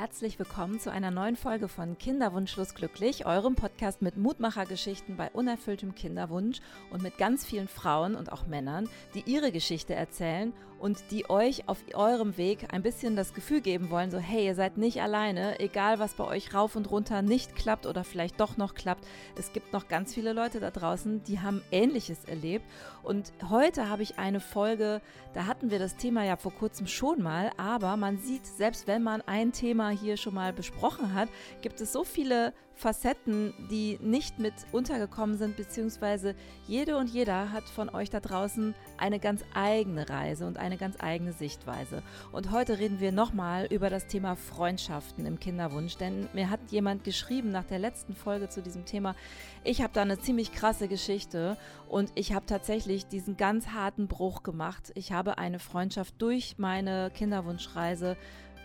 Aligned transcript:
Herzlich 0.00 0.38
willkommen 0.38 0.80
zu 0.80 0.90
einer 0.90 1.10
neuen 1.10 1.36
Folge 1.36 1.68
von 1.68 1.98
Kinderwunschlos 1.98 2.74
glücklich, 2.74 3.26
eurem 3.26 3.54
Podcast 3.54 4.00
mit 4.00 4.16
Mutmachergeschichten 4.16 5.18
bei 5.18 5.28
unerfülltem 5.30 5.94
Kinderwunsch 5.94 6.62
und 6.90 7.02
mit 7.02 7.18
ganz 7.18 7.44
vielen 7.44 7.68
Frauen 7.68 8.14
und 8.14 8.32
auch 8.32 8.46
Männern, 8.46 8.88
die 9.12 9.30
ihre 9.30 9.52
Geschichte 9.52 9.94
erzählen 9.94 10.54
und 10.80 11.10
die 11.10 11.28
euch 11.28 11.68
auf 11.68 11.78
eurem 11.94 12.36
Weg 12.36 12.72
ein 12.72 12.82
bisschen 12.82 13.14
das 13.14 13.34
Gefühl 13.34 13.60
geben 13.60 13.90
wollen, 13.90 14.10
so 14.10 14.18
hey, 14.18 14.46
ihr 14.46 14.54
seid 14.54 14.78
nicht 14.78 15.02
alleine, 15.02 15.60
egal 15.60 15.98
was 15.98 16.14
bei 16.14 16.24
euch 16.24 16.54
rauf 16.54 16.74
und 16.74 16.90
runter 16.90 17.22
nicht 17.22 17.54
klappt 17.54 17.86
oder 17.86 18.02
vielleicht 18.02 18.40
doch 18.40 18.56
noch 18.56 18.74
klappt. 18.74 19.06
Es 19.38 19.52
gibt 19.52 19.72
noch 19.72 19.88
ganz 19.88 20.14
viele 20.14 20.32
Leute 20.32 20.58
da 20.58 20.70
draußen, 20.70 21.22
die 21.24 21.40
haben 21.40 21.62
ähnliches 21.70 22.24
erlebt 22.24 22.64
und 23.02 23.32
heute 23.48 23.88
habe 23.88 24.02
ich 24.02 24.18
eine 24.18 24.40
Folge, 24.40 25.00
da 25.34 25.46
hatten 25.46 25.70
wir 25.70 25.78
das 25.78 25.96
Thema 25.96 26.24
ja 26.24 26.36
vor 26.36 26.52
kurzem 26.52 26.86
schon 26.86 27.22
mal, 27.22 27.50
aber 27.56 27.96
man 27.96 28.18
sieht, 28.18 28.46
selbst 28.46 28.86
wenn 28.86 29.02
man 29.02 29.22
ein 29.22 29.52
Thema 29.52 29.90
hier 29.90 30.16
schon 30.16 30.34
mal 30.34 30.52
besprochen 30.52 31.14
hat, 31.14 31.28
gibt 31.60 31.80
es 31.80 31.92
so 31.92 32.04
viele 32.04 32.54
Facetten, 32.80 33.52
die 33.70 33.98
nicht 34.00 34.38
mit 34.38 34.54
untergekommen 34.72 35.36
sind, 35.36 35.56
beziehungsweise 35.56 36.34
jede 36.66 36.96
und 36.96 37.10
jeder 37.10 37.52
hat 37.52 37.64
von 37.64 37.90
euch 37.90 38.08
da 38.08 38.20
draußen 38.20 38.74
eine 38.96 39.20
ganz 39.20 39.42
eigene 39.54 40.08
Reise 40.08 40.46
und 40.46 40.56
eine 40.70 40.78
ganz 40.78 40.96
eigene 41.00 41.32
Sichtweise. 41.32 42.02
Und 42.30 42.52
heute 42.52 42.78
reden 42.78 43.00
wir 43.00 43.10
nochmal 43.10 43.66
über 43.66 43.90
das 43.90 44.06
Thema 44.06 44.36
Freundschaften 44.36 45.26
im 45.26 45.40
Kinderwunsch, 45.40 45.96
denn 45.96 46.28
mir 46.32 46.48
hat 46.48 46.60
jemand 46.70 47.02
geschrieben 47.02 47.50
nach 47.50 47.64
der 47.64 47.80
letzten 47.80 48.14
Folge 48.14 48.48
zu 48.48 48.62
diesem 48.62 48.84
Thema, 48.84 49.16
ich 49.64 49.82
habe 49.82 49.92
da 49.92 50.02
eine 50.02 50.18
ziemlich 50.18 50.52
krasse 50.52 50.86
Geschichte 50.86 51.56
und 51.88 52.12
ich 52.14 52.32
habe 52.32 52.46
tatsächlich 52.46 53.06
diesen 53.06 53.36
ganz 53.36 53.68
harten 53.68 54.06
Bruch 54.06 54.42
gemacht. 54.42 54.92
Ich 54.94 55.12
habe 55.12 55.38
eine 55.38 55.58
Freundschaft 55.58 56.14
durch 56.18 56.56
meine 56.56 57.10
Kinderwunschreise 57.10 58.16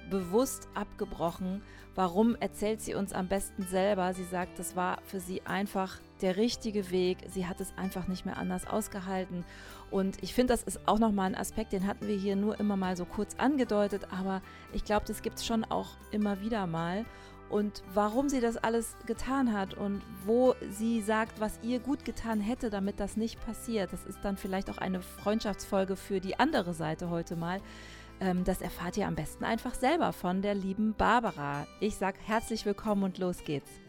bewusst 0.10 0.68
abgebrochen. 0.76 1.64
Warum 1.96 2.36
erzählt 2.36 2.82
sie 2.82 2.94
uns 2.94 3.14
am 3.14 3.28
besten 3.28 3.64
selber? 3.64 4.14
Sie 4.14 4.26
sagt, 4.26 4.60
das 4.60 4.76
war 4.76 5.00
für 5.06 5.20
sie 5.20 5.42
einfach 5.46 6.00
der 6.22 6.38
richtige 6.38 6.92
Weg. 6.92 7.18
Sie 7.28 7.48
hat 7.48 7.62
es 7.62 7.74
einfach 7.78 8.08
nicht 8.08 8.26
mehr 8.26 8.38
anders 8.38 8.68
ausgehalten. 8.68 9.44
Und 9.92 10.22
ich 10.24 10.34
finde, 10.34 10.54
das 10.54 10.64
ist 10.64 10.88
auch 10.88 11.00
nochmal 11.00 11.28
ein 11.28 11.36
Aspekt, 11.36 11.74
den 11.74 11.88
hatten 11.88 12.08
wir 12.08 12.16
hier 12.16 12.36
nur 12.36 12.60
immer 12.60 12.78
mal 12.78 12.98
so 12.98 13.06
kurz 13.06 13.36
angedeutet, 13.36 14.08
aber 14.12 14.42
ich 14.74 14.84
glaube, 14.84 15.06
das 15.06 15.22
gibt 15.22 15.38
es 15.38 15.46
schon 15.46 15.64
auch 15.64 15.90
immer 16.12 16.42
wieder 16.42 16.68
mal. 16.68 17.06
Und 17.50 17.84
warum 17.94 18.28
sie 18.28 18.42
das 18.42 18.58
alles 18.58 18.96
getan 19.06 19.54
hat 19.54 19.76
und 19.76 20.02
wo 20.26 20.56
sie 20.72 21.02
sagt, 21.02 21.40
was 21.40 21.60
ihr 21.62 21.80
gut 21.80 22.04
getan 22.04 22.40
hätte, 22.40 22.72
damit 22.72 23.00
das 23.00 23.18
nicht 23.18 23.40
passiert, 23.46 23.94
das 23.94 24.04
ist 24.06 24.20
dann 24.24 24.36
vielleicht 24.36 24.70
auch 24.70 24.80
eine 24.80 25.02
Freundschaftsfolge 25.02 25.96
für 25.96 26.20
die 26.20 26.40
andere 26.40 26.74
Seite 26.74 27.10
heute 27.10 27.36
mal. 27.36 27.62
Ähm, 28.20 28.44
das 28.46 28.62
erfahrt 28.62 28.98
ihr 28.98 29.08
am 29.08 29.16
besten 29.16 29.44
einfach 29.44 29.76
selber 29.76 30.12
von 30.12 30.42
der 30.42 30.56
lieben 30.56 30.96
Barbara. 30.98 31.68
Ich 31.80 31.96
sage 31.98 32.18
herzlich 32.26 32.66
willkommen 32.66 33.04
und 33.04 33.18
los 33.20 33.44
geht's. 33.44 33.85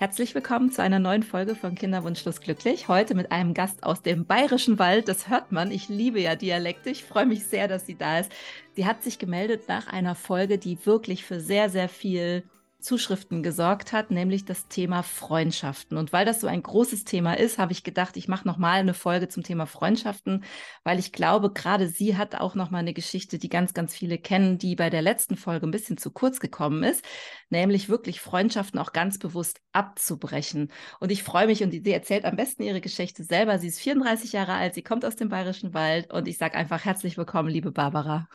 Herzlich 0.00 0.34
willkommen 0.34 0.72
zu 0.72 0.80
einer 0.80 0.98
neuen 0.98 1.22
Folge 1.22 1.54
von 1.54 1.74
Kinderwunschlos 1.74 2.40
glücklich. 2.40 2.88
Heute 2.88 3.14
mit 3.14 3.30
einem 3.32 3.52
Gast 3.52 3.84
aus 3.84 4.00
dem 4.00 4.24
Bayerischen 4.24 4.78
Wald. 4.78 5.08
Das 5.08 5.28
hört 5.28 5.52
man. 5.52 5.70
Ich 5.70 5.90
liebe 5.90 6.18
ja 6.18 6.36
Dialekte. 6.36 6.88
Ich 6.88 7.04
freue 7.04 7.26
mich 7.26 7.44
sehr, 7.44 7.68
dass 7.68 7.84
sie 7.84 7.96
da 7.96 8.20
ist. 8.20 8.32
Sie 8.74 8.86
hat 8.86 9.02
sich 9.02 9.18
gemeldet 9.18 9.68
nach 9.68 9.88
einer 9.88 10.14
Folge, 10.14 10.56
die 10.56 10.78
wirklich 10.86 11.26
für 11.26 11.38
sehr, 11.38 11.68
sehr 11.68 11.90
viel 11.90 12.44
Zuschriften 12.80 13.42
gesorgt 13.42 13.92
hat, 13.92 14.10
nämlich 14.10 14.44
das 14.44 14.68
Thema 14.68 15.02
Freundschaften. 15.02 15.96
Und 15.96 16.12
weil 16.12 16.24
das 16.24 16.40
so 16.40 16.46
ein 16.46 16.62
großes 16.62 17.04
Thema 17.04 17.34
ist, 17.34 17.58
habe 17.58 17.72
ich 17.72 17.84
gedacht, 17.84 18.16
ich 18.16 18.28
mache 18.28 18.46
noch 18.46 18.56
mal 18.56 18.80
eine 18.80 18.94
Folge 18.94 19.28
zum 19.28 19.42
Thema 19.42 19.66
Freundschaften, 19.66 20.44
weil 20.84 20.98
ich 20.98 21.12
glaube, 21.12 21.52
gerade 21.52 21.88
sie 21.88 22.16
hat 22.16 22.34
auch 22.34 22.54
noch 22.54 22.70
mal 22.70 22.78
eine 22.78 22.92
Geschichte, 22.92 23.38
die 23.38 23.48
ganz, 23.48 23.74
ganz 23.74 23.94
viele 23.94 24.18
kennen, 24.18 24.58
die 24.58 24.76
bei 24.76 24.90
der 24.90 25.02
letzten 25.02 25.36
Folge 25.36 25.66
ein 25.66 25.70
bisschen 25.70 25.98
zu 25.98 26.10
kurz 26.10 26.40
gekommen 26.40 26.82
ist, 26.82 27.04
nämlich 27.48 27.88
wirklich 27.88 28.20
Freundschaften 28.20 28.78
auch 28.78 28.92
ganz 28.92 29.18
bewusst 29.18 29.60
abzubrechen. 29.72 30.72
Und 31.00 31.12
ich 31.12 31.22
freue 31.22 31.46
mich 31.46 31.62
und 31.62 31.70
sie 31.70 31.92
erzählt 31.92 32.24
am 32.24 32.36
besten 32.36 32.62
ihre 32.62 32.80
Geschichte 32.80 33.24
selber. 33.24 33.58
Sie 33.58 33.68
ist 33.68 33.80
34 33.80 34.32
Jahre 34.32 34.54
alt, 34.54 34.74
sie 34.74 34.82
kommt 34.82 35.04
aus 35.04 35.16
dem 35.16 35.28
Bayerischen 35.28 35.74
Wald 35.74 36.12
und 36.12 36.28
ich 36.28 36.38
sage 36.38 36.56
einfach 36.56 36.84
herzlich 36.84 37.16
willkommen, 37.16 37.48
liebe 37.48 37.72
Barbara. 37.72 38.28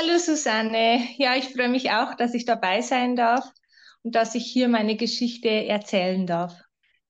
Hallo 0.00 0.16
Susanne, 0.16 1.00
ja, 1.16 1.34
ich 1.34 1.46
freue 1.46 1.68
mich 1.68 1.90
auch, 1.90 2.14
dass 2.14 2.32
ich 2.32 2.44
dabei 2.44 2.82
sein 2.82 3.16
darf 3.16 3.44
und 4.04 4.14
dass 4.14 4.36
ich 4.36 4.46
hier 4.46 4.68
meine 4.68 4.94
Geschichte 4.94 5.48
erzählen 5.48 6.24
darf. 6.24 6.54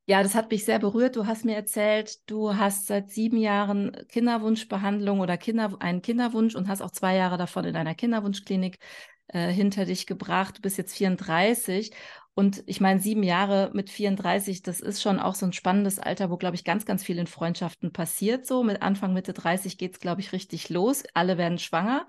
Ja, 0.06 0.22
das 0.22 0.34
hat 0.34 0.50
mich 0.50 0.65
sehr 0.65 0.78
berührt. 0.78 1.15
Du 1.15 1.26
hast 1.26 1.44
mir 1.44 1.54
erzählt, 1.54 2.16
du 2.31 2.56
hast 2.56 2.87
seit 2.87 3.10
sieben 3.10 3.37
Jahren 3.37 3.94
Kinderwunschbehandlung 4.09 5.21
oder 5.21 5.37
Kinder, 5.37 5.76
einen 5.81 6.00
Kinderwunsch 6.00 6.54
und 6.54 6.66
hast 6.66 6.81
auch 6.81 6.91
zwei 6.91 7.15
Jahre 7.15 7.37
davon 7.37 7.66
in 7.66 7.76
einer 7.76 7.94
Kinderwunschklinik 7.94 8.78
äh, 9.26 9.49
hinter 9.49 9.84
dich 9.84 10.06
gebracht. 10.06 10.56
Du 10.56 10.62
bist 10.62 10.78
jetzt 10.78 10.97
34 10.97 11.91
und 12.32 12.62
ich 12.65 12.81
meine, 12.81 13.00
sieben 13.00 13.22
Jahre 13.22 13.70
mit 13.75 13.91
34, 13.91 14.62
das 14.62 14.81
ist 14.81 15.03
schon 15.03 15.20
auch 15.20 15.34
so 15.34 15.44
ein 15.44 15.53
spannendes 15.53 15.99
Alter, 15.99 16.31
wo, 16.31 16.38
glaube 16.38 16.56
ich, 16.56 16.65
ganz, 16.65 16.87
ganz 16.87 17.05
viel 17.05 17.19
in 17.19 17.26
Freundschaften 17.26 17.93
passiert. 17.93 18.47
So 18.47 18.62
mit 18.62 18.81
Anfang, 18.81 19.12
Mitte 19.12 19.34
30 19.34 19.76
geht 19.76 19.93
es, 19.93 20.00
glaube 20.00 20.22
ich, 20.22 20.32
richtig 20.32 20.70
los. 20.70 21.03
Alle 21.12 21.37
werden 21.37 21.59
schwanger. 21.59 22.06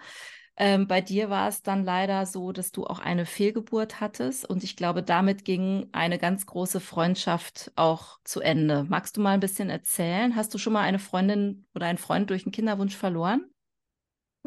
Ähm, 0.62 0.88
bei 0.88 1.00
dir 1.00 1.30
war 1.30 1.48
es 1.48 1.64
dann 1.64 1.86
leider 1.86 2.26
so, 2.26 2.52
dass 2.52 2.72
du 2.74 2.86
auch 2.86 3.00
eine 3.00 3.26
Fehlgeburt 3.26 4.02
hattest 4.02 4.46
und 4.48 4.64
ich 4.66 4.76
glaube, 4.76 5.02
damit 5.04 5.46
ging 5.46 5.88
eine 5.94 6.18
ganz 6.20 6.46
große 6.46 6.82
Freundschaft 6.82 7.72
auch 7.78 8.20
zu 8.26 8.42
Ende. 8.42 8.86
Magst 8.90 9.16
du 9.16 9.22
mal 9.22 9.32
ein 9.32 9.40
bisschen 9.40 9.70
erzählen? 9.70 10.36
Hast 10.36 10.54
du 10.54 10.58
schon 10.58 10.74
mal 10.74 10.82
eine 10.82 11.00
Freundin 11.00 11.66
oder 11.74 11.86
einen 11.86 11.98
Freund 11.98 12.30
durch 12.30 12.44
einen 12.46 12.52
Kinderwunsch 12.52 12.96
verloren? 12.98 13.50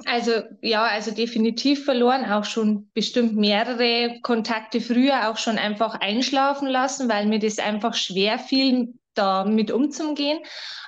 Also 0.06 0.32
ja, 0.62 0.84
also 0.84 1.10
definitiv 1.12 1.84
verloren, 1.84 2.24
auch 2.24 2.44
schon 2.44 2.90
bestimmt 2.94 3.36
mehrere 3.36 4.20
Kontakte 4.22 4.80
früher 4.80 5.30
auch 5.30 5.36
schon 5.36 5.58
einfach 5.58 5.94
einschlafen 6.00 6.66
lassen, 6.68 7.08
weil 7.08 7.26
mir 7.26 7.38
das 7.38 7.58
einfach 7.58 7.94
schwer 7.94 8.38
fiel, 8.38 8.94
da 9.14 9.44
mit 9.44 9.70
umzugehen. 9.70 10.38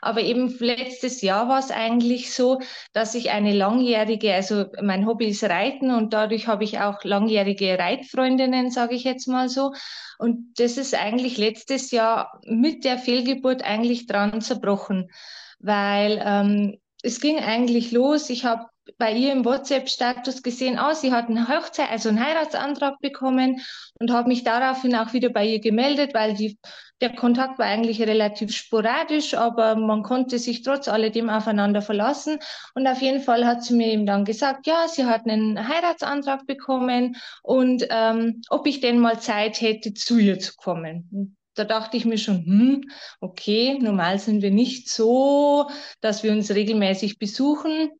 Aber 0.01 0.21
eben 0.21 0.55
letztes 0.59 1.23
Jahr 1.23 1.49
war 1.49 1.59
es 1.59 1.71
eigentlich 1.71 2.33
so, 2.33 2.61
dass 2.93 3.15
ich 3.15 3.31
eine 3.31 3.53
langjährige, 3.55 4.35
also 4.35 4.67
mein 4.83 5.07
Hobby 5.07 5.29
ist 5.29 5.45
Reiten 5.45 5.91
und 5.91 6.13
dadurch 6.13 6.47
habe 6.47 6.65
ich 6.65 6.81
auch 6.81 7.05
langjährige 7.05 7.79
Reitfreundinnen, 7.79 8.71
sage 8.71 8.95
ich 8.95 9.05
jetzt 9.05 9.29
mal 9.29 9.49
so. 9.49 9.73
Und 10.19 10.55
das 10.59 10.77
ist 10.77 10.95
eigentlich 10.95 11.39
letztes 11.39 11.91
Jahr 11.91 12.41
mit 12.45 12.85
der 12.85 12.99
Fehlgeburt 12.99 13.63
eigentlich 13.63 14.07
dran 14.07 14.41
zerbrochen, 14.41 15.11
weil 15.59 16.23
ähm, 16.25 16.79
es 17.03 17.21
ging 17.21 17.39
eigentlich 17.39 17.93
los. 17.93 18.31
Ich 18.31 18.45
habe 18.45 18.67
bei 18.99 19.13
ihr 19.13 19.33
im 19.33 19.45
WhatsApp-Status 19.45 20.43
gesehen, 20.43 20.79
oh, 20.79 20.95
sie 20.95 21.13
hat 21.13 21.29
eine 21.29 21.49
Hochzeit, 21.49 21.91
also 21.91 22.09
einen 22.09 22.25
Heiratsantrag 22.25 22.99
bekommen 23.01 23.61
und 23.99 24.11
habe 24.11 24.29
mich 24.29 24.45
daraufhin 24.45 24.95
auch 24.95 25.13
wieder 25.13 25.31
bei 25.31 25.47
ihr 25.47 25.61
gemeldet, 25.61 26.15
weil 26.15 26.35
die, 26.35 26.59
der 27.01 27.15
Kontakt 27.15 27.59
war 27.59 27.67
eigentlich 27.67 28.01
relativ 28.03 28.55
sporadisch, 28.55 29.35
aber 29.35 29.75
man 29.77 30.03
konnte 30.03 30.39
sich 30.39 30.63
trotz 30.63 30.89
alledem 30.89 31.31
aufeinander 31.31 31.83
verlassen. 31.83 32.39
Und 32.75 32.87
auf 32.87 33.01
jeden 33.01 33.21
Fall 33.21 33.47
hat 33.47 33.65
sie 33.65 33.75
mir 33.75 33.89
eben 33.89 34.07
dann 34.07 34.25
gesagt, 34.25 34.67
ja, 34.67 34.87
sie 34.89 35.07
hat 35.07 35.27
einen 35.27 35.67
Heiratsantrag 35.69 36.47
bekommen 36.47 37.17
und 37.43 37.87
ähm, 37.91 38.43
ob 38.51 38.67
ich 38.67 38.81
denn 38.81 38.99
mal 38.99 39.19
Zeit 39.19 39.61
hätte, 39.61 39.95
zu 39.95 40.19
ihr 40.19 40.39
zu 40.39 40.55
kommen 40.57 41.37
da 41.57 41.65
dachte 41.65 41.97
ich 41.97 42.05
mir 42.05 42.19
schon, 42.19 42.45
hm, 42.45 42.91
okay, 43.21 43.79
normal 43.81 44.19
sind 44.19 44.43
wir 44.43 44.51
nicht 44.51 44.89
so, 44.89 45.71
dass 46.01 46.23
wir 46.23 46.33
uns 46.33 46.51
regelmäßig 46.51 47.19
besuchen. 47.19 47.91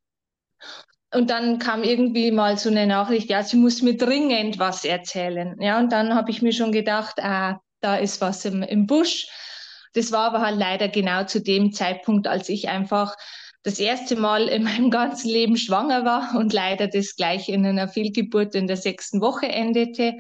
Und 1.15 1.31
dann 1.31 1.59
kam 1.59 1.85
irgendwie 1.85 2.31
mal 2.31 2.59
so 2.59 2.69
eine 2.69 2.87
Nachricht, 2.87 3.31
ja, 3.31 3.43
sie 3.43 3.57
muss 3.57 3.83
mir 3.83 3.97
dringend 3.97 4.59
was 4.59 4.85
erzählen. 4.85 5.57
Ja, 5.61 5.79
und 5.79 5.93
dann 5.93 6.15
habe 6.15 6.31
ich 6.31 6.43
mir 6.43 6.53
schon 6.53 6.73
gedacht, 6.73 7.23
ah, 7.23 7.61
da 7.81 7.97
ist 7.97 8.21
was 8.21 8.45
im, 8.45 8.63
im 8.63 8.87
Busch. 8.87 9.27
Das 9.93 10.11
war 10.11 10.27
aber 10.27 10.41
halt 10.41 10.59
leider 10.59 10.89
genau 10.89 11.25
zu 11.25 11.41
dem 11.41 11.73
Zeitpunkt, 11.73 12.27
als 12.27 12.49
ich 12.49 12.69
einfach 12.69 13.15
das 13.63 13.79
erste 13.79 14.17
Mal 14.17 14.49
in 14.49 14.65
meinem 14.65 14.91
ganzen 14.91 15.29
Leben 15.29 15.57
schwanger 15.57 16.05
war 16.05 16.35
und 16.37 16.53
leider 16.53 16.89
das 16.89 17.17
gleich 17.17 17.49
in 17.49 17.65
einer 17.65 17.89
Fehlgeburt 17.89 18.55
in 18.55 18.67
der 18.67 18.77
sechsten 18.77 19.21
Woche 19.21 19.47
endete. 19.47 20.15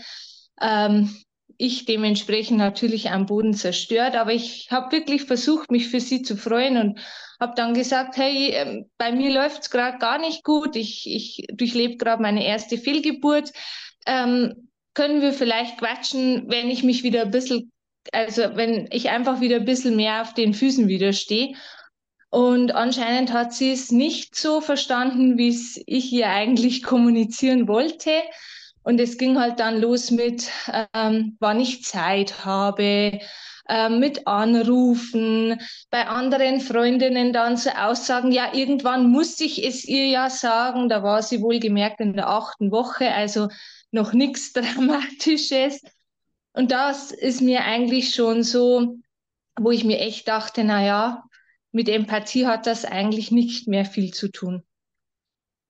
Ähm, 0.60 1.14
ich 1.58 1.84
dementsprechend 1.84 2.58
natürlich 2.58 3.10
am 3.10 3.26
Boden 3.26 3.54
zerstört, 3.54 4.16
aber 4.16 4.32
ich 4.32 4.68
habe 4.70 4.92
wirklich 4.92 5.24
versucht, 5.24 5.70
mich 5.70 5.88
für 5.88 6.00
sie 6.00 6.22
zu 6.22 6.36
freuen 6.36 6.76
und 6.76 7.00
habe 7.40 7.54
dann 7.56 7.74
gesagt, 7.74 8.16
hey, 8.16 8.50
ähm, 8.50 8.90
bei 8.98 9.12
mir 9.12 9.32
läuft's 9.32 9.70
gerade 9.70 9.98
gar 9.98 10.18
nicht 10.18 10.44
gut, 10.44 10.76
ich, 10.76 11.06
ich 11.06 11.46
durchlebe 11.52 11.96
gerade 11.96 12.22
meine 12.22 12.46
erste 12.46 12.78
Fehlgeburt. 12.78 13.52
Ähm, 14.06 14.68
können 14.94 15.20
wir 15.20 15.32
vielleicht 15.32 15.78
quatschen, 15.78 16.48
wenn 16.48 16.70
ich 16.70 16.84
mich 16.84 17.02
wieder 17.02 17.22
ein 17.22 17.30
bisschen, 17.30 17.72
also 18.12 18.42
wenn 18.54 18.88
ich 18.92 19.10
einfach 19.10 19.40
wieder 19.40 19.56
ein 19.56 19.64
bisschen 19.64 19.96
mehr 19.96 20.22
auf 20.22 20.34
den 20.34 20.54
Füßen 20.54 20.88
wieder 20.88 21.12
stehe. 21.12 21.54
Und 22.30 22.72
anscheinend 22.72 23.32
hat 23.32 23.52
sie 23.52 23.70
es 23.70 23.92
nicht 23.92 24.34
so 24.34 24.60
verstanden, 24.60 25.38
wie 25.38 25.48
es 25.48 25.80
ich 25.86 26.12
ihr 26.12 26.28
eigentlich 26.28 26.82
kommunizieren 26.82 27.68
wollte. 27.68 28.10
Und 28.84 29.00
es 29.00 29.18
ging 29.18 29.40
halt 29.40 29.60
dann 29.60 29.80
los 29.80 30.10
mit, 30.10 30.50
ähm, 30.92 31.36
wann 31.40 31.58
ich 31.58 31.84
Zeit 31.84 32.44
habe, 32.44 33.18
äh, 33.66 33.88
mit 33.88 34.26
Anrufen, 34.26 35.58
bei 35.90 36.06
anderen 36.06 36.60
Freundinnen 36.60 37.32
dann 37.32 37.56
so 37.56 37.70
Aussagen, 37.70 38.30
ja, 38.30 38.52
irgendwann 38.54 39.10
muss 39.10 39.40
ich 39.40 39.64
es 39.66 39.84
ihr 39.84 40.06
ja 40.08 40.28
sagen, 40.28 40.88
da 40.90 41.02
war 41.02 41.22
sie 41.22 41.40
wohl 41.40 41.60
gemerkt 41.60 42.00
in 42.00 42.12
der 42.12 42.28
achten 42.28 42.70
Woche, 42.70 43.10
also 43.12 43.48
noch 43.90 44.12
nichts 44.12 44.52
Dramatisches. 44.54 45.80
Und 46.52 46.70
das 46.70 47.10
ist 47.10 47.40
mir 47.40 47.64
eigentlich 47.64 48.14
schon 48.14 48.42
so, 48.42 48.96
wo 49.58 49.70
ich 49.70 49.84
mir 49.84 49.98
echt 49.98 50.28
dachte, 50.28 50.62
na 50.62 50.84
ja, 50.84 51.24
mit 51.72 51.88
Empathie 51.88 52.46
hat 52.46 52.66
das 52.66 52.84
eigentlich 52.84 53.30
nicht 53.30 53.66
mehr 53.66 53.86
viel 53.86 54.12
zu 54.12 54.28
tun. 54.28 54.62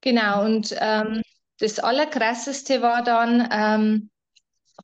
Genau, 0.01 0.45
und 0.45 0.75
ähm, 0.81 1.23
das 1.59 1.79
Allerkrasseste 1.79 2.83
war 2.83 3.03
dann, 3.03 3.49
ähm, 3.53 4.11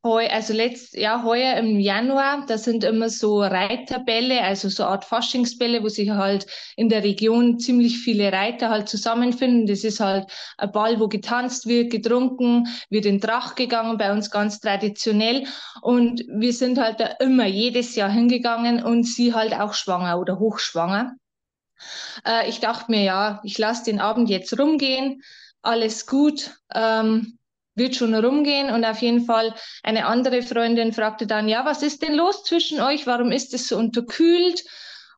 heu, 0.04 0.26
also 0.28 0.54
letzt, 0.54 0.94
ja, 0.94 1.24
heuer 1.24 1.56
im 1.56 1.78
Januar, 1.78 2.46
da 2.46 2.56
sind 2.56 2.84
immer 2.84 3.10
so 3.10 3.40
Reiterbälle, 3.40 4.40
also 4.42 4.68
so 4.68 4.84
Art 4.84 5.04
Faschingsbälle, 5.04 5.82
wo 5.82 5.88
sich 5.88 6.10
halt 6.10 6.46
in 6.76 6.88
der 6.88 7.02
Region 7.04 7.58
ziemlich 7.58 7.98
viele 7.98 8.32
Reiter 8.32 8.70
halt 8.70 8.88
zusammenfinden. 8.88 9.66
Das 9.66 9.84
ist 9.84 10.00
halt 10.00 10.30
ein 10.56 10.72
Ball, 10.72 11.00
wo 11.00 11.08
getanzt 11.08 11.66
wird, 11.66 11.90
getrunken, 11.90 12.68
wird 12.88 13.04
in 13.04 13.20
Drach 13.20 13.56
gegangen, 13.56 13.98
bei 13.98 14.12
uns 14.12 14.30
ganz 14.30 14.60
traditionell. 14.60 15.46
Und 15.82 16.24
wir 16.28 16.52
sind 16.52 16.78
halt 16.78 17.00
da 17.00 17.06
immer 17.20 17.46
jedes 17.46 17.94
Jahr 17.94 18.10
hingegangen 18.10 18.82
und 18.82 19.04
sie 19.04 19.34
halt 19.34 19.52
auch 19.54 19.74
schwanger 19.74 20.18
oder 20.18 20.38
hochschwanger. 20.38 21.16
Äh, 22.24 22.48
ich 22.48 22.60
dachte 22.60 22.90
mir, 22.90 23.02
ja, 23.02 23.40
ich 23.44 23.58
lasse 23.58 23.84
den 23.84 24.00
Abend 24.00 24.30
jetzt 24.30 24.58
rumgehen, 24.58 25.22
alles 25.62 26.06
gut, 26.06 26.50
ähm, 26.74 27.38
wird 27.74 27.96
schon 27.96 28.14
rumgehen. 28.14 28.70
Und 28.70 28.84
auf 28.84 29.00
jeden 29.00 29.24
Fall 29.24 29.54
eine 29.82 30.06
andere 30.06 30.42
Freundin 30.42 30.92
fragte 30.92 31.26
dann, 31.26 31.48
ja, 31.48 31.64
was 31.64 31.82
ist 31.82 32.02
denn 32.02 32.14
los 32.14 32.44
zwischen 32.44 32.80
euch? 32.80 33.06
Warum 33.06 33.32
ist 33.32 33.54
es 33.54 33.68
so 33.68 33.78
unterkühlt? 33.78 34.64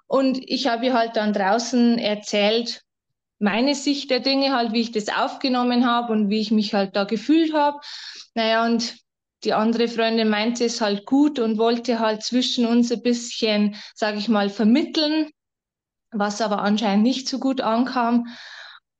Und 0.06 0.38
ich 0.42 0.66
habe 0.66 0.86
ihr 0.86 0.94
halt 0.94 1.16
dann 1.16 1.32
draußen 1.32 1.98
erzählt, 1.98 2.82
meine 3.38 3.74
Sicht 3.74 4.10
der 4.10 4.20
Dinge 4.20 4.54
halt, 4.54 4.72
wie 4.72 4.82
ich 4.82 4.92
das 4.92 5.08
aufgenommen 5.08 5.86
habe 5.86 6.12
und 6.12 6.28
wie 6.28 6.40
ich 6.40 6.50
mich 6.50 6.74
halt 6.74 6.94
da 6.94 7.04
gefühlt 7.04 7.54
habe. 7.54 7.80
Naja, 8.34 8.64
und 8.64 8.96
die 9.42 9.54
andere 9.54 9.88
Freundin 9.88 10.28
meinte 10.28 10.64
es 10.64 10.80
halt 10.80 11.06
gut 11.06 11.40
und 11.40 11.58
wollte 11.58 11.98
halt 11.98 12.22
zwischen 12.22 12.66
uns 12.66 12.92
ein 12.92 13.02
bisschen, 13.02 13.74
sage 13.94 14.18
ich 14.18 14.28
mal, 14.28 14.48
vermitteln 14.48 15.30
was 16.12 16.40
aber 16.40 16.62
anscheinend 16.62 17.02
nicht 17.02 17.28
so 17.28 17.38
gut 17.38 17.60
ankam. 17.60 18.28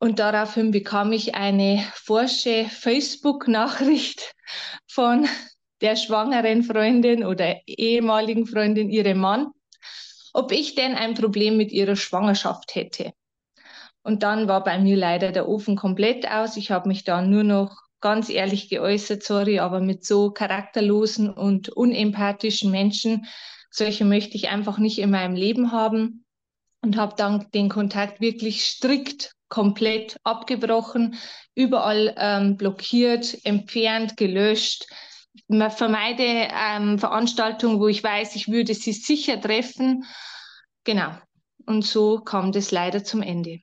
Und 0.02 0.18
daraufhin 0.18 0.72
bekam 0.72 1.12
ich 1.12 1.36
eine 1.36 1.80
forsche 1.94 2.66
Facebook-Nachricht 2.68 4.34
von 4.88 5.28
der 5.80 5.94
schwangeren 5.94 6.64
Freundin 6.64 7.24
oder 7.24 7.60
ehemaligen 7.68 8.44
Freundin 8.46 8.90
ihrem 8.90 9.18
Mann, 9.18 9.52
ob 10.32 10.50
ich 10.50 10.74
denn 10.74 10.96
ein 10.96 11.14
Problem 11.14 11.56
mit 11.56 11.70
ihrer 11.70 11.94
Schwangerschaft 11.94 12.74
hätte. 12.74 13.12
Und 14.02 14.24
dann 14.24 14.48
war 14.48 14.64
bei 14.64 14.76
mir 14.76 14.96
leider 14.96 15.30
der 15.30 15.48
Ofen 15.48 15.76
komplett 15.76 16.28
aus. 16.28 16.56
Ich 16.56 16.72
habe 16.72 16.88
mich 16.88 17.04
dann 17.04 17.30
nur 17.30 17.44
noch 17.44 17.76
ganz 18.00 18.28
ehrlich 18.28 18.68
geäußert, 18.68 19.22
sorry, 19.22 19.60
aber 19.60 19.78
mit 19.78 20.04
so 20.04 20.32
charakterlosen 20.32 21.30
und 21.30 21.68
unempathischen 21.68 22.72
Menschen, 22.72 23.26
solche 23.70 24.04
möchte 24.04 24.34
ich 24.34 24.48
einfach 24.48 24.78
nicht 24.78 24.98
in 24.98 25.10
meinem 25.10 25.36
Leben 25.36 25.70
haben 25.70 26.24
und 26.80 26.96
habe 26.96 27.14
dann 27.16 27.46
den 27.54 27.68
Kontakt 27.68 28.20
wirklich 28.20 28.64
strikt 28.64 29.36
komplett 29.52 30.16
abgebrochen, 30.24 31.16
überall 31.54 32.14
ähm, 32.16 32.56
blockiert, 32.56 33.36
entfernt, 33.44 34.16
gelöscht. 34.16 34.86
Man 35.46 35.70
vermeide 35.70 36.24
ähm, 36.24 36.98
Veranstaltungen, 36.98 37.78
wo 37.78 37.86
ich 37.86 38.02
weiß, 38.02 38.34
ich 38.34 38.48
würde 38.48 38.72
sie 38.72 38.94
sicher 38.94 39.38
treffen. 39.38 40.04
Genau. 40.84 41.12
Und 41.66 41.84
so 41.84 42.18
kam 42.20 42.50
das 42.52 42.70
leider 42.70 43.04
zum 43.04 43.20
Ende. 43.20 43.60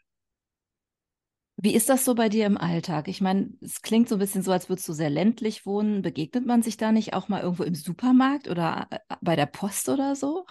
Wie 1.57 1.73
ist 1.73 1.89
das 1.89 2.05
so 2.05 2.13
bei 2.13 2.29
dir 2.29 2.45
im 2.45 2.57
Alltag? 2.57 3.07
Ich 3.07 3.19
meine, 3.19 3.49
es 3.59 3.81
klingt 3.81 4.09
so 4.09 4.15
ein 4.15 4.19
bisschen 4.19 4.43
so, 4.43 4.51
als 4.51 4.69
würdest 4.69 4.87
du 4.87 4.93
sehr 4.93 5.09
ländlich 5.09 5.65
wohnen. 5.65 6.03
Begegnet 6.03 6.45
man 6.45 6.61
sich 6.61 6.77
da 6.77 6.91
nicht 6.91 7.13
auch 7.13 7.29
mal 7.29 7.41
irgendwo 7.41 7.63
im 7.63 7.73
Supermarkt 7.75 8.47
oder 8.47 8.87
äh, 8.91 8.99
bei 9.21 9.35
der 9.35 9.47
Post 9.47 9.89
oder 9.89 10.15
so? 10.15 10.45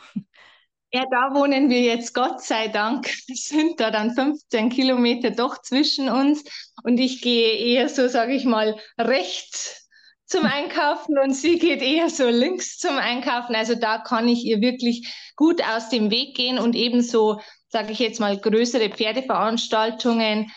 Ja, 0.90 1.04
da 1.10 1.34
wohnen 1.34 1.68
wir 1.68 1.82
jetzt, 1.82 2.14
Gott 2.14 2.42
sei 2.42 2.68
Dank, 2.68 3.08
sind 3.28 3.78
da 3.78 3.90
dann 3.90 4.14
15 4.14 4.70
Kilometer 4.70 5.30
doch 5.30 5.60
zwischen 5.60 6.08
uns 6.08 6.44
und 6.82 6.98
ich 6.98 7.20
gehe 7.20 7.52
eher 7.58 7.90
so, 7.90 8.08
sage 8.08 8.32
ich 8.34 8.46
mal, 8.46 8.74
rechts 8.98 9.86
zum 10.24 10.46
Einkaufen 10.46 11.18
und 11.18 11.34
sie 11.34 11.58
geht 11.58 11.82
eher 11.82 12.08
so 12.08 12.28
links 12.28 12.78
zum 12.78 12.96
Einkaufen. 12.96 13.54
Also 13.54 13.74
da 13.74 13.98
kann 13.98 14.28
ich 14.28 14.44
ihr 14.44 14.62
wirklich 14.62 15.06
gut 15.36 15.62
aus 15.62 15.90
dem 15.90 16.10
Weg 16.10 16.34
gehen 16.34 16.58
und 16.58 16.74
ebenso, 16.74 17.40
sage 17.68 17.92
ich 17.92 17.98
jetzt 17.98 18.20
mal, 18.20 18.38
größere 18.38 18.88
Pferdeveranstaltungen. 18.88 20.50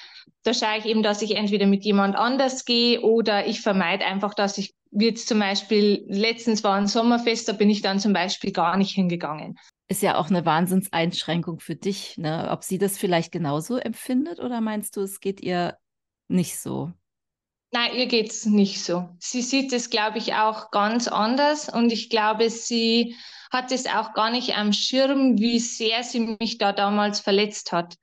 Da 0.44 0.54
schaue 0.54 0.78
ich 0.78 0.86
eben, 0.86 1.04
dass 1.04 1.22
ich 1.22 1.36
entweder 1.36 1.68
mit 1.68 1.83
jemand 1.83 2.16
anders 2.16 2.63
gehe 2.63 3.01
oder 3.01 3.48
ich 3.48 3.62
vermeide 3.62 4.06
einfach, 4.06 4.33
dass 4.33 4.57
ich, 4.57 4.74
jetzt 4.92 5.28
zum 5.28 5.39
Beispiel, 5.39 6.06
letztens 6.07 6.63
war 6.63 6.75
ein 6.75 6.88
Sommerfest, 6.88 7.48
da 7.50 7.54
bin 7.54 7.69
ich 7.69 7.81
dann 7.81 8.00
zum 8.00 8.13
Beispiel 8.13 8.51
gar 8.51 8.78
nicht 8.78 8.92
hingegangen 8.92 9.57
ist 9.92 10.02
ja 10.02 10.16
auch 10.16 10.30
eine 10.30 10.46
Wahnsinnseinschränkung 10.46 11.60
für 11.60 11.76
dich. 11.76 12.18
Ne? 12.18 12.48
Ob 12.50 12.64
sie 12.64 12.78
das 12.78 12.98
vielleicht 12.98 13.32
genauso 13.32 13.78
empfindet 13.78 14.40
oder 14.40 14.62
meinst 14.62 14.96
du, 14.96 15.02
es 15.02 15.20
geht 15.20 15.42
ihr 15.42 15.78
nicht 16.30 16.58
so? 16.58 16.94
Nein, 17.74 17.96
ihr 17.96 18.08
geht 18.08 18.32
es 18.32 18.46
nicht 18.46 18.84
so. 18.84 19.10
Sie 19.20 19.42
sieht 19.42 19.74
es, 19.74 19.90
glaube 19.90 20.18
ich, 20.18 20.34
auch 20.34 20.72
ganz 20.72 21.10
anders 21.10 21.68
und 21.68 21.92
ich 21.92 22.10
glaube, 22.10 22.50
sie 22.50 23.16
hat 23.52 23.74
es 23.74 23.86
auch 23.86 24.14
gar 24.14 24.32
nicht 24.32 24.58
am 24.58 24.72
Schirm, 24.72 25.38
wie 25.38 25.60
sehr 25.60 26.04
sie 26.04 26.38
mich 26.40 26.58
da 26.58 26.72
damals 26.72 27.20
verletzt 27.20 27.74
hat. 27.74 27.96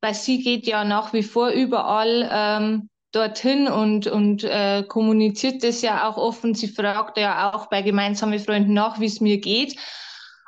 Weil 0.00 0.14
sie 0.14 0.42
geht 0.42 0.66
ja 0.66 0.84
nach 0.84 1.12
wie 1.12 1.24
vor 1.24 1.50
überall 1.50 2.28
ähm, 2.32 2.88
dorthin 3.10 3.66
und, 3.66 4.06
und 4.06 4.44
äh, 4.44 4.84
kommuniziert 4.88 5.64
das 5.64 5.82
ja 5.82 6.08
auch 6.08 6.16
offen. 6.16 6.54
Sie 6.54 6.68
fragt 6.68 7.18
ja 7.18 7.52
auch 7.52 7.66
bei 7.66 7.82
gemeinsamen 7.82 8.38
Freunden 8.38 8.74
nach, 8.74 9.00
wie 9.00 9.06
es 9.06 9.20
mir 9.20 9.38
geht 9.38 9.76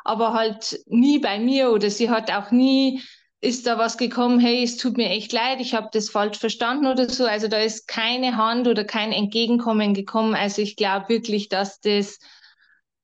aber 0.04 0.32
halt 0.32 0.78
nie 0.86 1.18
bei 1.18 1.38
mir 1.38 1.70
oder 1.72 1.90
sie 1.90 2.10
hat 2.10 2.30
auch 2.30 2.50
nie, 2.50 3.02
ist 3.40 3.66
da 3.66 3.78
was 3.78 3.98
gekommen, 3.98 4.38
hey, 4.38 4.62
es 4.62 4.76
tut 4.76 4.96
mir 4.96 5.10
echt 5.10 5.32
leid, 5.32 5.60
ich 5.60 5.74
habe 5.74 5.88
das 5.92 6.08
falsch 6.10 6.38
verstanden 6.38 6.86
oder 6.86 7.08
so. 7.08 7.26
Also 7.26 7.48
da 7.48 7.58
ist 7.58 7.88
keine 7.88 8.36
Hand 8.36 8.68
oder 8.68 8.84
kein 8.84 9.12
Entgegenkommen 9.12 9.94
gekommen. 9.94 10.34
Also 10.34 10.62
ich 10.62 10.76
glaube 10.76 11.08
wirklich, 11.08 11.48
dass 11.48 11.80
das 11.80 12.18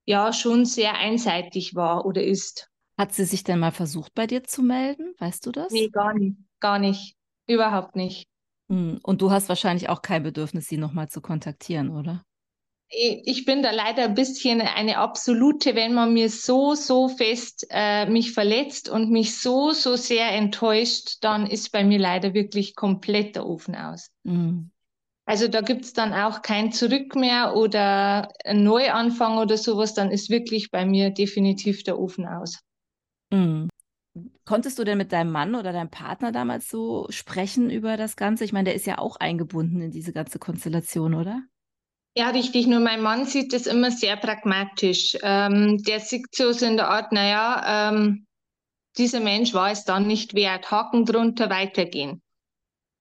ja 0.04 0.32
schon 0.32 0.64
sehr 0.64 0.94
einseitig 0.94 1.74
war 1.74 2.06
oder 2.06 2.22
ist. 2.22 2.68
Hat 2.96 3.12
sie 3.14 3.24
sich 3.24 3.44
denn 3.44 3.58
mal 3.58 3.72
versucht, 3.72 4.14
bei 4.14 4.26
dir 4.26 4.44
zu 4.44 4.62
melden? 4.62 5.14
Weißt 5.18 5.44
du 5.46 5.52
das? 5.52 5.72
Nee, 5.72 5.88
gar 5.88 6.14
nicht. 6.14 6.36
Gar 6.60 6.78
nicht. 6.78 7.16
Überhaupt 7.46 7.96
nicht. 7.96 8.26
Hm, 8.68 9.00
und 9.02 9.22
du 9.22 9.30
hast 9.30 9.48
wahrscheinlich 9.48 9.88
auch 9.88 10.02
kein 10.02 10.22
Bedürfnis, 10.22 10.68
sie 10.68 10.76
nochmal 10.76 11.08
zu 11.08 11.20
kontaktieren, 11.20 11.90
oder? 11.90 12.22
Ich 12.90 13.44
bin 13.44 13.62
da 13.62 13.70
leider 13.70 14.04
ein 14.04 14.14
bisschen 14.14 14.60
eine 14.60 14.98
absolute, 14.98 15.76
wenn 15.76 15.94
man 15.94 16.12
mir 16.12 16.28
so, 16.28 16.74
so 16.74 17.08
fest 17.08 17.66
äh, 17.70 18.06
mich 18.06 18.32
verletzt 18.32 18.88
und 18.88 19.10
mich 19.10 19.38
so, 19.38 19.70
so 19.70 19.94
sehr 19.96 20.32
enttäuscht, 20.32 21.18
dann 21.20 21.46
ist 21.46 21.70
bei 21.70 21.84
mir 21.84 21.98
leider 21.98 22.34
wirklich 22.34 22.74
komplett 22.74 23.36
der 23.36 23.46
Ofen 23.46 23.76
aus. 23.76 24.10
Mhm. 24.24 24.70
Also 25.24 25.46
da 25.46 25.60
gibt 25.60 25.84
es 25.84 25.92
dann 25.92 26.12
auch 26.12 26.42
kein 26.42 26.72
Zurück 26.72 27.14
mehr 27.14 27.54
oder 27.54 28.32
ein 28.44 28.64
Neuanfang 28.64 29.38
oder 29.38 29.56
sowas, 29.56 29.94
dann 29.94 30.10
ist 30.10 30.28
wirklich 30.28 30.72
bei 30.72 30.84
mir 30.84 31.10
definitiv 31.10 31.84
der 31.84 32.00
Ofen 32.00 32.26
aus. 32.26 32.58
Mhm. 33.30 33.68
Konntest 34.44 34.80
du 34.80 34.84
denn 34.84 34.98
mit 34.98 35.12
deinem 35.12 35.30
Mann 35.30 35.54
oder 35.54 35.72
deinem 35.72 35.90
Partner 35.90 36.32
damals 36.32 36.68
so 36.68 37.06
sprechen 37.10 37.70
über 37.70 37.96
das 37.96 38.16
Ganze? 38.16 38.44
Ich 38.44 38.52
meine, 38.52 38.64
der 38.64 38.74
ist 38.74 38.86
ja 38.86 38.98
auch 38.98 39.14
eingebunden 39.16 39.80
in 39.80 39.92
diese 39.92 40.12
ganze 40.12 40.40
Konstellation, 40.40 41.14
oder? 41.14 41.44
Ja, 42.14 42.30
richtig. 42.30 42.66
Nur 42.66 42.80
mein 42.80 43.02
Mann 43.02 43.24
sieht 43.24 43.52
das 43.52 43.66
immer 43.66 43.90
sehr 43.90 44.16
pragmatisch. 44.16 45.16
Ähm, 45.22 45.82
der 45.84 46.00
sieht 46.00 46.34
so 46.34 46.50
in 46.50 46.76
der 46.76 46.88
Art, 46.88 47.12
naja, 47.12 47.90
ähm, 47.90 48.26
dieser 48.98 49.20
Mensch 49.20 49.54
war 49.54 49.70
es 49.70 49.84
dann 49.84 50.06
nicht 50.06 50.34
wert. 50.34 50.70
Haken 50.70 51.04
drunter, 51.04 51.50
weitergehen. 51.50 52.20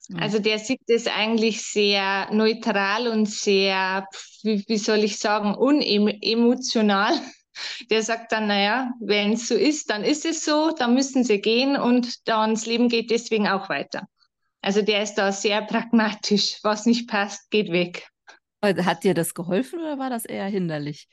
Mhm. 0.09 0.19
Also 0.19 0.39
der 0.39 0.59
sieht 0.59 0.81
das 0.87 1.07
eigentlich 1.07 1.63
sehr 1.63 2.31
neutral 2.31 3.07
und 3.07 3.27
sehr, 3.27 4.07
wie, 4.43 4.63
wie 4.67 4.77
soll 4.77 4.99
ich 4.99 5.17
sagen, 5.17 5.55
unemotional. 5.55 7.13
Der 7.89 8.01
sagt 8.03 8.31
dann, 8.31 8.47
naja, 8.47 8.93
wenn 9.01 9.33
es 9.33 9.49
so 9.49 9.55
ist, 9.55 9.89
dann 9.89 10.05
ist 10.05 10.23
es 10.23 10.45
so, 10.45 10.71
dann 10.71 10.93
müssen 10.93 11.25
sie 11.25 11.41
gehen 11.41 11.75
und 11.75 12.25
dann 12.25 12.53
das 12.53 12.65
Leben 12.65 12.87
geht 12.87 13.11
deswegen 13.11 13.49
auch 13.49 13.67
weiter. 13.67 14.07
Also 14.61 14.81
der 14.81 15.03
ist 15.03 15.15
da 15.15 15.33
sehr 15.33 15.61
pragmatisch. 15.63 16.59
Was 16.63 16.85
nicht 16.85 17.09
passt, 17.09 17.51
geht 17.51 17.69
weg. 17.69 18.07
Hat 18.61 19.03
dir 19.03 19.13
das 19.13 19.33
geholfen 19.33 19.79
oder 19.79 19.97
war 19.99 20.09
das 20.09 20.25
eher 20.25 20.45
hinderlich? 20.47 21.07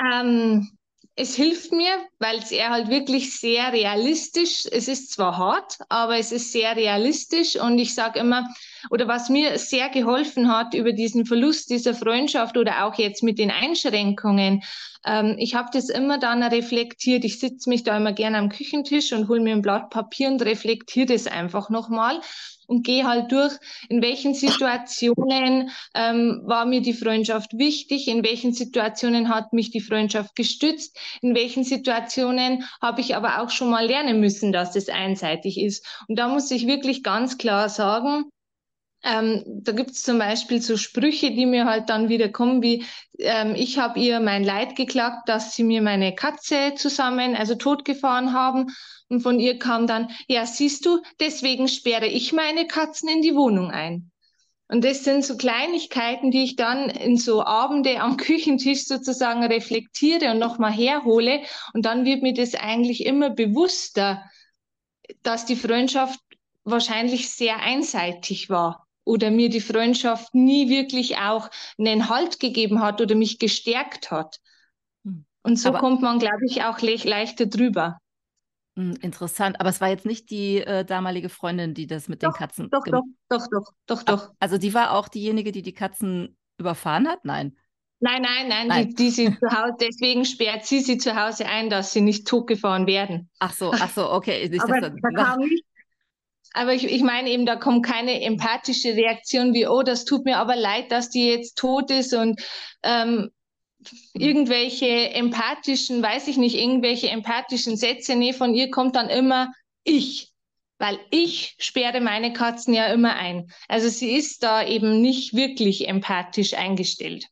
Ähm, 0.00 0.70
es 1.14 1.34
hilft 1.34 1.72
mir, 1.72 2.06
weil 2.18 2.38
es 2.38 2.50
eher 2.50 2.70
halt 2.70 2.88
wirklich 2.88 3.38
sehr 3.38 3.72
realistisch, 3.72 4.66
es 4.70 4.88
ist 4.88 5.12
zwar 5.12 5.38
hart, 5.38 5.78
aber 5.88 6.18
es 6.18 6.32
ist 6.32 6.52
sehr 6.52 6.76
realistisch 6.76 7.56
und 7.56 7.78
ich 7.78 7.94
sage 7.94 8.18
immer, 8.18 8.46
oder 8.90 9.08
was 9.08 9.28
mir 9.28 9.58
sehr 9.58 9.88
geholfen 9.88 10.52
hat 10.52 10.74
über 10.74 10.92
diesen 10.92 11.26
Verlust 11.26 11.70
dieser 11.70 11.94
Freundschaft 11.94 12.56
oder 12.56 12.84
auch 12.84 12.94
jetzt 12.94 13.22
mit 13.22 13.38
den 13.38 13.50
Einschränkungen. 13.50 14.62
Ähm, 15.06 15.36
ich 15.38 15.54
habe 15.54 15.68
das 15.72 15.88
immer 15.88 16.18
dann 16.18 16.42
reflektiert. 16.42 17.24
Ich 17.24 17.38
sitze 17.38 17.68
mich 17.68 17.84
da 17.84 17.96
immer 17.96 18.12
gerne 18.12 18.38
am 18.38 18.48
Küchentisch 18.48 19.12
und 19.12 19.28
hole 19.28 19.40
mir 19.40 19.54
ein 19.54 19.62
Blatt 19.62 19.90
Papier 19.90 20.28
und 20.28 20.42
reflektiere 20.42 21.06
das 21.06 21.26
einfach 21.26 21.70
nochmal 21.70 22.20
und 22.66 22.84
gehe 22.84 23.06
halt 23.06 23.32
durch, 23.32 23.54
in 23.88 24.02
welchen 24.02 24.34
Situationen 24.34 25.70
ähm, 25.94 26.42
war 26.44 26.66
mir 26.66 26.82
die 26.82 26.92
Freundschaft 26.92 27.56
wichtig, 27.56 28.08
in 28.08 28.24
welchen 28.24 28.52
Situationen 28.52 29.28
hat 29.28 29.52
mich 29.52 29.70
die 29.70 29.80
Freundschaft 29.80 30.34
gestützt, 30.34 30.98
in 31.22 31.34
welchen 31.34 31.64
Situationen 31.64 32.64
habe 32.82 33.00
ich 33.00 33.14
aber 33.14 33.40
auch 33.40 33.50
schon 33.50 33.70
mal 33.70 33.86
lernen 33.86 34.20
müssen, 34.20 34.52
dass 34.52 34.76
es 34.76 34.88
einseitig 34.88 35.60
ist. 35.60 35.86
Und 36.08 36.18
da 36.18 36.28
muss 36.28 36.50
ich 36.50 36.66
wirklich 36.66 37.02
ganz 37.02 37.38
klar 37.38 37.68
sagen, 37.68 38.24
ähm, 39.06 39.44
da 39.46 39.70
gibt 39.70 39.92
es 39.92 40.02
zum 40.02 40.18
Beispiel 40.18 40.60
so 40.60 40.76
Sprüche, 40.76 41.30
die 41.30 41.46
mir 41.46 41.64
halt 41.64 41.88
dann 41.90 42.08
wieder 42.08 42.28
kommen, 42.28 42.60
wie 42.60 42.84
ähm, 43.18 43.54
ich 43.54 43.78
habe 43.78 44.00
ihr 44.00 44.18
mein 44.18 44.42
Leid 44.42 44.74
geklagt, 44.74 45.28
dass 45.28 45.54
sie 45.54 45.62
mir 45.62 45.80
meine 45.80 46.12
Katze 46.12 46.74
zusammen, 46.74 47.36
also 47.36 47.54
totgefahren 47.54 48.32
haben. 48.32 48.74
Und 49.08 49.20
von 49.20 49.38
ihr 49.38 49.60
kam 49.60 49.86
dann, 49.86 50.10
ja, 50.26 50.44
siehst 50.44 50.84
du, 50.86 51.00
deswegen 51.20 51.68
sperre 51.68 52.08
ich 52.08 52.32
meine 52.32 52.66
Katzen 52.66 53.08
in 53.08 53.22
die 53.22 53.36
Wohnung 53.36 53.70
ein. 53.70 54.10
Und 54.66 54.84
das 54.84 55.04
sind 55.04 55.24
so 55.24 55.36
Kleinigkeiten, 55.36 56.32
die 56.32 56.42
ich 56.42 56.56
dann 56.56 56.90
in 56.90 57.16
so 57.16 57.44
Abende 57.44 58.00
am 58.00 58.16
Küchentisch 58.16 58.86
sozusagen 58.86 59.44
reflektiere 59.44 60.32
und 60.32 60.40
nochmal 60.40 60.72
herhole. 60.72 61.42
Und 61.74 61.86
dann 61.86 62.04
wird 62.04 62.22
mir 62.22 62.34
das 62.34 62.56
eigentlich 62.56 63.06
immer 63.06 63.30
bewusster, 63.30 64.24
dass 65.22 65.46
die 65.46 65.54
Freundschaft 65.54 66.18
wahrscheinlich 66.64 67.30
sehr 67.30 67.60
einseitig 67.60 68.50
war 68.50 68.85
oder 69.06 69.30
mir 69.30 69.48
die 69.48 69.60
Freundschaft 69.60 70.34
nie 70.34 70.68
wirklich 70.68 71.16
auch 71.16 71.48
einen 71.78 72.08
Halt 72.10 72.40
gegeben 72.40 72.82
hat 72.82 73.00
oder 73.00 73.14
mich 73.14 73.38
gestärkt 73.38 74.10
hat. 74.10 74.40
Hm. 75.04 75.24
Und 75.42 75.58
so 75.58 75.70
Aber 75.70 75.78
kommt 75.78 76.02
man, 76.02 76.18
glaube 76.18 76.44
ich, 76.44 76.64
auch 76.64 76.80
le 76.80 76.96
leichter 76.96 77.46
drüber. 77.46 77.98
Hm, 78.76 78.96
interessant, 79.00 79.58
aber 79.60 79.70
es 79.70 79.80
war 79.80 79.88
jetzt 79.88 80.04
nicht 80.04 80.28
die 80.30 80.58
äh, 80.58 80.84
damalige 80.84 81.28
Freundin, 81.28 81.72
die 81.72 81.86
das 81.86 82.08
mit 82.08 82.22
doch, 82.22 82.32
den 82.32 82.38
Katzen. 82.38 82.68
Doch, 82.70 82.84
doch, 82.84 83.02
doch, 83.28 83.46
doch, 83.50 83.72
doch, 83.86 84.02
doch. 84.02 84.32
Also 84.40 84.58
die 84.58 84.74
war 84.74 84.90
auch 84.90 85.08
diejenige, 85.08 85.52
die 85.52 85.62
die 85.62 85.72
Katzen 85.72 86.36
überfahren 86.58 87.08
hat? 87.08 87.24
Nein. 87.24 87.56
Nein, 88.00 88.22
nein, 88.22 88.48
nein, 88.48 88.66
nein. 88.66 88.88
Die, 88.88 88.94
die 88.94 89.10
sie 89.10 89.26
zu 89.38 89.50
Hause, 89.50 89.76
deswegen 89.80 90.24
sperrt 90.24 90.66
sie 90.66 90.80
sie 90.80 90.98
zu 90.98 91.14
Hause 91.14 91.46
ein, 91.46 91.70
dass 91.70 91.92
sie 91.92 92.00
nicht 92.00 92.26
totgefahren 92.26 92.86
werden. 92.86 93.30
Ach 93.38 93.52
so, 93.52 93.72
ach 93.72 93.90
so, 93.90 94.10
okay. 94.10 94.48
Nicht, 94.48 94.62
aber 94.62 94.80
da, 94.80 94.90
da 94.90 95.10
kam 95.24 95.38
nicht, 95.40 95.64
aber 96.56 96.72
ich, 96.72 96.84
ich 96.84 97.02
meine 97.02 97.30
eben, 97.30 97.44
da 97.44 97.56
kommt 97.56 97.84
keine 97.84 98.22
empathische 98.22 98.96
Reaktion 98.96 99.52
wie, 99.52 99.66
oh, 99.66 99.82
das 99.82 100.04
tut 100.04 100.24
mir 100.24 100.38
aber 100.38 100.56
leid, 100.56 100.90
dass 100.90 101.10
die 101.10 101.26
jetzt 101.26 101.58
tot 101.58 101.90
ist 101.90 102.14
und 102.14 102.40
ähm, 102.82 103.30
irgendwelche 104.14 105.10
empathischen, 105.10 106.02
weiß 106.02 106.28
ich 106.28 106.38
nicht, 106.38 106.56
irgendwelche 106.56 107.10
empathischen 107.10 107.76
Sätze. 107.76 108.16
Nee, 108.16 108.32
von 108.32 108.54
ihr 108.54 108.70
kommt 108.70 108.96
dann 108.96 109.10
immer 109.10 109.52
ich. 109.84 110.32
Weil 110.78 110.98
ich 111.10 111.56
sperre 111.58 112.00
meine 112.00 112.32
Katzen 112.32 112.74
ja 112.74 112.86
immer 112.86 113.16
ein. 113.16 113.50
Also 113.68 113.88
sie 113.88 114.12
ist 114.12 114.42
da 114.42 114.66
eben 114.66 115.00
nicht 115.00 115.34
wirklich 115.34 115.88
empathisch 115.88 116.54
eingestellt. 116.54 117.26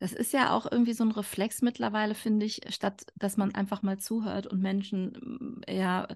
Das 0.00 0.12
ist 0.12 0.32
ja 0.34 0.54
auch 0.54 0.70
irgendwie 0.70 0.92
so 0.92 1.04
ein 1.04 1.10
Reflex 1.10 1.62
mittlerweile, 1.62 2.14
finde 2.14 2.44
ich, 2.44 2.60
statt 2.68 3.06
dass 3.14 3.36
man 3.38 3.54
einfach 3.54 3.82
mal 3.82 3.98
zuhört 3.98 4.46
und 4.46 4.60
Menschen 4.60 5.62
ja 5.66 6.08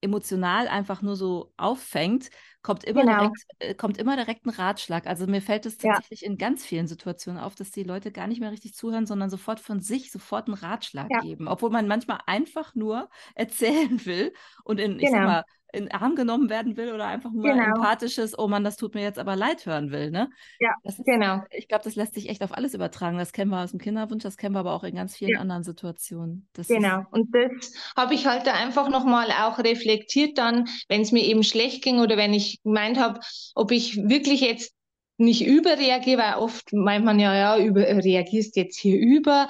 emotional 0.00 0.68
einfach 0.68 1.02
nur 1.02 1.16
so 1.16 1.52
auffängt, 1.56 2.30
kommt 2.62 2.84
immer, 2.84 3.02
genau. 3.02 3.18
direkt, 3.18 3.46
äh, 3.58 3.74
kommt 3.74 3.98
immer 3.98 4.16
direkt 4.16 4.46
ein 4.46 4.50
Ratschlag. 4.50 5.06
Also 5.06 5.26
mir 5.26 5.42
fällt 5.42 5.66
es 5.66 5.78
tatsächlich 5.78 6.22
ja. 6.22 6.28
in 6.28 6.38
ganz 6.38 6.64
vielen 6.64 6.86
Situationen 6.86 7.40
auf, 7.40 7.54
dass 7.54 7.70
die 7.70 7.82
Leute 7.82 8.12
gar 8.12 8.26
nicht 8.26 8.40
mehr 8.40 8.50
richtig 8.50 8.74
zuhören, 8.74 9.06
sondern 9.06 9.30
sofort 9.30 9.60
von 9.60 9.80
sich 9.80 10.10
sofort 10.12 10.46
einen 10.46 10.54
Ratschlag 10.54 11.08
ja. 11.10 11.20
geben. 11.20 11.48
Obwohl 11.48 11.70
man 11.70 11.88
manchmal 11.88 12.20
einfach 12.26 12.74
nur 12.74 13.08
erzählen 13.34 14.04
will 14.04 14.32
und 14.64 14.80
in, 14.80 14.98
genau. 14.98 15.02
ich 15.02 15.10
sag 15.10 15.18
genau. 15.18 15.32
mal, 15.32 15.44
in 15.72 15.84
den 15.84 15.92
Arm 15.92 16.14
genommen 16.14 16.48
werden 16.48 16.76
will 16.76 16.92
oder 16.92 17.06
einfach 17.06 17.30
nur 17.30 17.44
genau. 17.44 17.64
empathisches, 17.64 18.38
oh 18.38 18.48
Mann, 18.48 18.64
das 18.64 18.76
tut 18.76 18.94
mir 18.94 19.02
jetzt 19.02 19.18
aber 19.18 19.36
leid 19.36 19.66
hören 19.66 19.90
will, 19.90 20.10
ne? 20.10 20.30
Ja, 20.60 20.72
ist, 20.84 21.04
genau. 21.04 21.42
Ich 21.50 21.68
glaube, 21.68 21.84
das 21.84 21.94
lässt 21.94 22.14
sich 22.14 22.30
echt 22.30 22.42
auf 22.42 22.56
alles 22.56 22.72
übertragen. 22.72 23.18
Das 23.18 23.32
kennen 23.32 23.50
wir 23.50 23.62
aus 23.62 23.72
dem 23.72 23.80
Kinderwunsch, 23.80 24.22
das 24.22 24.38
kennen 24.38 24.54
wir 24.54 24.60
aber 24.60 24.72
auch 24.72 24.84
in 24.84 24.94
ganz 24.94 25.16
vielen 25.16 25.32
ja. 25.32 25.40
anderen 25.40 25.64
Situationen. 25.64 26.48
Das 26.54 26.68
genau. 26.68 27.04
Und 27.10 27.34
das 27.34 27.74
habe 27.96 28.14
ich 28.14 28.26
halt 28.26 28.46
da 28.46 28.54
einfach 28.54 28.88
nochmal 28.88 29.28
auch 29.30 29.58
reflektiert 29.58 30.38
dann, 30.38 30.68
wenn 30.88 31.02
es 31.02 31.12
mir 31.12 31.24
eben 31.24 31.42
schlecht 31.42 31.84
ging 31.84 31.98
oder 31.98 32.16
wenn 32.16 32.32
ich 32.32 32.62
gemeint 32.62 32.98
habe, 32.98 33.20
ob 33.54 33.70
ich 33.70 33.96
wirklich 34.08 34.40
jetzt 34.40 34.72
nicht 35.18 35.44
überreagiere, 35.44 36.22
weil 36.22 36.34
oft 36.34 36.72
meint 36.72 37.04
man 37.04 37.18
ja, 37.18 37.34
ja, 37.34 37.58
über, 37.58 37.82
reagierst 37.82 38.56
jetzt 38.56 38.78
hier 38.78 38.98
über. 38.98 39.48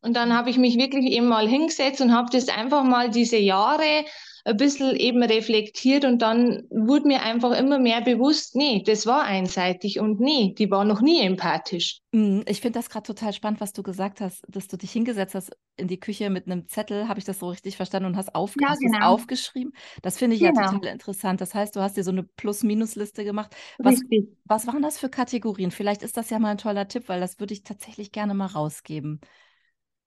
Und 0.00 0.14
dann 0.14 0.32
habe 0.32 0.48
ich 0.48 0.58
mich 0.58 0.78
wirklich 0.78 1.06
eben 1.06 1.26
mal 1.26 1.48
hingesetzt 1.48 2.00
und 2.00 2.14
habe 2.14 2.30
das 2.32 2.48
einfach 2.48 2.84
mal 2.84 3.10
diese 3.10 3.36
Jahre 3.36 4.04
ein 4.48 4.56
bisschen 4.56 4.96
eben 4.96 5.22
reflektiert 5.22 6.04
und 6.04 6.22
dann 6.22 6.64
wurde 6.70 7.06
mir 7.06 7.22
einfach 7.22 7.52
immer 7.58 7.78
mehr 7.78 8.00
bewusst, 8.00 8.56
nee, 8.56 8.82
das 8.84 9.06
war 9.06 9.24
einseitig 9.24 10.00
und 10.00 10.20
nee, 10.20 10.54
die 10.56 10.70
war 10.70 10.84
noch 10.84 11.02
nie 11.02 11.20
empathisch. 11.20 12.00
Mhm, 12.12 12.44
ich 12.46 12.62
finde 12.62 12.78
das 12.78 12.88
gerade 12.88 13.06
total 13.06 13.34
spannend, 13.34 13.60
was 13.60 13.74
du 13.74 13.82
gesagt 13.82 14.22
hast, 14.22 14.42
dass 14.48 14.66
du 14.66 14.78
dich 14.78 14.90
hingesetzt 14.90 15.34
hast 15.34 15.54
in 15.76 15.86
die 15.86 16.00
Küche 16.00 16.30
mit 16.30 16.46
einem 16.46 16.66
Zettel, 16.66 17.08
habe 17.08 17.18
ich 17.18 17.26
das 17.26 17.38
so 17.38 17.48
richtig 17.50 17.76
verstanden 17.76 18.06
und 18.06 18.16
hast, 18.16 18.34
auf, 18.34 18.54
ja, 18.58 18.70
hast 18.70 18.80
genau. 18.80 19.06
aufgeschrieben. 19.06 19.72
Das 20.00 20.16
finde 20.16 20.36
ich 20.36 20.42
genau. 20.42 20.60
ja 20.60 20.70
total 20.70 20.92
interessant. 20.92 21.40
Das 21.42 21.54
heißt, 21.54 21.76
du 21.76 21.80
hast 21.80 21.98
dir 21.98 22.04
so 22.04 22.10
eine 22.10 22.22
Plus-Minus-Liste 22.22 23.24
gemacht. 23.24 23.54
Was, 23.78 24.00
was 24.44 24.66
waren 24.66 24.80
das 24.80 24.98
für 24.98 25.10
Kategorien? 25.10 25.70
Vielleicht 25.70 26.02
ist 26.02 26.16
das 26.16 26.30
ja 26.30 26.38
mal 26.38 26.52
ein 26.52 26.58
toller 26.58 26.88
Tipp, 26.88 27.08
weil 27.08 27.20
das 27.20 27.38
würde 27.38 27.52
ich 27.52 27.62
tatsächlich 27.64 28.12
gerne 28.12 28.32
mal 28.32 28.46
rausgeben. 28.46 29.20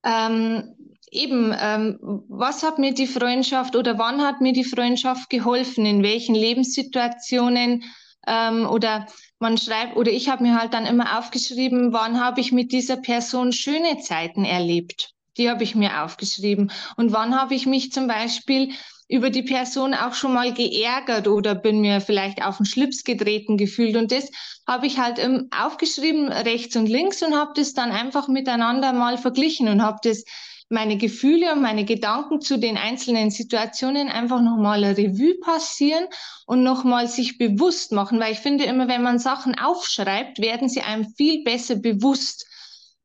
Ähm, 0.04 0.76
eben, 1.12 1.54
ähm, 1.60 2.00
was 2.28 2.64
hat 2.64 2.80
mir 2.80 2.94
die 2.94 3.08
Freundschaft 3.08 3.76
oder 3.76 3.98
wann 3.98 4.22
hat 4.22 4.42
mir 4.42 4.54
die 4.54 4.64
Freundschaft 4.64 5.30
geholfen? 5.30 5.86
In 5.86 6.04
welchen 6.04 6.36
Lebenssituationen? 6.36 7.84
Ähm, 8.28 8.68
oder 8.68 9.08
man 9.40 9.58
schreibt, 9.58 9.98
oder 9.98 10.12
ich 10.12 10.30
habe 10.30 10.44
mir 10.44 10.60
halt 10.60 10.74
dann 10.74 10.86
immer 10.86 11.18
aufgeschrieben, 11.18 11.92
wann 11.94 12.24
habe 12.24 12.40
ich 12.40 12.52
mit 12.52 12.72
dieser 12.72 12.98
Person 12.98 13.52
schöne 13.52 14.00
Zeiten 14.00 14.46
erlebt? 14.46 15.14
Die 15.38 15.50
habe 15.50 15.64
ich 15.64 15.76
mir 15.76 16.04
aufgeschrieben. 16.04 16.72
Und 16.98 17.14
wann 17.14 17.40
habe 17.40 17.56
ich 17.56 17.66
mich 17.66 17.92
zum 17.92 18.08
Beispiel 18.08 18.74
über 19.12 19.30
die 19.30 19.44
Person 19.44 19.94
auch 19.94 20.14
schon 20.14 20.34
mal 20.34 20.54
geärgert 20.54 21.28
oder 21.28 21.54
bin 21.54 21.82
mir 21.82 22.00
vielleicht 22.00 22.44
auf 22.44 22.58
den 22.58 22.66
Schlips 22.66 23.04
getreten 23.04 23.58
gefühlt. 23.58 23.98
Und 23.98 24.12
das 24.12 24.32
habe 24.66 24.88
ich 24.88 25.00
halt 25.00 25.20
aufgeschrieben, 25.52 26.32
rechts 26.32 26.78
und 26.78 26.88
links, 26.88 27.22
und 27.22 27.36
habe 27.36 27.52
das 27.56 27.74
dann 27.74 27.92
einfach 27.92 28.30
miteinander 28.30 28.94
mal 28.94 29.18
verglichen 29.18 29.68
und 29.68 29.84
habe 29.84 30.00
das 30.02 30.24
meine 30.70 30.96
Gefühle 30.96 31.52
und 31.52 31.62
meine 31.62 31.84
Gedanken 31.84 32.40
zu 32.40 32.58
den 32.58 32.78
einzelnen 32.78 33.30
Situationen 33.32 34.08
einfach 34.08 34.40
nochmal 34.42 34.82
eine 34.82 34.98
Revue 34.98 35.38
passieren 35.42 36.06
und 36.46 36.64
nochmal 36.64 37.10
sich 37.10 37.38
bewusst 37.38 37.92
machen, 37.92 38.18
weil 38.22 38.32
ich 38.32 38.40
finde 38.40 38.64
immer, 38.64 38.88
wenn 38.88 39.04
man 39.04 39.20
Sachen 39.20 39.60
aufschreibt, 39.60 40.40
werden 40.40 40.70
sie 40.70 40.82
einem 40.82 41.14
viel 41.18 41.44
besser 41.44 41.76
bewusst 41.76 42.48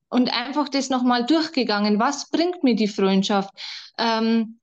und 0.08 0.32
einfach 0.32 0.68
das 0.68 0.88
nochmal 0.88 1.26
durchgegangen. 1.26 1.98
Was 1.98 2.30
bringt 2.30 2.62
mir 2.62 2.76
die 2.76 2.86
Freundschaft? 2.86 3.50
Ähm, 3.98 4.60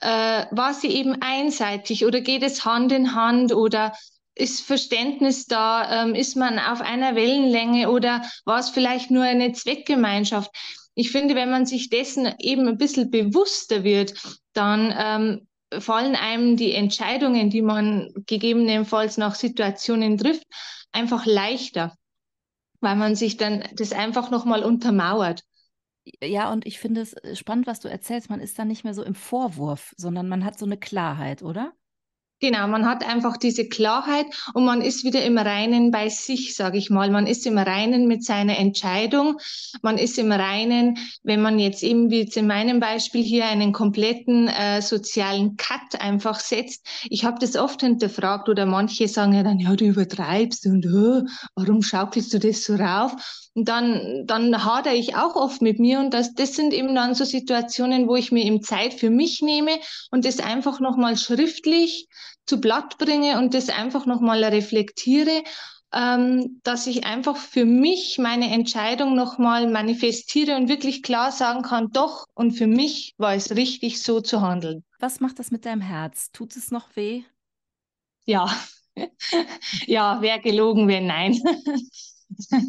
äh, 0.00 0.46
war 0.50 0.74
sie 0.74 0.88
eben 0.88 1.20
einseitig 1.20 2.04
oder 2.04 2.20
geht 2.20 2.42
es 2.42 2.64
Hand 2.64 2.92
in 2.92 3.14
Hand 3.14 3.52
oder 3.54 3.92
ist 4.34 4.60
Verständnis 4.60 5.46
da? 5.46 6.04
Ähm, 6.04 6.14
ist 6.14 6.36
man 6.36 6.58
auf 6.58 6.80
einer 6.80 7.14
Wellenlänge 7.14 7.90
oder 7.90 8.22
war 8.44 8.58
es 8.58 8.68
vielleicht 8.68 9.10
nur 9.10 9.24
eine 9.24 9.52
Zweckgemeinschaft? 9.52 10.50
Ich 10.94 11.10
finde, 11.10 11.34
wenn 11.34 11.50
man 11.50 11.66
sich 11.66 11.90
dessen 11.90 12.34
eben 12.38 12.68
ein 12.68 12.78
bisschen 12.78 13.10
bewusster 13.10 13.84
wird, 13.84 14.14
dann 14.52 14.94
ähm, 14.96 15.80
fallen 15.80 16.16
einem 16.16 16.56
die 16.56 16.72
Entscheidungen, 16.72 17.50
die 17.50 17.62
man 17.62 18.12
gegebenenfalls 18.26 19.16
nach 19.16 19.34
Situationen 19.34 20.18
trifft, 20.18 20.46
einfach 20.92 21.26
leichter, 21.26 21.94
weil 22.80 22.96
man 22.96 23.16
sich 23.16 23.36
dann 23.36 23.64
das 23.74 23.92
einfach 23.92 24.30
nochmal 24.30 24.62
untermauert 24.62 25.42
ja, 26.22 26.52
und 26.52 26.66
ich 26.66 26.78
finde 26.78 27.00
es 27.02 27.12
äh, 27.14 27.36
spannend, 27.36 27.66
was 27.66 27.80
du 27.80 27.88
erzählst. 27.88 28.30
Man 28.30 28.40
ist 28.40 28.58
dann 28.58 28.68
nicht 28.68 28.84
mehr 28.84 28.94
so 28.94 29.02
im 29.02 29.14
Vorwurf, 29.14 29.94
sondern 29.96 30.28
man 30.28 30.44
hat 30.44 30.58
so 30.58 30.66
eine 30.66 30.78
Klarheit, 30.78 31.42
oder? 31.42 31.72
Genau, 32.38 32.68
man 32.68 32.84
hat 32.84 33.02
einfach 33.08 33.38
diese 33.38 33.66
Klarheit 33.66 34.26
und 34.52 34.66
man 34.66 34.82
ist 34.82 35.04
wieder 35.04 35.24
im 35.24 35.38
Reinen 35.38 35.90
bei 35.90 36.10
sich, 36.10 36.54
sage 36.54 36.76
ich 36.76 36.90
mal. 36.90 37.10
Man 37.10 37.26
ist 37.26 37.46
im 37.46 37.56
Reinen 37.56 38.06
mit 38.08 38.24
seiner 38.24 38.58
Entscheidung. 38.58 39.38
Man 39.80 39.96
ist 39.96 40.18
im 40.18 40.30
Reinen, 40.30 40.98
wenn 41.22 41.40
man 41.40 41.58
jetzt 41.58 41.82
eben 41.82 42.10
wie 42.10 42.20
jetzt 42.20 42.36
in 42.36 42.46
meinem 42.46 42.78
Beispiel 42.78 43.22
hier 43.22 43.46
einen 43.46 43.72
kompletten 43.72 44.48
äh, 44.48 44.82
sozialen 44.82 45.56
Cut 45.56 45.98
einfach 45.98 46.38
setzt. 46.38 46.86
Ich 47.08 47.24
habe 47.24 47.38
das 47.40 47.56
oft 47.56 47.80
hinterfragt 47.80 48.50
oder 48.50 48.66
manche 48.66 49.08
sagen 49.08 49.32
ja 49.32 49.42
dann, 49.42 49.58
ja, 49.58 49.74
du 49.74 49.86
übertreibst 49.86 50.66
und 50.66 50.84
oh, 50.86 51.22
warum 51.54 51.80
schaukelst 51.80 52.34
du 52.34 52.38
das 52.38 52.64
so 52.64 52.74
rauf? 52.74 53.16
Und 53.54 53.70
dann, 53.70 54.24
dann 54.26 54.66
hadere 54.66 54.94
ich 54.94 55.16
auch 55.16 55.34
oft 55.34 55.62
mit 55.62 55.78
mir 55.78 56.00
und 56.00 56.12
das, 56.12 56.34
das 56.34 56.52
sind 56.54 56.74
eben 56.74 56.94
dann 56.94 57.14
so 57.14 57.24
Situationen, 57.24 58.06
wo 58.06 58.14
ich 58.14 58.30
mir 58.30 58.44
eben 58.44 58.62
Zeit 58.62 58.92
für 58.92 59.08
mich 59.08 59.40
nehme 59.40 59.70
und 60.10 60.26
das 60.26 60.40
einfach 60.40 60.78
nochmal 60.78 61.16
schriftlich 61.16 62.06
zu 62.46 62.60
Blatt 62.60 62.98
bringe 62.98 63.38
und 63.38 63.54
das 63.54 63.68
einfach 63.68 64.06
nochmal 64.06 64.44
reflektiere, 64.44 65.42
ähm, 65.92 66.60
dass 66.62 66.86
ich 66.86 67.04
einfach 67.04 67.36
für 67.36 67.64
mich 67.64 68.18
meine 68.18 68.50
Entscheidung 68.50 69.14
nochmal 69.14 69.68
manifestiere 69.68 70.56
und 70.56 70.68
wirklich 70.68 71.02
klar 71.02 71.32
sagen 71.32 71.62
kann, 71.62 71.90
doch, 71.92 72.26
und 72.34 72.52
für 72.52 72.66
mich 72.66 73.14
war 73.18 73.34
es 73.34 73.54
richtig, 73.54 74.02
so 74.02 74.20
zu 74.20 74.40
handeln. 74.40 74.84
Was 74.98 75.20
macht 75.20 75.38
das 75.38 75.50
mit 75.50 75.64
deinem 75.64 75.80
Herz? 75.80 76.30
Tut 76.32 76.56
es 76.56 76.70
noch 76.70 76.94
weh? 76.96 77.22
Ja, 78.24 78.54
ja, 79.86 80.20
wäre 80.20 80.40
gelogen, 80.40 80.88
wenn 80.88 81.06
nein. 81.06 81.40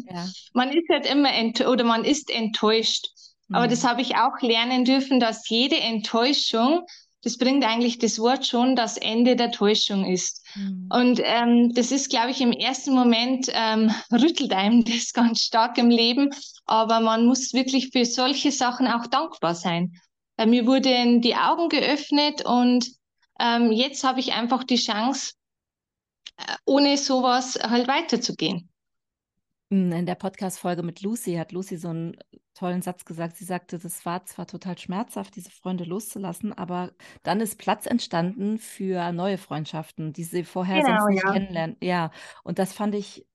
Ja. 0.08 0.24
Man 0.52 0.70
ist 0.70 0.88
halt 0.88 1.04
immer 1.04 1.32
ent 1.32 1.60
oder 1.66 1.82
man 1.82 2.04
ist 2.04 2.30
enttäuscht. 2.30 3.08
Aber 3.50 3.66
mhm. 3.66 3.70
das 3.70 3.84
habe 3.84 4.02
ich 4.02 4.14
auch 4.14 4.40
lernen 4.40 4.84
dürfen, 4.84 5.18
dass 5.18 5.48
jede 5.48 5.78
Enttäuschung 5.80 6.86
das 7.22 7.36
bringt 7.36 7.64
eigentlich 7.64 7.98
das 7.98 8.18
Wort 8.18 8.46
schon, 8.46 8.76
das 8.76 8.96
Ende 8.96 9.34
der 9.34 9.50
Täuschung 9.50 10.04
ist. 10.04 10.46
Mhm. 10.54 10.88
Und 10.90 11.20
ähm, 11.24 11.74
das 11.74 11.90
ist, 11.90 12.10
glaube 12.10 12.30
ich, 12.30 12.40
im 12.40 12.52
ersten 12.52 12.94
Moment 12.94 13.48
ähm, 13.52 13.92
rüttelt 14.12 14.52
einem 14.52 14.84
das 14.84 15.12
ganz 15.12 15.42
stark 15.42 15.78
im 15.78 15.90
Leben, 15.90 16.30
aber 16.64 17.00
man 17.00 17.26
muss 17.26 17.52
wirklich 17.52 17.90
für 17.92 18.04
solche 18.04 18.52
Sachen 18.52 18.86
auch 18.86 19.06
dankbar 19.06 19.54
sein. 19.54 19.92
Bei 20.36 20.46
mir 20.46 20.66
wurden 20.66 21.20
die 21.20 21.34
Augen 21.34 21.68
geöffnet 21.68 22.44
und 22.44 22.86
ähm, 23.40 23.72
jetzt 23.72 24.04
habe 24.04 24.20
ich 24.20 24.34
einfach 24.34 24.62
die 24.62 24.76
Chance, 24.76 25.32
äh, 26.36 26.54
ohne 26.64 26.96
sowas 26.96 27.58
halt 27.60 27.88
weiterzugehen. 27.88 28.67
In 29.70 30.06
der 30.06 30.14
Podcast-Folge 30.14 30.82
mit 30.82 31.02
Lucy 31.02 31.34
hat 31.34 31.52
Lucy 31.52 31.76
so 31.76 31.88
einen 31.88 32.16
tollen 32.54 32.80
Satz 32.80 33.04
gesagt. 33.04 33.36
Sie 33.36 33.44
sagte, 33.44 33.78
das 33.78 34.06
war 34.06 34.24
zwar 34.24 34.46
total 34.46 34.78
schmerzhaft, 34.78 35.36
diese 35.36 35.50
Freunde 35.50 35.84
loszulassen, 35.84 36.54
aber 36.54 36.92
dann 37.22 37.40
ist 37.40 37.58
Platz 37.58 37.84
entstanden 37.84 38.58
für 38.58 39.12
neue 39.12 39.36
Freundschaften, 39.36 40.14
die 40.14 40.24
sie 40.24 40.44
vorher 40.44 40.82
genau, 40.82 41.00
sonst 41.00 41.14
nicht 41.14 41.24
ja. 41.24 41.32
kennenlernen. 41.32 41.76
Ja, 41.82 42.10
und 42.44 42.58
das 42.58 42.72
fand 42.72 42.94
ich 42.94 43.26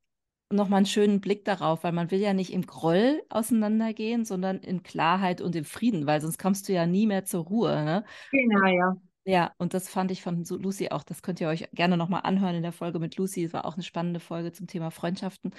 nochmal 0.49 0.77
einen 0.77 0.85
schönen 0.87 1.21
Blick 1.21 1.45
darauf, 1.45 1.83
weil 1.83 1.91
man 1.91 2.09
will 2.09 2.19
ja 2.19 2.33
nicht 2.33 2.51
im 2.51 2.65
Groll 2.65 3.21
auseinandergehen, 3.29 4.25
sondern 4.25 4.57
in 4.57 4.81
Klarheit 4.81 5.39
und 5.39 5.55
im 5.55 5.65
Frieden, 5.65 6.07
weil 6.07 6.19
sonst 6.19 6.39
kommst 6.39 6.67
du 6.67 6.73
ja 6.73 6.87
nie 6.87 7.05
mehr 7.05 7.25
zur 7.25 7.43
Ruhe. 7.43 7.83
Ne? 7.83 8.03
Genau, 8.31 8.65
ja. 8.65 8.95
Ja, 9.25 9.53
und 9.57 9.73
das 9.73 9.87
fand 9.87 10.11
ich 10.11 10.21
von 10.21 10.43
Lucy 10.43 10.89
auch, 10.89 11.03
das 11.03 11.21
könnt 11.21 11.39
ihr 11.39 11.47
euch 11.47 11.69
gerne 11.71 11.95
nochmal 11.95 12.21
anhören 12.23 12.55
in 12.55 12.63
der 12.63 12.73
Folge 12.73 12.99
mit 12.99 13.15
Lucy. 13.15 13.45
Es 13.45 13.53
war 13.53 13.65
auch 13.65 13.75
eine 13.75 13.83
spannende 13.83 14.19
Folge 14.19 14.51
zum 14.51 14.67
Thema 14.67 14.91
Freundschaften. 14.91 15.51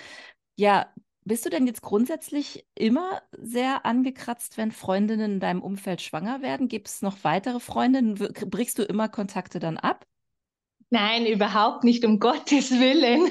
Ja, 0.57 0.93
bist 1.25 1.45
du 1.47 1.51
denn 1.51 1.67
jetzt 1.67 1.83
grundsätzlich 1.83 2.67
immer 2.75 3.23
sehr 3.33 3.85
angekratzt, 3.87 4.57
wenn 4.59 4.71
Freundinnen 4.73 5.33
in 5.35 5.41
deinem 5.41 5.63
Umfeld 5.63 6.01
schwanger 6.03 6.43
werden? 6.43 6.69
Gibt 6.69 6.89
es 6.89 7.03
noch 7.03 7.19
weitere 7.25 7.61
Freundinnen? 7.61 8.15
Brichst 8.15 8.79
du 8.79 8.83
immer 8.85 9.09
Kontakte 9.09 9.59
dann 9.59 9.79
ab? 9.79 10.07
Nein, 10.91 11.27
überhaupt 11.27 11.83
nicht, 11.83 12.05
um 12.05 12.19
Gottes 12.21 12.71
Willen. 12.71 13.31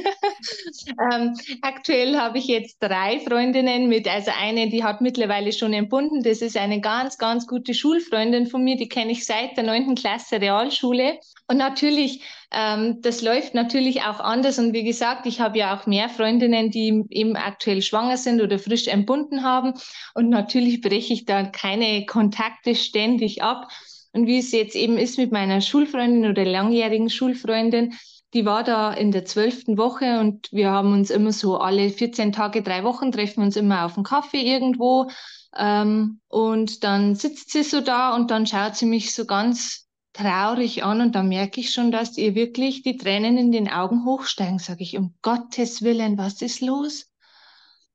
ähm, 1.11 1.37
aktuell 1.61 2.17
habe 2.17 2.37
ich 2.37 2.47
jetzt 2.47 2.77
drei 2.81 3.19
Freundinnen 3.19 3.87
mit, 3.87 4.07
also 4.07 4.31
eine, 4.37 4.69
die 4.69 4.83
hat 4.83 5.01
mittlerweile 5.01 5.53
schon 5.53 5.71
entbunden. 5.73 6.23
Das 6.23 6.41
ist 6.41 6.57
eine 6.57 6.81
ganz, 6.81 7.17
ganz 7.17 7.47
gute 7.47 7.73
Schulfreundin 7.73 8.47
von 8.47 8.63
mir, 8.63 8.75
die 8.75 8.89
kenne 8.89 9.11
ich 9.11 9.25
seit 9.25 9.55
der 9.55 9.63
neunten 9.63 9.95
Klasse 9.95 10.41
Realschule. 10.41 11.19
Und 11.47 11.57
natürlich, 11.57 12.21
ähm, 12.51 13.01
das 13.01 13.21
läuft 13.21 13.53
natürlich 13.53 14.01
auch 14.01 14.19
anders. 14.19 14.59
Und 14.59 14.73
wie 14.73 14.83
gesagt, 14.83 15.25
ich 15.25 15.39
habe 15.39 15.57
ja 15.57 15.77
auch 15.77 15.85
mehr 15.85 16.09
Freundinnen, 16.09 16.71
die 16.71 17.03
eben 17.09 17.35
aktuell 17.35 17.81
schwanger 17.81 18.17
sind 18.17 18.41
oder 18.41 18.59
frisch 18.59 18.87
entbunden 18.87 19.43
haben. 19.43 19.73
Und 20.15 20.29
natürlich 20.29 20.81
breche 20.81 21.13
ich 21.13 21.25
da 21.25 21.43
keine 21.43 22.05
Kontakte 22.05 22.75
ständig 22.75 23.41
ab. 23.43 23.67
Und 24.13 24.27
wie 24.27 24.37
es 24.37 24.51
jetzt 24.51 24.75
eben 24.75 24.97
ist 24.97 25.17
mit 25.17 25.31
meiner 25.31 25.59
Schulfreundin 25.59 26.29
oder 26.29 26.45
langjährigen 26.45 27.09
Schulfreundin, 27.09 27.93
die 28.33 28.45
war 28.45 28.63
da 28.63 28.93
in 28.93 29.11
der 29.11 29.25
zwölften 29.25 29.77
Woche 29.77 30.19
und 30.19 30.51
wir 30.51 30.71
haben 30.71 30.93
uns 30.93 31.09
immer 31.09 31.31
so 31.31 31.57
alle 31.57 31.89
14 31.89 32.31
Tage, 32.31 32.63
drei 32.63 32.83
Wochen 32.83 33.11
treffen 33.11 33.43
uns 33.43 33.55
immer 33.55 33.85
auf 33.85 33.95
einen 33.95 34.03
Kaffee 34.03 34.41
irgendwo. 34.41 35.09
Ähm, 35.55 36.19
und 36.29 36.83
dann 36.83 37.15
sitzt 37.15 37.51
sie 37.51 37.63
so 37.63 37.81
da 37.81 38.15
und 38.15 38.31
dann 38.31 38.47
schaut 38.47 38.75
sie 38.75 38.87
mich 38.87 39.13
so 39.13 39.25
ganz 39.25 39.87
traurig 40.13 40.83
an 40.83 41.01
und 41.01 41.15
da 41.15 41.23
merke 41.23 41.59
ich 41.59 41.71
schon, 41.71 41.91
dass 41.91 42.17
ihr 42.17 42.35
wirklich 42.35 42.83
die 42.83 42.97
Tränen 42.97 43.37
in 43.37 43.51
den 43.51 43.69
Augen 43.69 44.05
hochsteigen. 44.05 44.59
Sage 44.59 44.83
ich, 44.83 44.97
um 44.97 45.15
Gottes 45.21 45.81
Willen, 45.81 46.17
was 46.17 46.41
ist 46.41 46.61
los? 46.61 47.07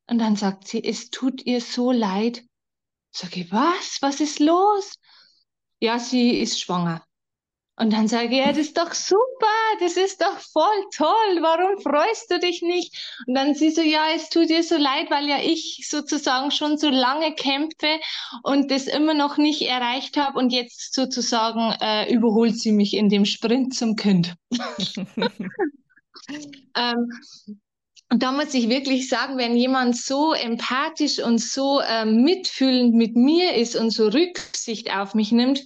Und 0.08 0.18
dann 0.18 0.36
sagt 0.36 0.66
sie, 0.66 0.82
es 0.82 1.10
tut 1.10 1.44
ihr 1.46 1.60
so 1.60 1.92
leid. 1.92 2.44
Sage 3.10 3.40
ich, 3.40 3.52
was? 3.52 3.98
Was 4.00 4.20
ist 4.20 4.40
los? 4.40 4.94
Ja, 5.80 5.98
sie 5.98 6.38
ist 6.38 6.60
schwanger. 6.60 7.02
Und 7.80 7.92
dann 7.92 8.08
sage 8.08 8.30
ich, 8.30 8.38
ja, 8.38 8.48
das 8.48 8.58
ist 8.58 8.76
doch 8.76 8.92
super, 8.92 9.46
das 9.78 9.96
ist 9.96 10.20
doch 10.20 10.36
voll 10.52 10.84
toll, 10.96 11.38
warum 11.40 11.80
freust 11.80 12.28
du 12.28 12.40
dich 12.40 12.60
nicht? 12.60 12.92
Und 13.26 13.34
dann 13.34 13.54
sie 13.54 13.70
so, 13.70 13.82
ja, 13.82 14.06
es 14.16 14.30
tut 14.30 14.48
dir 14.50 14.64
so 14.64 14.76
leid, 14.76 15.10
weil 15.10 15.28
ja 15.28 15.38
ich 15.40 15.86
sozusagen 15.88 16.50
schon 16.50 16.76
so 16.76 16.88
lange 16.90 17.36
kämpfe 17.36 18.00
und 18.42 18.72
das 18.72 18.88
immer 18.88 19.14
noch 19.14 19.36
nicht 19.36 19.62
erreicht 19.62 20.16
habe 20.16 20.40
und 20.40 20.50
jetzt 20.50 20.92
sozusagen 20.92 21.72
äh, 21.80 22.12
überholt 22.12 22.58
sie 22.58 22.72
mich 22.72 22.94
in 22.94 23.10
dem 23.10 23.24
Sprint 23.24 23.74
zum 23.74 23.94
Kind. 23.94 24.34
ähm, 26.76 27.08
und 28.10 28.22
da 28.22 28.32
muss 28.32 28.54
ich 28.54 28.68
wirklich 28.68 29.08
sagen, 29.08 29.36
wenn 29.36 29.56
jemand 29.56 29.96
so 29.96 30.32
empathisch 30.32 31.18
und 31.18 31.38
so 31.38 31.80
äh, 31.80 32.06
mitfühlend 32.06 32.94
mit 32.94 33.16
mir 33.16 33.54
ist 33.54 33.76
und 33.76 33.90
so 33.90 34.08
Rücksicht 34.08 34.94
auf 34.96 35.14
mich 35.14 35.30
nimmt, 35.30 35.64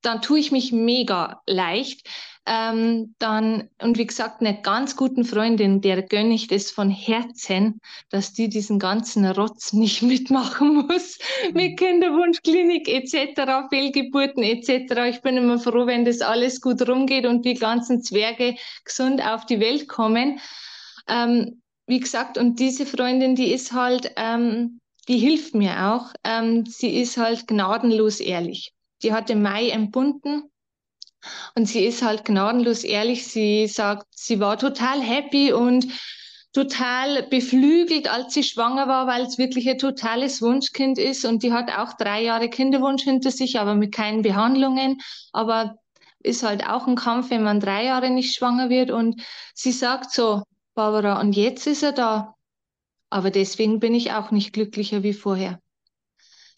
dann 0.00 0.22
tue 0.22 0.38
ich 0.38 0.52
mich 0.52 0.72
mega 0.72 1.42
leicht. 1.46 2.08
Ähm, 2.48 3.16
dann, 3.18 3.68
und 3.82 3.98
wie 3.98 4.06
gesagt, 4.06 4.40
einer 4.40 4.52
ganz 4.52 4.94
guten 4.94 5.24
Freundin, 5.24 5.80
der 5.80 6.02
gönne 6.02 6.34
ich 6.34 6.46
das 6.46 6.70
von 6.70 6.88
Herzen, 6.88 7.80
dass 8.08 8.32
die 8.32 8.48
diesen 8.48 8.78
ganzen 8.78 9.26
Rotz 9.26 9.72
nicht 9.72 10.02
mitmachen 10.02 10.86
muss, 10.86 11.18
mit 11.52 11.72
mhm. 11.72 11.76
Kinderwunschklinik 11.76 12.88
etc., 12.88 13.68
Fehlgeburten 13.68 14.44
etc. 14.44 14.94
Ich 15.10 15.22
bin 15.22 15.36
immer 15.36 15.58
froh, 15.58 15.86
wenn 15.86 16.04
das 16.04 16.20
alles 16.20 16.60
gut 16.60 16.88
rumgeht 16.88 17.26
und 17.26 17.44
die 17.44 17.54
ganzen 17.54 18.00
Zwerge 18.00 18.54
gesund 18.84 19.20
auf 19.20 19.44
die 19.46 19.58
Welt 19.58 19.88
kommen. 19.88 20.38
Ähm, 21.08 21.62
wie 21.86 22.00
gesagt, 22.00 22.38
und 22.38 22.58
diese 22.58 22.86
Freundin, 22.86 23.36
die 23.36 23.52
ist 23.52 23.72
halt, 23.72 24.12
ähm, 24.16 24.80
die 25.08 25.18
hilft 25.18 25.54
mir 25.54 25.92
auch. 25.92 26.12
Ähm, 26.24 26.66
sie 26.66 27.00
ist 27.00 27.16
halt 27.16 27.46
gnadenlos 27.46 28.20
ehrlich. 28.20 28.72
Die 29.02 29.12
hat 29.12 29.30
im 29.30 29.42
Mai 29.42 29.68
entbunden 29.68 30.50
und 31.54 31.66
sie 31.66 31.84
ist 31.84 32.02
halt 32.02 32.24
gnadenlos 32.24 32.84
ehrlich. 32.84 33.26
Sie 33.26 33.66
sagt, 33.66 34.06
sie 34.10 34.40
war 34.40 34.58
total 34.58 35.00
happy 35.00 35.52
und 35.52 35.86
total 36.52 37.24
beflügelt, 37.24 38.10
als 38.10 38.32
sie 38.32 38.42
schwanger 38.42 38.88
war, 38.88 39.06
weil 39.06 39.22
es 39.22 39.36
wirklich 39.36 39.68
ein 39.68 39.78
totales 39.78 40.40
Wunschkind 40.40 40.98
ist. 40.98 41.24
Und 41.24 41.42
die 41.42 41.52
hat 41.52 41.70
auch 41.70 41.92
drei 41.94 42.22
Jahre 42.22 42.48
Kinderwunsch 42.48 43.02
hinter 43.04 43.30
sich, 43.30 43.60
aber 43.60 43.74
mit 43.74 43.94
keinen 43.94 44.22
Behandlungen. 44.22 44.98
Aber 45.32 45.76
ist 46.20 46.42
halt 46.42 46.66
auch 46.66 46.86
ein 46.86 46.96
Kampf, 46.96 47.30
wenn 47.30 47.42
man 47.42 47.60
drei 47.60 47.84
Jahre 47.84 48.10
nicht 48.10 48.34
schwanger 48.34 48.70
wird. 48.70 48.90
Und 48.90 49.22
sie 49.54 49.72
sagt 49.72 50.12
so, 50.12 50.42
Barbara, 50.76 51.20
und 51.20 51.34
jetzt 51.34 51.66
ist 51.66 51.82
er 51.82 51.92
da. 51.92 52.36
Aber 53.10 53.30
deswegen 53.30 53.80
bin 53.80 53.94
ich 53.94 54.12
auch 54.12 54.30
nicht 54.30 54.52
glücklicher 54.52 55.02
wie 55.02 55.14
vorher. 55.14 55.60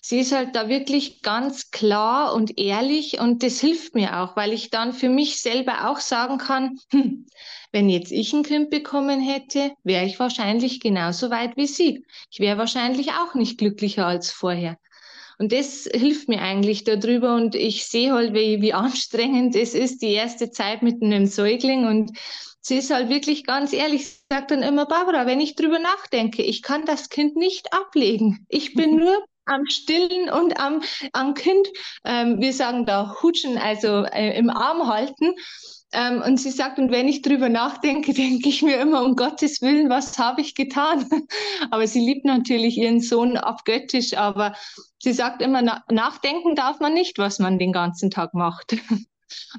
Sie 0.01 0.21
ist 0.21 0.33
halt 0.33 0.55
da 0.55 0.69
wirklich 0.69 1.23
ganz 1.23 1.71
klar 1.71 2.35
und 2.35 2.59
ehrlich 2.59 3.21
und 3.21 3.43
das 3.43 3.61
hilft 3.61 3.95
mir 3.95 4.21
auch, 4.21 4.37
weil 4.37 4.53
ich 4.53 4.71
dann 4.71 4.93
für 4.93 5.09
mich 5.09 5.41
selber 5.41 5.91
auch 5.91 5.99
sagen 5.99 6.39
kann, 6.39 6.79
hm, 6.91 7.27
wenn 7.73 7.89
jetzt 7.89 8.13
ich 8.13 8.33
ein 8.33 8.43
Kind 8.43 8.71
bekommen 8.71 9.21
hätte, 9.21 9.73
wäre 9.85 10.05
ich 10.05 10.19
wahrscheinlich 10.19 10.81
genauso 10.81 11.31
weit 11.31 11.57
wie 11.57 11.67
sie. 11.67 12.05
Ich 12.31 12.41
wäre 12.41 12.59
wahrscheinlich 12.59 13.11
auch 13.13 13.35
nicht 13.35 13.59
glücklicher 13.59 14.07
als 14.07 14.31
vorher. 14.31 14.79
Und 15.39 15.53
das 15.53 15.89
hilft 15.93 16.29
mir 16.29 16.43
eigentlich 16.43 16.83
darüber 16.83 17.37
und 17.37 17.55
ich 17.55 17.87
sehe 17.87 18.13
halt, 18.13 18.35
wie, 18.35 18.61
wie 18.61 18.73
anstrengend 18.73 19.55
es 19.55 19.75
ist, 19.75 20.03
die 20.03 20.13
erste 20.13 20.51
Zeit 20.51 20.83
mit 20.83 21.03
einem 21.03 21.27
Säugling 21.27 21.87
und 21.87 22.19
sie 22.69 22.77
ist 22.77 22.91
halt 22.91 23.09
wirklich 23.09 23.45
ganz 23.45 23.73
ehrlich, 23.73 24.21
sagt 24.31 24.51
dann 24.51 24.63
immer, 24.63 24.85
Barbara, 24.85 25.27
wenn 25.27 25.41
ich 25.41 25.57
drüber 25.57 25.79
nachdenke, 25.79 26.43
ich 26.43 26.63
kann 26.63 26.85
das 26.85 27.09
Kind 27.09 27.35
nicht 27.35 27.73
ablegen. 27.73 28.45
Ich 28.49 28.75
bin 28.75 28.97
nur 29.01 29.25
am 29.47 29.65
Stillen 29.67 30.29
und 30.31 30.61
am, 30.61 30.83
am 31.15 31.33
Kind, 31.33 31.67
ähm, 32.05 32.41
wir 32.41 32.53
sagen 32.53 32.85
da 32.85 33.17
hutschen, 33.23 33.57
also 33.57 34.05
äh, 34.05 34.37
im 34.39 34.51
Arm 34.51 34.87
halten. 34.87 35.33
Ähm, 35.93 36.21
und 36.21 36.39
sie 36.39 36.51
sagt, 36.51 36.79
und 36.79 36.91
wenn 36.91 37.09
ich 37.09 37.23
drüber 37.23 37.49
nachdenke, 37.49 38.13
denke 38.15 38.51
ich 38.51 38.61
mir 38.61 38.77
immer, 38.77 39.03
um 39.03 39.17
Gottes 39.17 39.63
Willen, 39.63 39.89
was 39.89 40.19
habe 40.19 40.43
ich 40.43 40.55
getan? 40.55 41.09
aber 41.71 41.87
sie 41.87 42.01
liebt 42.01 42.27
natürlich 42.27 42.77
ihren 42.77 43.01
Sohn 43.01 43.39
abgöttisch, 43.39 44.15
aber 44.15 44.55
sie 45.03 45.15
sagt 45.15 45.41
immer, 45.41 45.63
na 45.63 45.83
nachdenken 45.91 46.55
darf 46.55 46.81
man 46.81 46.93
nicht, 46.93 47.17
was 47.17 47.39
man 47.39 47.59
den 47.59 47.73
ganzen 47.73 48.11
Tag 48.11 48.35
macht. 48.35 48.77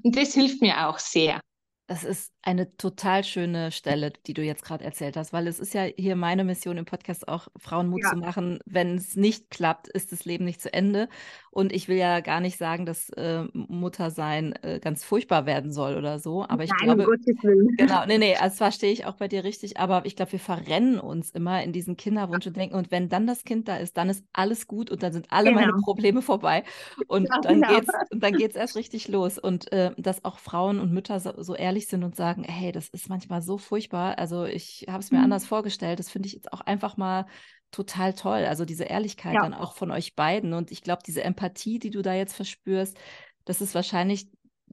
und 0.04 0.15
das 0.15 0.36
hilft 0.36 0.62
mir 0.62 0.88
auch 0.88 1.00
sehr. 1.00 1.41
Das 1.89 2.04
ist 2.04 2.32
eine 2.43 2.78
total 2.78 3.23
schöne 3.23 3.71
Stelle, 3.71 4.13
die 4.28 4.36
du 4.36 4.43
jetzt 4.43 4.63
gerade 4.63 4.86
erzählt 4.86 5.17
hast, 5.17 5.34
weil 5.34 5.47
es 5.47 5.60
ist 5.60 5.73
ja 5.73 5.86
hier 5.97 6.15
meine 6.15 6.43
Mission 6.43 6.78
im 6.78 6.86
Podcast 6.86 7.28
auch, 7.28 7.47
Frauen 7.58 7.89
Mut 7.89 8.04
ja. 8.04 8.12
zu 8.12 8.17
machen. 8.17 8.60
Wenn 8.67 8.95
es 8.95 9.15
nicht 9.15 9.49
klappt, 9.49 9.88
ist 9.88 10.12
das 10.12 10.23
Leben 10.23 10.45
nicht 10.45 10.62
zu 10.62 10.71
Ende. 10.71 11.10
Und 11.52 11.73
ich 11.73 11.88
will 11.88 11.97
ja 11.97 12.19
gar 12.19 12.41
nicht 12.41 12.60
sagen, 12.60 12.86
dass 12.86 13.10
äh, 13.10 13.43
Muttersein 13.54 14.54
äh, 14.62 14.80
ganz 14.80 15.04
furchtbar 15.04 15.47
werden 15.47 15.71
soll 15.71 15.97
oder 15.97 16.19
so. 16.19 16.45
Aber 16.47 16.63
ich 16.63 16.69
Nein, 16.69 16.95
glaube, 16.95 17.08
um 17.08 17.75
genau, 17.75 18.06
nee, 18.08 18.19
nee, 18.19 18.36
also 18.36 18.58
verstehe 18.58 18.91
ich 18.91 19.06
auch 19.06 19.15
bei 19.15 19.28
dir 19.28 19.43
richtig. 19.43 19.80
Aber 19.80 20.06
ich 20.06 20.15
glaube, 20.15 20.34
wir 20.34 20.39
verrennen 20.39 20.99
uns 20.99 21.32
immer 21.32 21.63
in 21.63 21.73
diesen 21.73 21.97
Kinderwunsch 21.97 22.45
und 22.45 22.56
denken, 22.56 22.75
und 22.75 22.91
wenn 22.91 23.10
dann 23.10 23.25
das 23.25 23.43
Kind 23.43 23.67
da 23.67 23.78
ist, 23.78 23.97
dann 23.97 24.10
ist 24.10 24.23
alles 24.32 24.67
gut 24.67 24.91
und 24.91 25.02
dann 25.02 25.12
sind 25.12 25.25
alle 25.32 25.49
genau. 25.49 25.62
meine 25.62 25.73
Probleme 25.82 26.21
vorbei. 26.21 26.63
Und 27.08 27.28
ja, 27.28 27.39
dann 27.41 27.62
genau. 27.62 27.75
geht's, 27.75 27.89
und 28.12 28.21
dann 28.23 28.34
geht's 28.34 28.56
erst 28.56 28.75
richtig 28.75 29.08
los. 29.08 29.39
Und 29.39 29.71
äh, 29.71 29.91
dass 29.97 30.23
auch 30.23 30.38
Frauen 30.38 30.80
und 30.80 30.91
Mütter 30.91 31.19
so, 31.19 31.34
so 31.41 31.56
ehrlich 31.56 31.79
sind 31.88 32.04
und 32.04 32.15
sagen, 32.15 32.44
hey, 32.44 32.72
das 32.72 32.89
ist 32.89 33.10
manchmal 33.10 33.42
so 33.42 33.58
furchtbar. 33.58 34.18
Also 34.18 34.46
ich 34.46 34.86
habe 34.88 35.00
es 35.00 35.12
mir 35.12 35.20
mhm. 35.20 35.26
anders 35.26 35.46
vorgestellt. 35.46 36.00
Das 36.00 36.10
finde 36.10 36.28
ich 36.28 36.34
jetzt 36.34 36.52
auch 36.54 36.62
einfach 36.62 36.98
mal 36.98 37.26
total 37.72 38.13
toll. 38.13 38.46
Also 38.46 38.65
diese 38.65 38.86
Ehrlichkeit 38.86 39.36
ja. 39.36 39.42
dann 39.42 39.54
auch 39.54 39.74
von 39.74 39.92
euch 39.92 40.15
beiden. 40.15 40.54
Und 40.54 40.72
ich 40.72 40.82
glaube, 40.82 41.04
diese 41.06 41.24
Empathie, 41.24 41.80
die 41.80 41.92
du 41.92 42.02
da 42.02 42.13
jetzt 42.13 42.36
verspürst, 42.36 42.98
das 43.46 43.62
ist 43.62 43.76
wahrscheinlich 43.76 44.28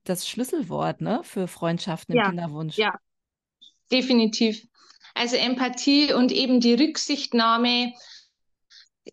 das 0.05 0.29
Schlüsselwort 0.29 1.01
ne, 1.01 1.21
für 1.23 1.49
Freundschaften 1.49 2.14
im 2.14 2.21
ja. 2.21 2.29
Kinderwunsch. 2.29 2.77
Ja, 2.77 2.99
definitiv. 3.90 4.66
Also 5.14 5.37
Empathie 5.37 6.12
und 6.12 6.33
eben 6.33 6.61
die 6.61 6.75
Rücksichtnahme 6.75 7.92
äh, 9.05 9.12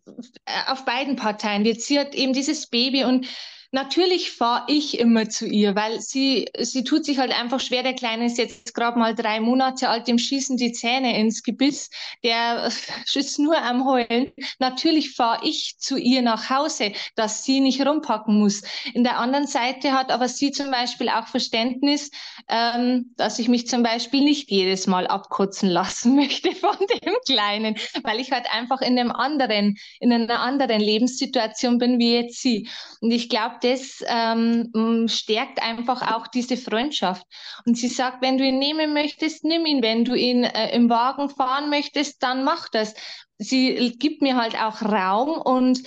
auf 0.68 0.86
beiden 0.86 1.16
Parteien. 1.16 1.66
Jetzt 1.66 1.90
hat 1.92 2.16
eben 2.16 2.34
dieses 2.34 2.68
Baby 2.68 3.06
und 3.06 3.28
Natürlich 3.74 4.30
fahre 4.32 4.66
ich 4.68 5.00
immer 5.00 5.30
zu 5.30 5.48
ihr, 5.48 5.76
weil 5.76 6.00
sie, 6.00 6.48
sie 6.60 6.84
tut 6.84 7.06
sich 7.06 7.18
halt 7.18 7.32
einfach 7.32 7.60
schwer. 7.60 7.82
Der 7.82 7.96
Kleine 7.96 8.28
ist 8.28 8.38
jetzt 8.38 8.76
gerade 8.76 9.00
mal 9.00 9.16
drei 9.16 9.40
Monate 9.40 9.90
alt, 9.90 10.08
dem 10.08 10.20
schießen 10.20 10.58
die 10.58 10.74
Zähne 10.74 11.18
ins 11.18 11.42
Gebiss, 11.42 11.90
der 12.24 12.70
ist 13.16 13.40
nur 13.40 13.58
am 13.58 13.84
Heulen. 13.88 14.32
Natürlich 14.60 15.16
fahre 15.16 15.44
ich 15.44 15.80
zu 15.80 15.98
ihr 15.98 16.22
nach 16.22 16.52
Hause, 16.52 16.92
dass 17.16 17.46
sie 17.46 17.62
nicht 17.62 17.84
rumpacken 17.84 18.40
muss. 18.40 18.62
In 18.94 19.04
der 19.04 19.18
anderen 19.18 19.48
Seite 19.48 19.94
hat 19.94 20.12
aber 20.12 20.28
sie 20.28 20.52
zum 20.52 20.70
Beispiel 20.70 21.10
auch 21.10 21.26
Verständnis, 21.26 22.12
ähm, 22.50 23.12
dass 23.18 23.40
ich 23.40 23.48
mich 23.48 23.66
zum 23.66 23.82
Beispiel 23.82 24.24
nicht 24.24 24.52
jedes 24.52 24.86
Mal 24.86 25.08
abkotzen 25.08 25.68
lassen 25.68 26.16
möchte 26.16 26.54
von 26.54 26.78
dem 26.78 27.16
Kleinen, 27.26 27.76
weil 28.04 28.20
ich 28.20 28.32
halt 28.32 28.46
einfach 28.54 28.82
in 28.82 29.00
einem 29.00 29.12
anderen, 29.12 29.78
in 30.00 30.14
einer 30.14 30.42
anderen 30.42 30.80
Lebenssituation 30.80 31.80
bin 31.80 31.98
wie 31.98 32.14
jetzt 32.14 32.40
sie. 32.40 32.70
Und 33.02 33.10
ich 33.10 33.30
glaube, 33.30 33.63
das 33.64 34.04
ähm, 34.08 35.08
stärkt 35.08 35.62
einfach 35.62 36.14
auch 36.14 36.28
diese 36.28 36.58
Freundschaft. 36.58 37.26
Und 37.66 37.78
sie 37.78 37.88
sagt, 37.88 38.22
wenn 38.22 38.38
du 38.38 38.46
ihn 38.46 38.60
nehmen 38.60 38.94
möchtest, 38.94 39.44
nimm 39.44 39.66
ihn. 39.66 39.82
Wenn 39.82 40.06
du 40.06 40.16
ihn 40.16 40.44
äh, 40.44 40.76
im 40.76 40.90
Wagen 40.90 41.30
fahren 41.30 41.70
möchtest, 41.70 42.22
dann 42.22 42.44
mach 42.44 42.70
das. 42.70 42.94
Sie 43.38 43.96
gibt 43.98 44.22
mir 44.22 44.36
halt 44.36 44.56
auch 44.60 44.82
Raum 44.82 45.42
und 45.42 45.82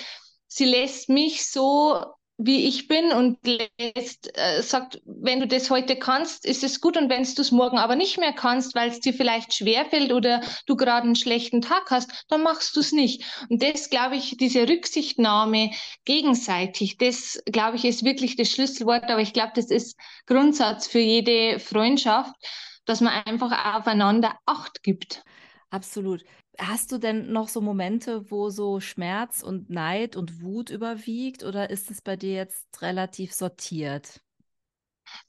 sie 0.49 0.65
lässt 0.65 1.09
mich 1.09 1.47
so 1.47 2.03
wie 2.39 2.67
ich 2.67 2.87
bin 2.87 3.13
und 3.13 3.39
lässt, 3.47 4.31
äh, 4.37 4.63
sagt, 4.63 5.01
wenn 5.05 5.41
du 5.41 5.47
das 5.47 5.71
heute 5.71 5.97
kannst, 5.97 6.45
ist 6.45 6.63
es 6.65 6.81
gut 6.81 6.97
und 6.97 7.09
wenn 7.09 7.25
du 7.25 7.41
es 7.41 7.51
morgen 7.51 7.79
aber 7.79 7.97
nicht 7.97 8.19
mehr 8.19 8.33
kannst, 8.33 8.75
weil 8.75 8.91
es 8.91 9.01
dir 9.01 9.15
vielleicht 9.15 9.55
schwerfällt 9.55 10.13
oder 10.13 10.43
du 10.67 10.77
gerade 10.77 11.07
einen 11.07 11.17
schlechten 11.17 11.63
Tag 11.63 11.91
hast, 11.91 12.27
dann 12.29 12.43
machst 12.43 12.77
du 12.77 12.81
es 12.81 12.93
nicht. 12.93 13.25
Und 13.49 13.63
das, 13.63 13.89
glaube 13.89 14.17
ich, 14.17 14.37
diese 14.37 14.69
Rücksichtnahme 14.69 15.71
gegenseitig, 16.05 16.99
das, 16.99 17.43
glaube 17.47 17.77
ich, 17.77 17.85
ist 17.87 18.05
wirklich 18.05 18.37
das 18.37 18.51
Schlüsselwort, 18.51 19.05
aber 19.05 19.23
ich 19.23 19.33
glaube, 19.33 19.53
das 19.55 19.71
ist 19.71 19.97
Grundsatz 20.27 20.87
für 20.87 21.01
jede 21.01 21.59
Freundschaft, 21.59 22.35
dass 22.85 23.01
man 23.01 23.15
einfach 23.25 23.77
aufeinander 23.77 24.39
Acht 24.45 24.83
gibt. 24.83 25.23
Absolut. 25.71 26.23
Hast 26.59 26.93
du 26.93 26.99
denn 26.99 27.33
noch 27.33 27.49
so 27.49 27.61
Momente, 27.63 28.31
wo 28.31 28.51
so 28.51 28.79
Schmerz 28.81 29.43
und 29.43 29.69
Neid 29.71 30.17
und 30.17 30.43
Wut 30.43 30.69
überwiegt 30.71 31.43
oder 31.45 31.71
ist 31.71 31.91
es 31.91 32.01
bei 32.03 32.17
dir 32.17 32.33
jetzt 32.35 32.81
relativ 32.83 33.33
sortiert? 33.35 34.21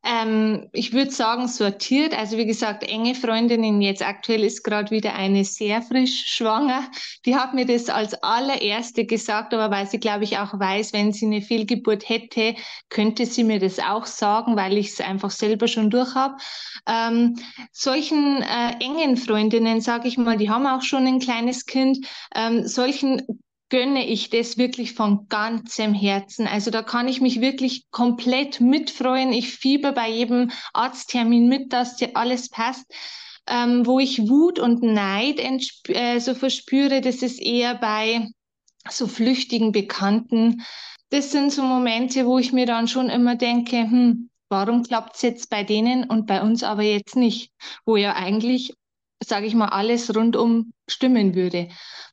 Ähm, 0.04 0.70
ich 0.74 0.94
würde 0.94 1.12
sagen, 1.12 1.48
sortiert. 1.48 2.18
Also 2.18 2.38
wie 2.38 2.46
gesagt, 2.46 2.84
enge 2.84 3.16
Freundinnen, 3.16 3.82
jetzt 3.82 4.02
aktuell 4.02 4.44
ist 4.44 4.64
gerade 4.64 4.92
wieder 4.92 5.16
eine 5.16 5.44
sehr 5.44 5.82
frisch 5.82 6.26
schwanger. 6.28 6.90
Die 7.26 7.36
hat 7.36 7.54
mir 7.54 7.66
das 7.66 7.90
als 7.90 8.14
allererste 8.24 9.06
gesagt, 9.06 9.54
aber 9.54 9.76
weil 9.76 9.88
sie, 9.88 10.00
glaube 10.00 10.24
ich, 10.24 10.38
auch 10.38 10.58
weiß, 10.58 10.94
wenn 10.94 11.12
sie 11.12 11.26
eine 11.26 11.42
Fehlgeburt 11.42 12.08
hätte, 12.08 12.56
könnte 12.90 13.26
sie 13.26 13.44
mir 13.44 13.60
das 13.60 13.80
auch 13.80 14.06
sagen, 14.06 14.56
weil 14.56 14.78
ich 14.78 14.90
es 14.90 15.02
einfach 15.02 15.32
selber 15.32 15.68
schon 15.68 15.90
durch 15.90 16.16
habe. 16.16 16.38
Ähm, 16.88 17.36
solchen 17.72 18.42
äh, 18.42 18.76
engen 18.80 19.18
Freundinnen, 19.18 19.82
sage 19.82 20.08
ich 20.08 20.18
mal, 20.18 20.38
die 20.38 20.50
haben 20.50 20.68
auch 20.68 20.82
schon 20.82 21.06
ein 21.06 21.20
kleines 21.20 21.66
Kind, 21.66 22.06
ähm, 22.36 22.68
solchen 22.68 23.24
gönne 23.70 24.06
ich 24.08 24.30
das 24.30 24.58
wirklich 24.58 24.94
von 24.94 25.28
ganzem 25.28 25.94
Herzen. 25.94 26.48
Also 26.48 26.72
da 26.72 26.82
kann 26.82 27.08
ich 27.08 27.22
mich 27.22 27.42
wirklich 27.42 27.90
komplett 27.92 28.62
mitfreuen. 28.62 29.34
Ich 29.34 29.52
fieber 29.52 29.92
bei 29.92 30.10
jedem 30.10 30.52
Arzttermin 30.74 31.48
mit, 31.48 31.74
dass 31.74 31.98
dir 31.98 32.16
alles 32.16 32.50
passt. 32.50 32.86
Ähm, 33.50 33.86
wo 33.86 34.00
ich 34.00 34.28
Wut 34.28 34.60
und 34.60 34.84
Neid 34.84 35.40
äh, 35.88 36.20
so 36.20 36.34
verspüre, 36.34 37.00
das 37.00 37.22
ist 37.22 37.42
eher 37.42 37.76
bei 37.76 38.28
so 38.90 39.08
flüchtigen 39.08 39.72
Bekannten. 39.72 40.64
Das 41.12 41.32
sind 41.32 41.54
so 41.54 41.62
Momente, 41.64 42.26
wo 42.26 42.40
ich 42.40 42.52
mir 42.52 42.66
dann 42.66 42.90
schon 42.90 43.10
immer 43.10 43.36
denke, 43.36 43.78
hm, 43.78 44.30
warum 44.50 44.84
klappt 44.84 45.16
es 45.16 45.22
jetzt 45.22 45.50
bei 45.50 45.64
denen 45.64 46.04
und 46.04 46.28
bei 46.28 46.42
uns 46.42 46.64
aber 46.64 46.84
jetzt 46.84 47.16
nicht? 47.16 47.52
Wo 47.86 47.96
ja 47.96 48.16
eigentlich, 48.16 48.74
sage 49.24 49.46
ich 49.46 49.56
mal, 49.56 49.70
alles 49.70 50.14
rundum 50.14 50.74
stimmen 50.90 51.34
würde 51.34 51.70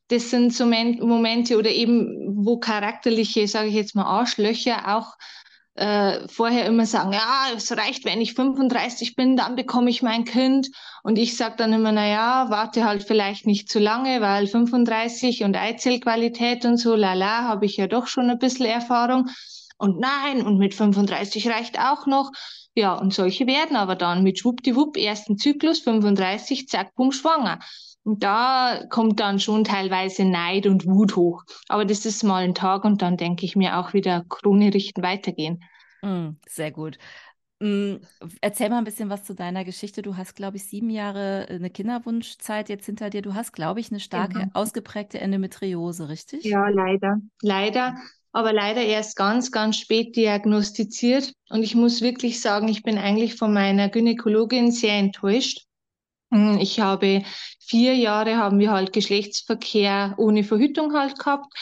das 0.09 0.31
sind 0.31 0.53
so 0.53 0.67
Momente 0.67 1.59
oder 1.59 1.71
eben, 1.71 2.45
wo 2.45 2.59
charakterliche, 2.59 3.49
sage 3.49 3.69
ich 3.69 3.75
jetzt 3.75 3.95
mal, 3.95 4.05
Arschlöcher 4.05 4.97
auch 4.97 5.15
äh, 5.77 6.29
vorher 6.29 6.67
immer 6.67 6.87
sagen, 6.87 7.13
ja, 7.13 7.47
es 7.57 7.73
reicht, 7.73 8.05
wenn 8.05 8.21
ich 8.21 8.35
35 8.35 9.17
bin, 9.17 9.37
dann 9.37 9.57
bekomme 9.57 9.91
ich 9.91 10.03
mein 10.03 10.25
Kind. 10.25 10.69
Und 11.03 11.19
ich 11.19 11.37
sage 11.37 11.57
dann 11.57 11.73
immer, 11.73 11.91
na 11.91 12.07
ja, 12.07 12.47
warte 12.49 12.85
halt 12.85 13.03
vielleicht 13.03 13.47
nicht 13.47 13.69
zu 13.69 13.79
lange, 13.79 14.21
weil 14.21 14.47
35 14.47 15.43
und 15.43 15.57
Eizellqualität 15.57 16.65
und 16.65 16.77
so, 16.77 16.95
lala, 16.95 17.43
habe 17.43 17.67
ich 17.67 17.77
ja 17.77 17.87
doch 17.89 18.07
schon 18.07 18.31
ein 18.31 18.39
bisschen 18.39 18.67
Erfahrung. 18.67 19.29
Und 19.77 19.99
nein, 19.99 20.43
und 20.47 20.59
mit 20.59 20.75
35 20.75 21.49
reicht 21.49 21.79
auch 21.81 22.07
noch. 22.07 22.31
Ja, 22.77 22.95
und 22.95 23.13
solche 23.13 23.47
werden 23.47 23.77
aber 23.77 23.97
dann 23.97 24.23
mit 24.23 24.39
schwuppdiwupp, 24.39 24.97
ersten 24.97 25.39
Zyklus, 25.39 25.81
35, 25.81 26.69
zack, 26.69 26.95
bumm, 26.95 27.13
schwanger. 27.13 27.59
Und 28.05 28.23
da 28.23 28.85
kommt 28.91 29.19
dann 29.19 29.41
schon 29.41 29.65
teilweise 29.65 30.25
Neid 30.25 30.67
und 30.67 30.87
Wut 30.87 31.17
hoch. 31.17 31.43
Aber 31.69 31.87
das 31.87 32.05
ist 32.05 32.23
mal 32.23 32.45
ein 32.45 32.55
Tag 32.55 32.85
und 32.85 33.01
dann 33.01 33.17
denke 33.17 33.47
ich 33.47 33.57
mir 33.57 33.79
auch 33.79 33.95
wieder 33.95 34.25
Krone 34.29 34.73
richten, 34.73 35.03
weitergehen. 35.03 35.65
Mm, 36.03 36.37
sehr 36.47 36.71
gut. 36.71 36.99
Mm, 37.61 37.97
erzähl 38.43 38.69
mal 38.69 38.79
ein 38.79 38.85
bisschen 38.85 39.09
was 39.09 39.25
zu 39.25 39.35
deiner 39.35 39.65
Geschichte. 39.65 40.03
Du 40.03 40.19
hast, 40.19 40.37
glaube 40.37 40.59
ich, 40.59 40.67
sieben 40.67 40.91
Jahre 40.91 41.49
äh, 41.49 41.55
eine 41.55 41.71
Kinderwunschzeit 41.71 42.69
jetzt 42.69 42.85
hinter 42.85 43.09
dir. 43.09 43.23
Du 43.23 43.33
hast, 43.33 43.53
glaube 43.53 43.81
ich, 43.81 43.91
eine 43.91 44.01
starke, 44.01 44.35
genau. 44.35 44.51
ausgeprägte 44.53 45.19
Endometriose, 45.19 46.11
richtig? 46.11 46.45
Ja, 46.45 46.69
leider. 46.69 47.17
Leider. 47.41 47.97
Aber 48.33 48.53
leider 48.53 48.83
erst 48.83 49.17
ganz, 49.17 49.51
ganz 49.51 49.79
spät 49.79 50.15
diagnostiziert. 50.15 51.33
Und 51.49 51.63
ich 51.63 51.75
muss 51.75 52.03
wirklich 52.03 52.43
sagen, 52.43 52.69
ich 52.69 52.83
bin 52.83 52.99
eigentlich 52.99 53.37
von 53.37 53.55
meiner 53.55 53.89
Gynäkologin 53.89 54.73
sehr 54.73 54.99
enttäuscht 54.99 55.65
ich 56.61 56.81
habe 56.81 57.23
vier 57.61 57.95
Jahre 57.95 58.37
haben 58.37 58.59
wir 58.59 58.71
halt 58.71 58.93
Geschlechtsverkehr 58.93 60.15
ohne 60.17 60.45
Verhütung 60.45 60.95
halt 60.95 61.19
gehabt. 61.19 61.53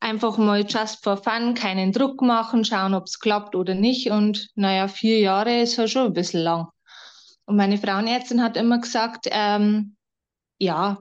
Einfach 0.00 0.38
mal 0.38 0.64
just 0.66 1.04
for 1.04 1.16
fun, 1.16 1.54
keinen 1.54 1.92
Druck 1.92 2.22
machen, 2.22 2.64
schauen, 2.64 2.94
ob 2.94 3.04
es 3.04 3.18
klappt 3.20 3.54
oder 3.54 3.74
nicht. 3.74 4.10
Und 4.10 4.48
naja, 4.54 4.88
vier 4.88 5.20
Jahre 5.20 5.60
ist 5.60 5.78
halt 5.78 5.90
schon 5.90 6.06
ein 6.06 6.12
bisschen 6.12 6.42
lang. 6.42 6.68
Und 7.44 7.56
meine 7.56 7.78
Frauenärztin 7.78 8.42
hat 8.42 8.56
immer 8.56 8.78
gesagt, 8.78 9.26
ähm, 9.30 9.96
ja, 10.58 10.98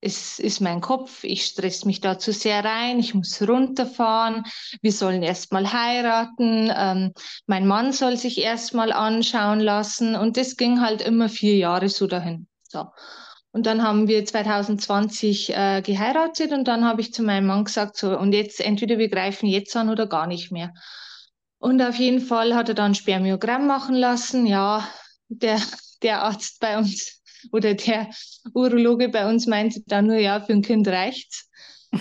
es 0.00 0.38
ist 0.38 0.60
mein 0.60 0.80
Kopf, 0.80 1.24
ich 1.24 1.44
stress 1.44 1.84
mich 1.84 2.00
da 2.00 2.18
zu 2.18 2.32
sehr 2.32 2.64
rein, 2.64 2.98
ich 2.98 3.14
muss 3.14 3.40
runterfahren, 3.42 4.44
wir 4.82 4.92
sollen 4.92 5.22
erstmal 5.22 5.72
heiraten, 5.72 6.70
ähm, 6.74 7.12
mein 7.46 7.66
Mann 7.66 7.92
soll 7.92 8.16
sich 8.16 8.38
erstmal 8.38 8.92
anschauen 8.92 9.60
lassen 9.60 10.14
und 10.14 10.36
das 10.36 10.56
ging 10.56 10.80
halt 10.80 11.02
immer 11.02 11.28
vier 11.28 11.56
Jahre 11.56 11.88
so 11.88 12.06
dahin. 12.06 12.46
So. 12.62 12.86
Und 13.52 13.64
dann 13.64 13.82
haben 13.82 14.06
wir 14.06 14.24
2020 14.24 15.56
äh, 15.56 15.80
geheiratet 15.80 16.52
und 16.52 16.68
dann 16.68 16.84
habe 16.84 17.00
ich 17.00 17.14
zu 17.14 17.22
meinem 17.22 17.46
Mann 17.46 17.64
gesagt, 17.64 17.96
so, 17.96 18.16
und 18.18 18.32
jetzt 18.32 18.60
entweder 18.60 18.98
wir 18.98 19.08
greifen 19.08 19.46
jetzt 19.46 19.74
an 19.76 19.88
oder 19.88 20.06
gar 20.06 20.26
nicht 20.26 20.52
mehr. 20.52 20.74
Und 21.58 21.80
auf 21.80 21.94
jeden 21.96 22.20
Fall 22.20 22.54
hat 22.54 22.68
er 22.68 22.74
dann 22.74 22.94
Spermiogramm 22.94 23.66
machen 23.66 23.94
lassen. 23.94 24.46
Ja, 24.46 24.86
der, 25.28 25.58
der 26.02 26.22
Arzt 26.22 26.60
bei 26.60 26.76
uns 26.76 27.15
oder 27.52 27.74
der 27.74 28.10
Urologe 28.54 29.08
bei 29.08 29.28
uns 29.28 29.46
meinte 29.46 29.82
dann 29.86 30.06
nur, 30.06 30.18
ja, 30.18 30.40
für 30.40 30.52
ein 30.52 30.62
Kind 30.62 30.88
reicht's. 30.88 31.48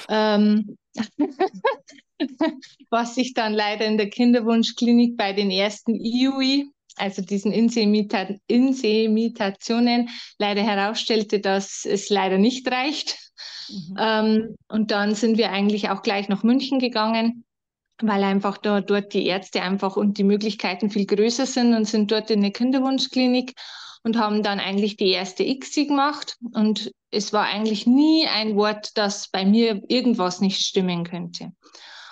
ähm, 0.10 0.78
was 2.90 3.16
sich 3.16 3.34
dann 3.34 3.54
leider 3.54 3.86
in 3.86 3.98
der 3.98 4.10
Kinderwunschklinik 4.10 5.18
bei 5.18 5.34
den 5.34 5.52
ersten 5.52 5.96
IUI 5.96 6.70
also 6.96 7.22
diesen 7.22 7.52
Insemita 7.52 8.28
Insemitationen, 8.48 10.10
leider 10.40 10.64
herausstellte, 10.64 11.40
dass 11.40 11.86
es 11.86 12.10
leider 12.10 12.38
nicht 12.38 12.70
reicht. 12.70 13.18
Mhm. 13.70 13.98
Ähm, 14.00 14.56
und 14.70 14.92
dann 14.92 15.16
sind 15.16 15.38
wir 15.38 15.52
eigentlich 15.52 15.90
auch 15.90 16.02
gleich 16.02 16.30
nach 16.30 16.44
München 16.44 16.80
gegangen, 16.80 17.44
weil 18.02 18.24
einfach 18.24 18.58
da, 18.58 18.82
dort 18.82 19.14
die 19.14 19.26
Ärzte 19.26 19.62
einfach 19.62 19.98
und 19.98 20.18
die 20.18 20.24
Möglichkeiten 20.24 20.90
viel 20.90 21.06
größer 21.06 21.46
sind 21.46 21.74
und 21.74 21.86
sind 21.86 22.12
dort 22.12 22.30
in 22.30 22.40
eine 22.40 22.52
Kinderwunschklinik 22.52 23.54
und 24.06 24.20
haben 24.20 24.44
dann 24.44 24.60
eigentlich 24.60 24.98
die 24.98 25.10
erste 25.10 25.44
ICSI 25.44 25.88
gemacht. 25.88 26.38
Und 26.54 26.92
es 27.10 27.34
war 27.34 27.46
eigentlich 27.46 27.88
nie 27.88 28.28
ein 28.28 28.56
Wort, 28.56 28.96
dass 28.98 29.30
bei 29.30 29.46
mir 29.46 29.82
irgendwas 29.88 30.42
nicht 30.42 30.62
stimmen 30.62 31.04
könnte. 31.04 31.52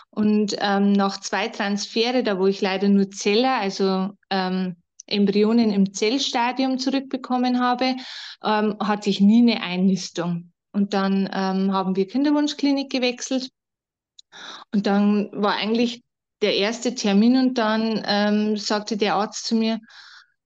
Und 0.10 0.56
ähm, 0.60 0.92
nach 0.94 1.20
zwei 1.20 1.50
Transfere, 1.50 2.24
da 2.24 2.40
wo 2.40 2.48
ich 2.48 2.62
leider 2.62 2.90
nur 2.90 3.12
Zelle, 3.12 3.52
also 3.52 4.10
ähm, 4.32 4.78
Embryonen 5.06 5.72
im 5.72 5.94
Zellstadium 5.94 6.80
zurückbekommen 6.80 7.60
habe, 7.60 7.96
ähm, 8.44 8.76
hatte 8.80 9.12
ich 9.12 9.22
nie 9.22 9.44
eine 9.44 9.62
Einnistung. 9.62 10.52
Und 10.72 10.96
dann 10.96 11.30
ähm, 11.32 11.74
haben 11.74 11.96
wir 11.96 12.08
Kinderwunschklinik 12.08 12.92
gewechselt. 12.92 13.50
Und 14.74 14.88
dann 14.88 15.30
war 15.32 15.58
eigentlich 15.58 16.02
der 16.42 16.56
erste 16.56 16.96
Termin 16.96 17.38
und 17.38 17.60
dann 17.60 18.04
ähm, 18.08 18.58
sagte 18.58 18.98
der 18.98 19.16
Arzt 19.16 19.46
zu 19.46 19.54
mir, 19.56 19.80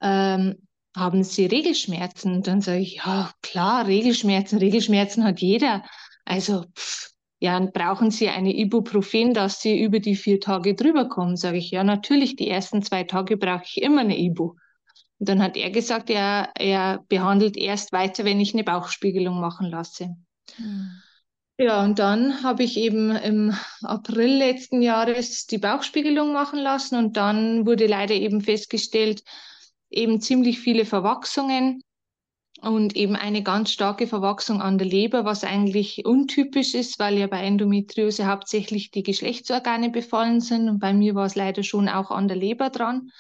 ähm, 0.02 0.67
haben 0.98 1.24
Sie 1.24 1.46
Regelschmerzen? 1.46 2.36
Und 2.36 2.48
dann 2.48 2.62
sage 2.62 2.80
ich, 2.80 2.96
ja, 2.98 3.32
klar, 3.42 3.88
Regelschmerzen. 3.88 4.60
Regelschmerzen 4.60 5.24
hat 5.24 5.40
jeder. 5.40 5.84
Also, 6.26 6.66
pff, 6.76 7.12
ja, 7.40 7.60
brauchen 7.60 8.12
Sie 8.12 8.30
eine 8.30 8.56
Ibuprofen, 8.56 9.34
dass 9.34 9.62
Sie 9.62 9.80
über 9.80 10.00
die 10.00 10.16
vier 10.16 10.40
Tage 10.40 10.76
drüber 10.76 11.08
kommen? 11.08 11.38
Sage 11.38 11.58
ich, 11.58 11.72
ja, 11.72 11.84
natürlich, 11.84 12.36
die 12.36 12.50
ersten 12.50 12.82
zwei 12.82 13.04
Tage 13.04 13.38
brauche 13.38 13.64
ich 13.66 13.82
immer 13.82 14.02
eine 14.02 14.18
Ibu. 14.18 14.56
Und 15.20 15.30
dann 15.30 15.42
hat 15.42 15.56
er 15.56 15.70
gesagt, 15.70 16.10
er, 16.10 16.52
er 16.56 17.04
behandelt 17.08 17.58
erst 17.58 17.92
weiter, 17.92 18.26
wenn 18.26 18.40
ich 18.40 18.54
eine 18.54 18.64
Bauchspiegelung 18.64 19.40
machen 19.40 19.68
lasse. 19.70 20.16
Mhm. 20.58 20.92
Ja, 21.60 21.84
und 21.84 21.98
dann 21.98 22.44
habe 22.44 22.64
ich 22.64 22.78
eben 22.78 23.16
im 23.16 23.52
April 23.82 24.38
letzten 24.38 24.84
Jahres 24.84 25.48
die 25.48 25.58
Bauchspiegelung 25.58 26.32
machen 26.32 26.60
lassen 26.60 26.98
und 26.98 27.18
dann 27.18 27.66
wurde 27.66 27.88
leider 27.88 28.14
eben 28.14 28.42
festgestellt, 28.42 29.24
eben 29.90 30.22
ziemlich 30.22 30.60
viele 30.60 30.86
Verwachsungen 30.86 31.82
und 32.62 32.96
eben 32.96 33.16
eine 33.16 33.44
ganz 33.44 33.72
starke 33.72 34.08
Verwachsung 34.08 34.62
an 34.62 34.78
der 34.78 34.88
Leber, 34.88 35.26
was 35.26 35.44
eigentlich 35.44 36.06
untypisch 36.06 36.74
ist, 36.74 37.00
weil 37.00 37.18
ja 37.18 37.28
bei 37.28 37.44
Endometriose 37.44 38.28
hauptsächlich 38.28 38.92
die 38.92 39.04
Geschlechtsorgane 39.04 39.90
befallen 39.90 40.42
sind 40.42 40.68
und 40.70 40.80
bei 40.80 40.94
mir 40.94 41.16
war 41.16 41.26
es 41.26 41.36
leider 41.36 41.64
schon 41.64 41.88
auch 41.88 42.12
an 42.12 42.28
der 42.28 42.38
Leber 42.38 42.70
dran 42.70 43.12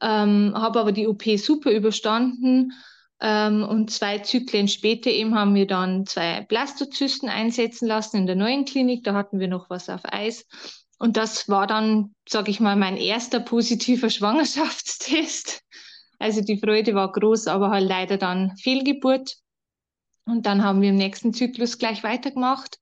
ähm, 0.00 0.52
habe 0.54 0.80
aber 0.80 0.92
die 0.92 1.06
OP 1.06 1.24
super 1.38 1.70
überstanden. 1.70 2.72
Ähm, 3.20 3.64
und 3.64 3.90
zwei 3.90 4.18
Zyklen 4.18 4.68
später 4.68 5.10
eben 5.10 5.34
haben 5.34 5.54
wir 5.54 5.66
dann 5.66 6.04
zwei 6.04 6.42
Blastozysten 6.42 7.30
einsetzen 7.30 7.88
lassen 7.88 8.18
in 8.18 8.26
der 8.26 8.36
neuen 8.36 8.66
Klinik. 8.66 9.04
Da 9.04 9.14
hatten 9.14 9.40
wir 9.40 9.48
noch 9.48 9.70
was 9.70 9.88
auf 9.88 10.02
Eis. 10.04 10.46
Und 10.98 11.16
das 11.16 11.48
war 11.48 11.66
dann, 11.66 12.14
sage 12.28 12.50
ich 12.50 12.60
mal, 12.60 12.76
mein 12.76 12.96
erster 12.96 13.40
positiver 13.40 14.10
Schwangerschaftstest. 14.10 15.62
Also 16.18 16.40
die 16.40 16.58
Freude 16.58 16.94
war 16.94 17.12
groß, 17.12 17.46
aber 17.46 17.70
halt 17.70 17.88
leider 17.88 18.16
dann 18.16 18.56
Fehlgeburt. 18.56 19.36
Und 20.24 20.46
dann 20.46 20.64
haben 20.64 20.82
wir 20.82 20.90
im 20.90 20.96
nächsten 20.96 21.32
Zyklus 21.32 21.78
gleich 21.78 22.02
weitergemacht 22.02 22.78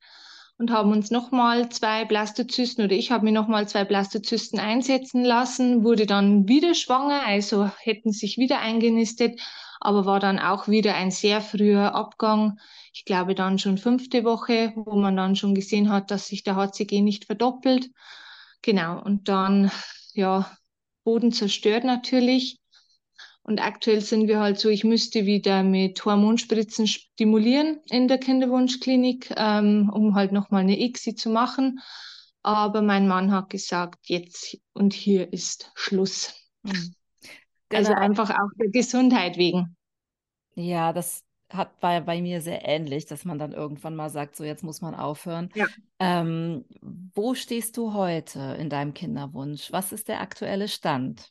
und 0.56 0.70
haben 0.70 0.92
uns 0.92 1.10
nochmal 1.10 1.68
zwei 1.68 2.04
Blastozysten 2.04 2.84
oder 2.84 2.94
ich 2.94 3.10
habe 3.10 3.24
mir 3.24 3.32
nochmal 3.32 3.68
zwei 3.68 3.84
Blastozysten 3.84 4.58
einsetzen 4.58 5.24
lassen, 5.24 5.84
wurde 5.84 6.06
dann 6.06 6.48
wieder 6.48 6.74
schwanger, 6.74 7.22
also 7.26 7.70
hätten 7.80 8.12
sich 8.12 8.38
wieder 8.38 8.60
eingenistet, 8.60 9.40
aber 9.80 10.06
war 10.06 10.20
dann 10.20 10.38
auch 10.38 10.68
wieder 10.68 10.94
ein 10.94 11.10
sehr 11.10 11.40
früher 11.40 11.94
Abgang. 11.94 12.58
Ich 12.92 13.04
glaube 13.04 13.34
dann 13.34 13.58
schon 13.58 13.76
fünfte 13.78 14.24
Woche, 14.24 14.72
wo 14.76 14.96
man 14.96 15.16
dann 15.16 15.36
schon 15.36 15.54
gesehen 15.54 15.90
hat, 15.90 16.10
dass 16.10 16.28
sich 16.28 16.44
der 16.44 16.56
HCG 16.56 17.02
nicht 17.02 17.24
verdoppelt. 17.26 17.90
Genau, 18.62 19.02
und 19.02 19.28
dann, 19.28 19.70
ja, 20.14 20.50
Boden 21.02 21.32
zerstört 21.32 21.84
natürlich. 21.84 22.58
Und 23.46 23.60
aktuell 23.60 24.00
sind 24.00 24.26
wir 24.26 24.40
halt 24.40 24.58
so, 24.58 24.70
ich 24.70 24.84
müsste 24.84 25.26
wieder 25.26 25.62
mit 25.62 26.02
Hormonspritzen 26.02 26.86
stimulieren 26.86 27.78
in 27.90 28.08
der 28.08 28.16
Kinderwunschklinik, 28.16 29.34
ähm, 29.36 29.90
um 29.92 30.14
halt 30.14 30.32
nochmal 30.32 30.62
eine 30.62 30.80
ICSI 30.80 31.14
zu 31.14 31.28
machen. 31.28 31.80
Aber 32.42 32.80
mein 32.80 33.06
Mann 33.06 33.32
hat 33.32 33.50
gesagt, 33.50 34.08
jetzt 34.08 34.56
und 34.72 34.94
hier 34.94 35.30
ist 35.30 35.70
Schluss. 35.74 36.34
Mhm. 36.62 36.70
Also 36.72 36.94
genau. 37.68 37.78
Also 37.78 37.92
einfach 37.94 38.30
auch 38.30 38.50
der 38.58 38.70
Gesundheit 38.70 39.36
wegen. 39.36 39.76
Ja, 40.54 40.94
das 40.94 41.22
hat 41.50 41.80
bei, 41.80 42.00
bei 42.00 42.22
mir 42.22 42.40
sehr 42.40 42.66
ähnlich, 42.66 43.04
dass 43.04 43.26
man 43.26 43.38
dann 43.38 43.52
irgendwann 43.52 43.94
mal 43.94 44.08
sagt, 44.08 44.36
so 44.36 44.44
jetzt 44.44 44.64
muss 44.64 44.80
man 44.80 44.94
aufhören. 44.94 45.50
Ja. 45.54 45.66
Ähm, 45.98 46.64
wo 47.14 47.34
stehst 47.34 47.76
du 47.76 47.92
heute 47.92 48.56
in 48.58 48.70
deinem 48.70 48.94
Kinderwunsch? 48.94 49.70
Was 49.70 49.92
ist 49.92 50.08
der 50.08 50.22
aktuelle 50.22 50.68
Stand? 50.68 51.30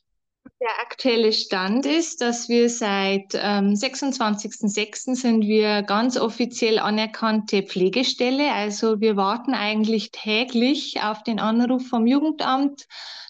Der 0.60 0.80
aktuelle 0.80 1.32
Stand 1.32 1.86
ist, 1.86 2.20
dass 2.20 2.48
wir 2.48 2.68
seit 2.68 3.34
ähm, 3.34 3.74
26.06. 3.74 5.14
sind 5.14 5.42
wir 5.42 5.82
ganz 5.82 6.16
offiziell 6.16 6.78
anerkannte 6.78 7.62
Pflegestelle. 7.62 8.52
Also 8.52 9.00
wir 9.00 9.16
warten 9.16 9.54
eigentlich 9.54 10.10
täglich 10.10 11.02
auf 11.02 11.22
den 11.22 11.40
Anruf 11.40 11.86
vom 11.88 12.06
Jugendamt, 12.06 12.86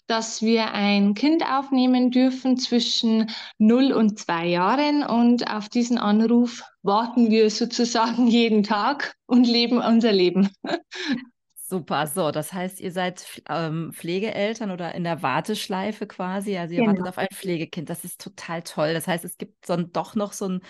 dass 0.07 0.41
wir 0.41 0.73
ein 0.73 1.13
Kind 1.13 1.43
aufnehmen 1.49 2.11
dürfen 2.11 2.57
zwischen 2.57 3.29
0 3.57 3.91
und 3.93 4.19
2 4.19 4.47
Jahren. 4.47 5.03
Und 5.03 5.49
auf 5.49 5.69
diesen 5.69 5.97
Anruf 5.97 6.63
warten 6.83 7.31
wir 7.31 7.49
sozusagen 7.49 8.27
jeden 8.27 8.63
Tag 8.63 9.15
und 9.25 9.47
leben 9.47 9.79
unser 9.79 10.11
Leben. 10.11 10.49
Super, 11.75 12.07
so, 12.07 12.31
das 12.31 12.53
heißt, 12.53 12.79
ihr 12.79 12.93
seid 12.93 13.43
ähm, 13.49 13.91
Pflegeeltern 13.93 14.71
oder 14.71 14.95
in 14.95 15.03
der 15.03 15.21
Warteschleife 15.21 16.07
quasi, 16.07 16.55
also 16.57 16.73
ihr 16.73 16.79
genau. 16.79 16.91
wartet 16.91 17.07
auf 17.09 17.17
ein 17.17 17.27
Pflegekind, 17.33 17.89
das 17.89 18.05
ist 18.05 18.21
total 18.21 18.61
toll. 18.61 18.93
Das 18.93 19.09
heißt, 19.09 19.25
es 19.25 19.37
gibt 19.37 19.65
so 19.65 19.75
doch 19.75 20.15
noch 20.15 20.31
so, 20.31 20.47
ein, 20.47 20.61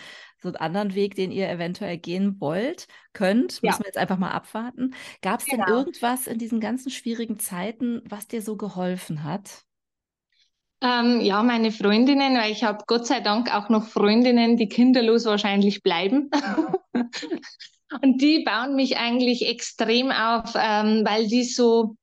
so 0.41 0.47
einen 0.47 0.55
anderen 0.55 0.95
Weg, 0.95 1.13
den 1.13 1.31
ihr 1.31 1.47
eventuell 1.47 1.99
gehen 1.99 2.41
wollt, 2.41 2.87
könnt, 3.13 3.61
ja. 3.61 3.69
müssen 3.69 3.83
wir 3.83 3.85
jetzt 3.85 3.99
einfach 3.99 4.17
mal 4.17 4.31
abwarten. 4.31 4.95
Gab 5.21 5.41
es 5.41 5.45
genau. 5.45 5.65
denn 5.65 5.75
irgendwas 5.75 6.25
in 6.25 6.39
diesen 6.39 6.59
ganzen 6.59 6.89
schwierigen 6.89 7.37
Zeiten, 7.37 8.01
was 8.09 8.27
dir 8.27 8.41
so 8.41 8.57
geholfen 8.57 9.23
hat? 9.23 9.61
Ähm, 10.81 11.21
ja, 11.21 11.43
meine 11.43 11.71
Freundinnen, 11.71 12.35
weil 12.35 12.51
ich 12.51 12.63
habe 12.63 12.83
Gott 12.87 13.05
sei 13.05 13.19
Dank 13.19 13.53
auch 13.53 13.69
noch 13.69 13.85
Freundinnen, 13.89 14.57
die 14.57 14.69
kinderlos 14.69 15.25
wahrscheinlich 15.25 15.83
bleiben. 15.83 16.31
Und 18.01 18.21
die 18.21 18.43
bauen 18.43 18.75
mich 18.75 18.97
eigentlich 18.97 19.47
extrem 19.47 20.11
auf, 20.11 20.53
ähm, 20.55 21.03
weil 21.05 21.27
die 21.27 21.43
so, 21.43 21.95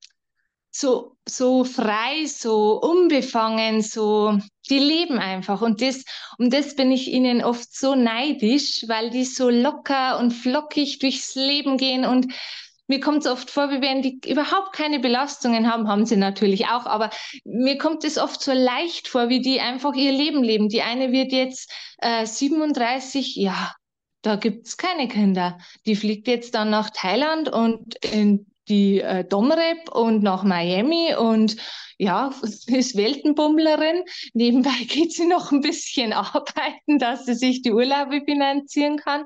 so, 0.71 1.17
so 1.29 1.65
frei, 1.65 2.25
so 2.27 2.81
unbefangen, 2.81 3.83
so, 3.83 4.39
die 4.71 4.79
leben 4.79 5.19
einfach. 5.19 5.61
Und 5.61 5.83
das, 5.83 6.05
um 6.39 6.51
das 6.51 6.77
bin 6.77 6.93
ich 6.93 7.09
ihnen 7.09 7.43
oft 7.43 7.75
so 7.75 7.95
neidisch, 7.95 8.85
weil 8.87 9.11
die 9.11 9.25
so 9.25 9.51
locker 9.51 10.19
und 10.19 10.31
flockig 10.33 10.99
durchs 11.01 11.35
Leben 11.35 11.77
gehen 11.77 12.05
und 12.05 12.33
mir 12.89 13.01
kommt 13.01 13.25
es 13.25 13.31
oft 13.31 13.49
vor, 13.51 13.71
wie 13.71 13.81
wenn 13.81 14.03
die 14.03 14.21
überhaupt 14.27 14.75
keine 14.75 14.99
Belastungen 14.99 15.71
haben, 15.73 15.89
haben 15.89 16.05
sie 16.05 16.17
natürlich 16.17 16.67
auch, 16.67 16.85
aber 16.85 17.11
mir 17.45 17.79
kommt 17.79 18.05
es 18.05 18.19
oft 18.19 18.43
so 18.43 18.53
leicht 18.53 19.09
vor, 19.09 19.29
wie 19.29 19.41
die 19.41 19.61
einfach 19.61 19.95
ihr 19.95 20.13
Leben 20.13 20.43
leben. 20.43 20.69
Die 20.69 20.83
eine 20.83 21.11
wird 21.13 21.33
jetzt 21.33 21.73
äh, 21.99 22.27
37, 22.27 23.37
ja, 23.37 23.73
da 24.23 24.37
gibt's 24.37 24.77
keine 24.77 25.09
Kinder. 25.09 25.59
Die 25.87 25.97
fliegt 25.97 26.29
jetzt 26.29 26.55
dann 26.55 26.71
nach 26.71 26.91
Thailand 26.91 27.49
und 27.49 27.97
in 28.05 28.47
die 28.69 29.01
äh, 29.01 29.25
Domrep 29.25 29.91
und 29.93 30.23
nach 30.23 30.45
Miami 30.45 31.15
und 31.15 31.57
ja, 31.99 32.33
ist 32.43 32.97
Weltenbummlerin. 32.97 34.05
Nebenbei 34.35 34.71
geht 34.89 35.13
sie 35.13 35.27
noch 35.27 35.53
ein 35.53 35.61
bisschen 35.61 36.13
arbeiten, 36.13 36.99
dass 36.99 37.27
sie 37.27 37.35
sich 37.35 37.63
die 37.63 37.73
Urlaube 37.73 38.23
finanzieren 38.25 38.97
kann. 38.97 39.25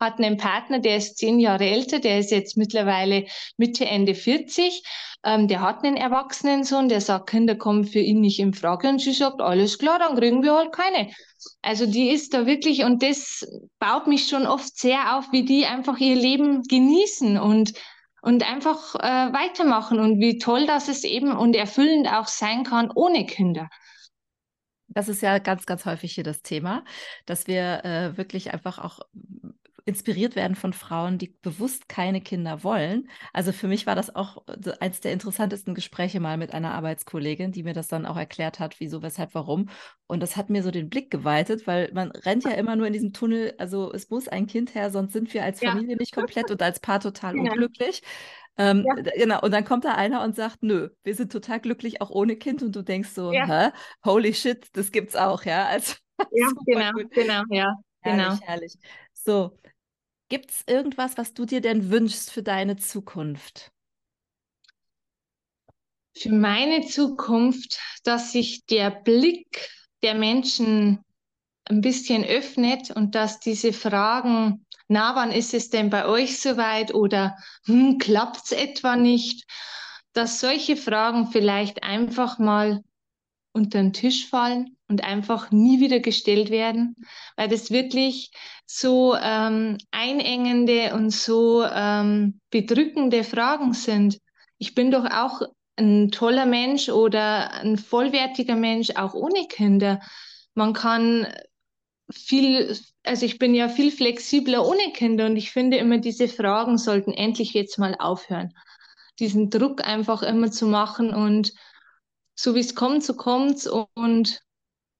Hat 0.00 0.18
einen 0.18 0.36
Partner, 0.36 0.80
der 0.80 0.96
ist 0.96 1.18
zehn 1.18 1.38
Jahre 1.38 1.66
älter, 1.66 2.00
der 2.00 2.18
ist 2.18 2.30
jetzt 2.30 2.56
mittlerweile 2.56 3.26
Mitte, 3.56 3.86
Ende 3.86 4.14
40. 4.14 4.82
Ähm, 5.24 5.48
der 5.48 5.62
hat 5.62 5.82
einen 5.84 5.96
Erwachsenensohn, 5.96 6.88
der 6.88 7.00
sagt, 7.00 7.30
Kinder 7.30 7.56
kommen 7.56 7.84
für 7.84 8.00
ihn 8.00 8.20
nicht 8.20 8.40
in 8.40 8.52
Frage. 8.52 8.88
Und 8.88 9.00
sie 9.00 9.12
sagt, 9.12 9.40
alles 9.40 9.78
klar, 9.78 9.98
dann 9.98 10.16
kriegen 10.16 10.42
wir 10.42 10.54
halt 10.54 10.72
keine. 10.72 11.10
Also 11.62 11.86
die 11.86 12.10
ist 12.10 12.34
da 12.34 12.46
wirklich, 12.46 12.84
und 12.84 13.02
das 13.02 13.46
baut 13.78 14.06
mich 14.06 14.28
schon 14.28 14.46
oft 14.46 14.76
sehr 14.76 15.16
auf, 15.16 15.32
wie 15.32 15.44
die 15.44 15.64
einfach 15.64 15.98
ihr 15.98 16.16
Leben 16.16 16.62
genießen 16.62 17.38
und, 17.38 17.72
und 18.20 18.48
einfach 18.48 18.94
äh, 18.96 19.32
weitermachen 19.32 19.98
und 19.98 20.20
wie 20.20 20.38
toll 20.38 20.66
das 20.66 20.88
es 20.88 21.04
eben 21.04 21.32
und 21.36 21.56
erfüllend 21.56 22.06
auch 22.08 22.26
sein 22.26 22.64
kann 22.64 22.90
ohne 22.94 23.24
Kinder. 23.24 23.70
Das 24.88 25.08
ist 25.08 25.22
ja 25.22 25.38
ganz, 25.38 25.66
ganz 25.66 25.86
häufig 25.86 26.12
hier 26.12 26.24
das 26.24 26.42
Thema, 26.42 26.84
dass 27.26 27.46
wir 27.46 27.84
äh, 27.84 28.16
wirklich 28.16 28.52
einfach 28.52 28.78
auch 28.78 29.00
inspiriert 29.86 30.34
werden 30.34 30.56
von 30.56 30.72
Frauen, 30.72 31.18
die 31.18 31.36
bewusst 31.42 31.88
keine 31.88 32.20
Kinder 32.22 32.64
wollen. 32.64 33.08
Also 33.32 33.52
für 33.52 33.68
mich 33.68 33.86
war 33.86 33.94
das 33.94 34.14
auch 34.14 34.42
eines 34.80 35.00
der 35.00 35.12
interessantesten 35.12 35.74
Gespräche 35.74 36.20
mal 36.20 36.38
mit 36.38 36.54
einer 36.54 36.72
Arbeitskollegin, 36.72 37.52
die 37.52 37.62
mir 37.64 37.74
das 37.74 37.88
dann 37.88 38.06
auch 38.06 38.16
erklärt 38.16 38.60
hat, 38.60 38.80
wieso, 38.80 39.02
weshalb, 39.02 39.34
warum. 39.34 39.68
Und 40.06 40.20
das 40.20 40.36
hat 40.36 40.48
mir 40.48 40.62
so 40.62 40.70
den 40.70 40.88
Blick 40.88 41.10
geweitet, 41.10 41.66
weil 41.66 41.90
man 41.92 42.10
rennt 42.12 42.44
ja 42.44 42.52
immer 42.52 42.76
nur 42.76 42.86
in 42.86 42.94
diesem 42.94 43.12
Tunnel, 43.12 43.54
also 43.58 43.92
es 43.92 44.08
muss 44.08 44.26
ein 44.28 44.46
Kind 44.46 44.74
her, 44.74 44.90
sonst 44.90 45.12
sind 45.12 45.34
wir 45.34 45.44
als 45.44 45.60
Familie 45.60 45.92
ja. 45.92 45.96
nicht 45.98 46.14
komplett 46.14 46.50
und 46.50 46.62
als 46.62 46.80
Paar 46.80 47.00
total 47.00 47.36
ja. 47.36 47.42
unglücklich. 47.42 48.02
Ähm, 48.56 48.84
ja. 48.86 48.94
Genau, 49.16 49.40
und 49.40 49.50
dann 49.50 49.64
kommt 49.64 49.84
da 49.84 49.94
einer 49.94 50.22
und 50.22 50.36
sagt, 50.36 50.62
nö, 50.62 50.90
wir 51.02 51.14
sind 51.14 51.32
total 51.32 51.60
glücklich, 51.60 52.00
auch 52.00 52.10
ohne 52.10 52.36
Kind. 52.36 52.62
Und 52.62 52.74
du 52.74 52.82
denkst 52.82 53.10
so, 53.10 53.32
hä? 53.32 53.70
Holy 54.04 54.32
shit, 54.32 54.68
das 54.72 54.92
gibt's 54.92 55.16
auch, 55.16 55.44
ja. 55.44 55.66
Also, 55.74 55.94
ja, 56.30 56.48
genau, 56.64 56.92
gut. 56.92 57.10
genau, 57.10 57.42
ja. 57.50 57.74
Herrlich, 58.00 58.24
genau. 58.28 58.38
herrlich. 58.46 58.74
So, 59.12 59.58
gibt 60.34 60.50
es 60.50 60.64
irgendwas, 60.66 61.16
was 61.16 61.32
du 61.32 61.44
dir 61.44 61.60
denn 61.60 61.92
wünschst 61.92 62.32
für 62.32 62.42
deine 62.42 62.74
Zukunft? 62.74 63.70
Für 66.12 66.32
meine 66.32 66.84
Zukunft, 66.86 67.78
dass 68.02 68.32
sich 68.32 68.66
der 68.66 68.90
Blick 68.90 69.70
der 70.02 70.16
Menschen 70.16 71.04
ein 71.66 71.80
bisschen 71.82 72.24
öffnet 72.24 72.90
und 72.90 73.14
dass 73.14 73.38
diese 73.38 73.72
Fragen, 73.72 74.66
na, 74.88 75.14
wann 75.14 75.30
ist 75.30 75.54
es 75.54 75.70
denn 75.70 75.88
bei 75.88 76.04
euch 76.04 76.40
soweit 76.40 76.92
oder 76.92 77.36
hm, 77.66 77.98
klappt 77.98 78.46
es 78.46 78.50
etwa 78.50 78.96
nicht, 78.96 79.48
dass 80.14 80.40
solche 80.40 80.76
Fragen 80.76 81.28
vielleicht 81.28 81.84
einfach 81.84 82.40
mal 82.40 82.82
unter 83.54 83.78
den 83.78 83.92
Tisch 83.92 84.28
fallen 84.28 84.76
und 84.88 85.04
einfach 85.04 85.50
nie 85.50 85.80
wieder 85.80 86.00
gestellt 86.00 86.50
werden, 86.50 86.96
weil 87.36 87.48
das 87.48 87.70
wirklich 87.70 88.32
so 88.66 89.14
ähm, 89.14 89.78
einengende 89.92 90.92
und 90.94 91.10
so 91.10 91.64
ähm, 91.64 92.40
bedrückende 92.50 93.24
Fragen 93.24 93.72
sind. 93.72 94.18
Ich 94.58 94.74
bin 94.74 94.90
doch 94.90 95.06
auch 95.10 95.40
ein 95.76 96.10
toller 96.10 96.46
Mensch 96.46 96.88
oder 96.88 97.52
ein 97.52 97.78
vollwertiger 97.78 98.56
Mensch, 98.56 98.90
auch 98.96 99.14
ohne 99.14 99.46
Kinder. 99.48 100.00
Man 100.54 100.72
kann 100.72 101.26
viel, 102.10 102.76
also 103.04 103.24
ich 103.24 103.38
bin 103.38 103.54
ja 103.54 103.68
viel 103.68 103.90
flexibler 103.90 104.66
ohne 104.66 104.92
Kinder 104.92 105.26
und 105.26 105.36
ich 105.36 105.52
finde 105.52 105.76
immer, 105.76 105.98
diese 105.98 106.28
Fragen 106.28 106.76
sollten 106.76 107.12
endlich 107.12 107.54
jetzt 107.54 107.78
mal 107.78 107.94
aufhören. 107.98 108.52
Diesen 109.20 109.48
Druck 109.48 109.86
einfach 109.86 110.22
immer 110.22 110.50
zu 110.50 110.66
machen 110.66 111.14
und 111.14 111.52
so 112.34 112.54
wie 112.54 112.60
es 112.60 112.74
kommt, 112.74 113.04
so 113.04 113.14
kommt's 113.14 113.66
und 113.66 114.42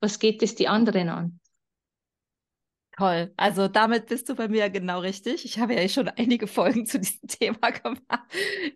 was 0.01 0.19
geht 0.19 0.43
es 0.43 0.55
die 0.55 0.69
anderen 0.69 1.09
an? 1.09 1.41
Toll. 2.97 3.33
Also 3.37 3.67
damit 3.67 4.07
bist 4.07 4.29
du 4.29 4.37
bei 4.37 4.47
mir 4.47 4.71
genau 4.71 5.01
richtig. 5.01 5.45
Ich 5.45 5.59
habe 5.59 5.75
ja 5.75 5.89
schon 5.89 6.09
einige 6.17 6.47
Folgen 6.47 6.87
zu 6.87 7.01
diesem 7.01 7.27
Thema 7.29 7.71
gemacht. 7.71 8.23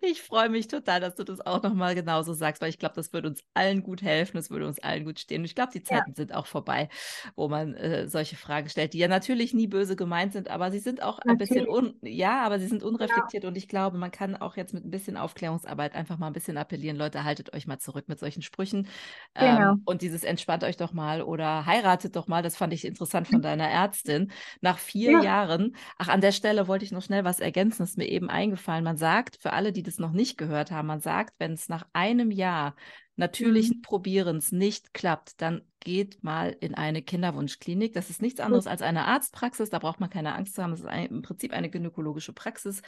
Ich 0.01 0.21
freue 0.21 0.49
mich 0.49 0.67
total, 0.67 0.99
dass 0.99 1.15
du 1.15 1.23
das 1.23 1.39
auch 1.45 1.63
nochmal 1.63 1.95
genauso 1.95 2.33
sagst, 2.33 2.61
weil 2.61 2.69
ich 2.69 2.79
glaube, 2.79 2.95
das 2.95 3.13
würde 3.13 3.29
uns 3.29 3.43
allen 3.53 3.81
gut 3.81 4.01
helfen, 4.01 4.37
es 4.37 4.49
würde 4.49 4.67
uns 4.67 4.79
allen 4.79 5.05
gut 5.05 5.19
stehen. 5.19 5.41
Und 5.41 5.45
ich 5.45 5.55
glaube, 5.55 5.71
die 5.71 5.83
Zeiten 5.83 6.11
ja. 6.11 6.15
sind 6.15 6.35
auch 6.35 6.47
vorbei, 6.47 6.89
wo 7.35 7.47
man 7.47 7.75
äh, 7.75 8.07
solche 8.07 8.35
Fragen 8.35 8.67
stellt, 8.67 8.93
die 8.93 8.97
ja 8.97 9.07
natürlich 9.07 9.53
nie 9.53 9.67
böse 9.67 9.95
gemeint 9.95 10.33
sind, 10.33 10.49
aber 10.49 10.69
sie 10.69 10.79
sind 10.79 11.01
auch 11.01 11.19
natürlich. 11.23 11.51
ein 11.51 11.65
bisschen, 11.65 11.69
un 11.69 11.93
ja, 12.01 12.41
aber 12.41 12.59
sie 12.59 12.67
sind 12.67 12.83
unreflektiert 12.83 13.43
ja. 13.43 13.49
und 13.49 13.55
ich 13.55 13.69
glaube, 13.69 13.97
man 13.97 14.11
kann 14.11 14.35
auch 14.35 14.57
jetzt 14.57 14.73
mit 14.73 14.83
ein 14.85 14.91
bisschen 14.91 15.15
Aufklärungsarbeit 15.15 15.95
einfach 15.95 16.17
mal 16.17 16.27
ein 16.27 16.33
bisschen 16.33 16.57
appellieren, 16.57 16.97
Leute, 16.97 17.23
haltet 17.23 17.53
euch 17.53 17.67
mal 17.67 17.79
zurück 17.79 18.05
mit 18.07 18.19
solchen 18.19 18.41
Sprüchen. 18.41 18.87
Genau. 19.33 19.73
Ähm, 19.73 19.81
und 19.85 20.01
dieses 20.01 20.23
entspannt 20.23 20.65
euch 20.65 20.75
doch 20.75 20.91
mal 20.91 21.21
oder 21.21 21.65
heiratet 21.65 22.17
doch 22.17 22.27
mal, 22.27 22.43
das 22.43 22.57
fand 22.57 22.73
ich 22.73 22.83
interessant 22.83 23.27
von 23.29 23.41
deiner 23.41 23.69
Ärztin. 23.69 24.08
Ärztin 24.09 24.31
nach 24.61 24.77
vier 24.77 25.11
ja. 25.11 25.21
Jahren. 25.21 25.75
Ach, 25.97 26.07
an 26.07 26.21
der 26.21 26.31
Stelle 26.31 26.67
wollte 26.67 26.85
ich 26.85 26.91
noch 26.91 27.03
schnell 27.03 27.23
was 27.23 27.39
ergänzen, 27.39 27.83
ist 27.83 27.97
mir 27.97 28.07
eben 28.07 28.29
eingefallen. 28.29 28.83
Man 28.83 28.97
sagt, 28.97 29.37
für 29.37 29.53
alle, 29.53 29.71
die 29.71 29.83
das 29.83 29.99
noch 29.99 30.11
nicht 30.11 30.37
gehört 30.37 30.71
haben, 30.71 30.87
man 30.87 31.01
sagt, 31.01 31.35
wenn 31.39 31.53
es 31.53 31.69
nach 31.69 31.87
einem 31.93 32.31
Jahr 32.31 32.75
natürlichen 33.19 33.77
mhm. 33.77 33.81
Probierens 33.83 34.51
nicht 34.51 34.93
klappt, 34.93 35.41
dann 35.41 35.61
geht 35.79 36.23
mal 36.23 36.55
in 36.59 36.75
eine 36.75 37.01
Kinderwunschklinik. 37.01 37.93
Das 37.93 38.09
ist 38.09 38.21
nichts 38.21 38.39
anderes 38.39 38.67
als 38.67 38.81
eine 38.81 39.05
Arztpraxis. 39.05 39.69
Da 39.69 39.79
braucht 39.79 39.99
man 39.99 40.09
keine 40.09 40.35
Angst 40.35 40.55
zu 40.55 40.61
haben. 40.61 40.71
Das 40.71 40.81
ist 40.81 40.85
ein, 40.85 41.05
im 41.07 41.21
Prinzip 41.21 41.53
eine 41.53 41.69
gynäkologische 41.69 42.33
Praxis. 42.33 42.81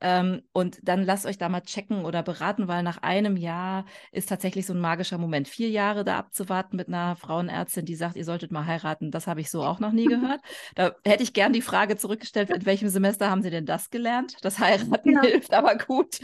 Ähm, 0.00 0.42
und 0.52 0.78
dann 0.82 1.04
lasst 1.04 1.26
euch 1.26 1.38
da 1.38 1.48
mal 1.48 1.62
checken 1.62 2.04
oder 2.04 2.22
beraten, 2.22 2.68
weil 2.68 2.82
nach 2.82 3.02
einem 3.02 3.36
Jahr 3.36 3.84
ist 4.12 4.28
tatsächlich 4.28 4.66
so 4.66 4.74
ein 4.74 4.80
magischer 4.80 5.18
Moment. 5.18 5.48
Vier 5.48 5.70
Jahre 5.70 6.04
da 6.04 6.18
abzuwarten 6.18 6.76
mit 6.76 6.88
einer 6.88 7.16
Frauenärztin, 7.16 7.84
die 7.84 7.96
sagt, 7.96 8.16
ihr 8.16 8.24
solltet 8.24 8.52
mal 8.52 8.66
heiraten, 8.66 9.10
das 9.10 9.26
habe 9.26 9.40
ich 9.40 9.50
so 9.50 9.62
auch 9.62 9.80
noch 9.80 9.92
nie 9.92 10.04
gehört. 10.06 10.40
Da 10.74 10.94
hätte 11.04 11.22
ich 11.22 11.32
gern 11.32 11.52
die 11.52 11.62
Frage 11.62 11.96
zurückgestellt, 11.96 12.50
in 12.50 12.64
welchem 12.64 12.88
Semester 12.88 13.30
haben 13.30 13.42
Sie 13.42 13.50
denn 13.50 13.66
das 13.66 13.90
gelernt? 13.90 14.36
Das 14.42 14.58
Heiraten 14.58 15.12
ja. 15.12 15.20
hilft 15.22 15.52
aber 15.52 15.76
gut. 15.76 16.20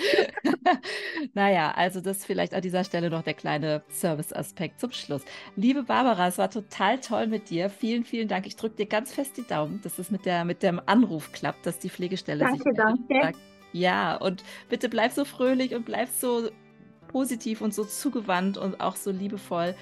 naja, 1.34 1.72
also 1.72 2.00
das 2.00 2.24
vielleicht 2.24 2.54
an 2.54 2.62
dieser 2.62 2.84
Stelle 2.84 3.10
noch 3.10 3.22
der 3.22 3.34
kleine 3.34 3.51
Service-Aspekt 3.90 4.80
zum 4.80 4.92
Schluss. 4.92 5.22
Liebe 5.56 5.82
Barbara, 5.82 6.28
es 6.28 6.38
war 6.38 6.50
total 6.50 7.00
toll 7.00 7.26
mit 7.26 7.50
dir. 7.50 7.70
Vielen, 7.70 8.04
vielen 8.04 8.28
Dank. 8.28 8.46
Ich 8.46 8.56
drücke 8.56 8.76
dir 8.76 8.86
ganz 8.86 9.12
fest 9.12 9.36
die 9.36 9.46
Daumen, 9.46 9.80
dass 9.82 9.98
es 9.98 10.10
mit, 10.10 10.24
der, 10.24 10.44
mit 10.44 10.62
dem 10.62 10.80
Anruf 10.86 11.32
klappt, 11.32 11.66
dass 11.66 11.78
die 11.78 11.90
Pflegestelle 11.90 12.40
danke, 12.40 12.62
sich 12.62 12.72
danke. 12.76 13.20
Sagt, 13.20 13.38
ja, 13.72 14.16
und 14.16 14.44
bitte 14.68 14.88
bleib 14.88 15.12
so 15.12 15.24
fröhlich 15.24 15.74
und 15.74 15.84
bleib 15.84 16.08
so 16.08 16.48
positiv 17.08 17.60
und 17.60 17.74
so 17.74 17.84
zugewandt 17.84 18.58
und 18.58 18.80
auch 18.80 18.96
so 18.96 19.10
liebevoll. 19.10 19.74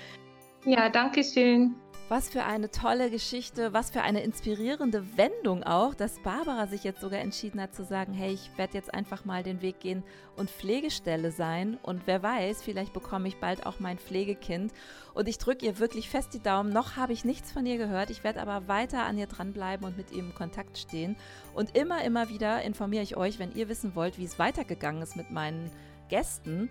Ja, 0.64 0.88
danke 0.88 1.24
schön. 1.24 1.74
Was 2.10 2.28
für 2.28 2.42
eine 2.42 2.72
tolle 2.72 3.08
Geschichte, 3.08 3.72
was 3.72 3.92
für 3.92 4.02
eine 4.02 4.24
inspirierende 4.24 5.16
Wendung 5.16 5.62
auch, 5.62 5.94
dass 5.94 6.18
Barbara 6.18 6.66
sich 6.66 6.82
jetzt 6.82 7.00
sogar 7.00 7.20
entschieden 7.20 7.60
hat 7.60 7.72
zu 7.72 7.84
sagen, 7.84 8.12
hey, 8.12 8.32
ich 8.32 8.50
werde 8.58 8.74
jetzt 8.74 8.92
einfach 8.92 9.24
mal 9.24 9.44
den 9.44 9.62
Weg 9.62 9.78
gehen 9.78 10.02
und 10.34 10.50
Pflegestelle 10.50 11.30
sein. 11.30 11.78
Und 11.84 12.08
wer 12.08 12.20
weiß, 12.20 12.64
vielleicht 12.64 12.92
bekomme 12.92 13.28
ich 13.28 13.36
bald 13.36 13.64
auch 13.64 13.78
mein 13.78 13.96
Pflegekind. 13.96 14.72
Und 15.14 15.28
ich 15.28 15.38
drücke 15.38 15.64
ihr 15.64 15.78
wirklich 15.78 16.10
fest 16.10 16.34
die 16.34 16.42
Daumen. 16.42 16.72
Noch 16.72 16.96
habe 16.96 17.12
ich 17.12 17.24
nichts 17.24 17.52
von 17.52 17.64
ihr 17.64 17.78
gehört, 17.78 18.10
ich 18.10 18.24
werde 18.24 18.42
aber 18.42 18.66
weiter 18.66 19.04
an 19.04 19.16
ihr 19.16 19.28
dranbleiben 19.28 19.86
und 19.86 19.96
mit 19.96 20.10
ihr 20.10 20.18
im 20.18 20.34
Kontakt 20.34 20.78
stehen. 20.78 21.14
Und 21.54 21.76
immer, 21.76 22.02
immer 22.02 22.28
wieder 22.28 22.60
informiere 22.62 23.04
ich 23.04 23.16
euch, 23.16 23.38
wenn 23.38 23.54
ihr 23.54 23.68
wissen 23.68 23.94
wollt, 23.94 24.18
wie 24.18 24.24
es 24.24 24.36
weitergegangen 24.36 25.00
ist 25.00 25.14
mit 25.14 25.30
meinen 25.30 25.70
Gästen 26.08 26.70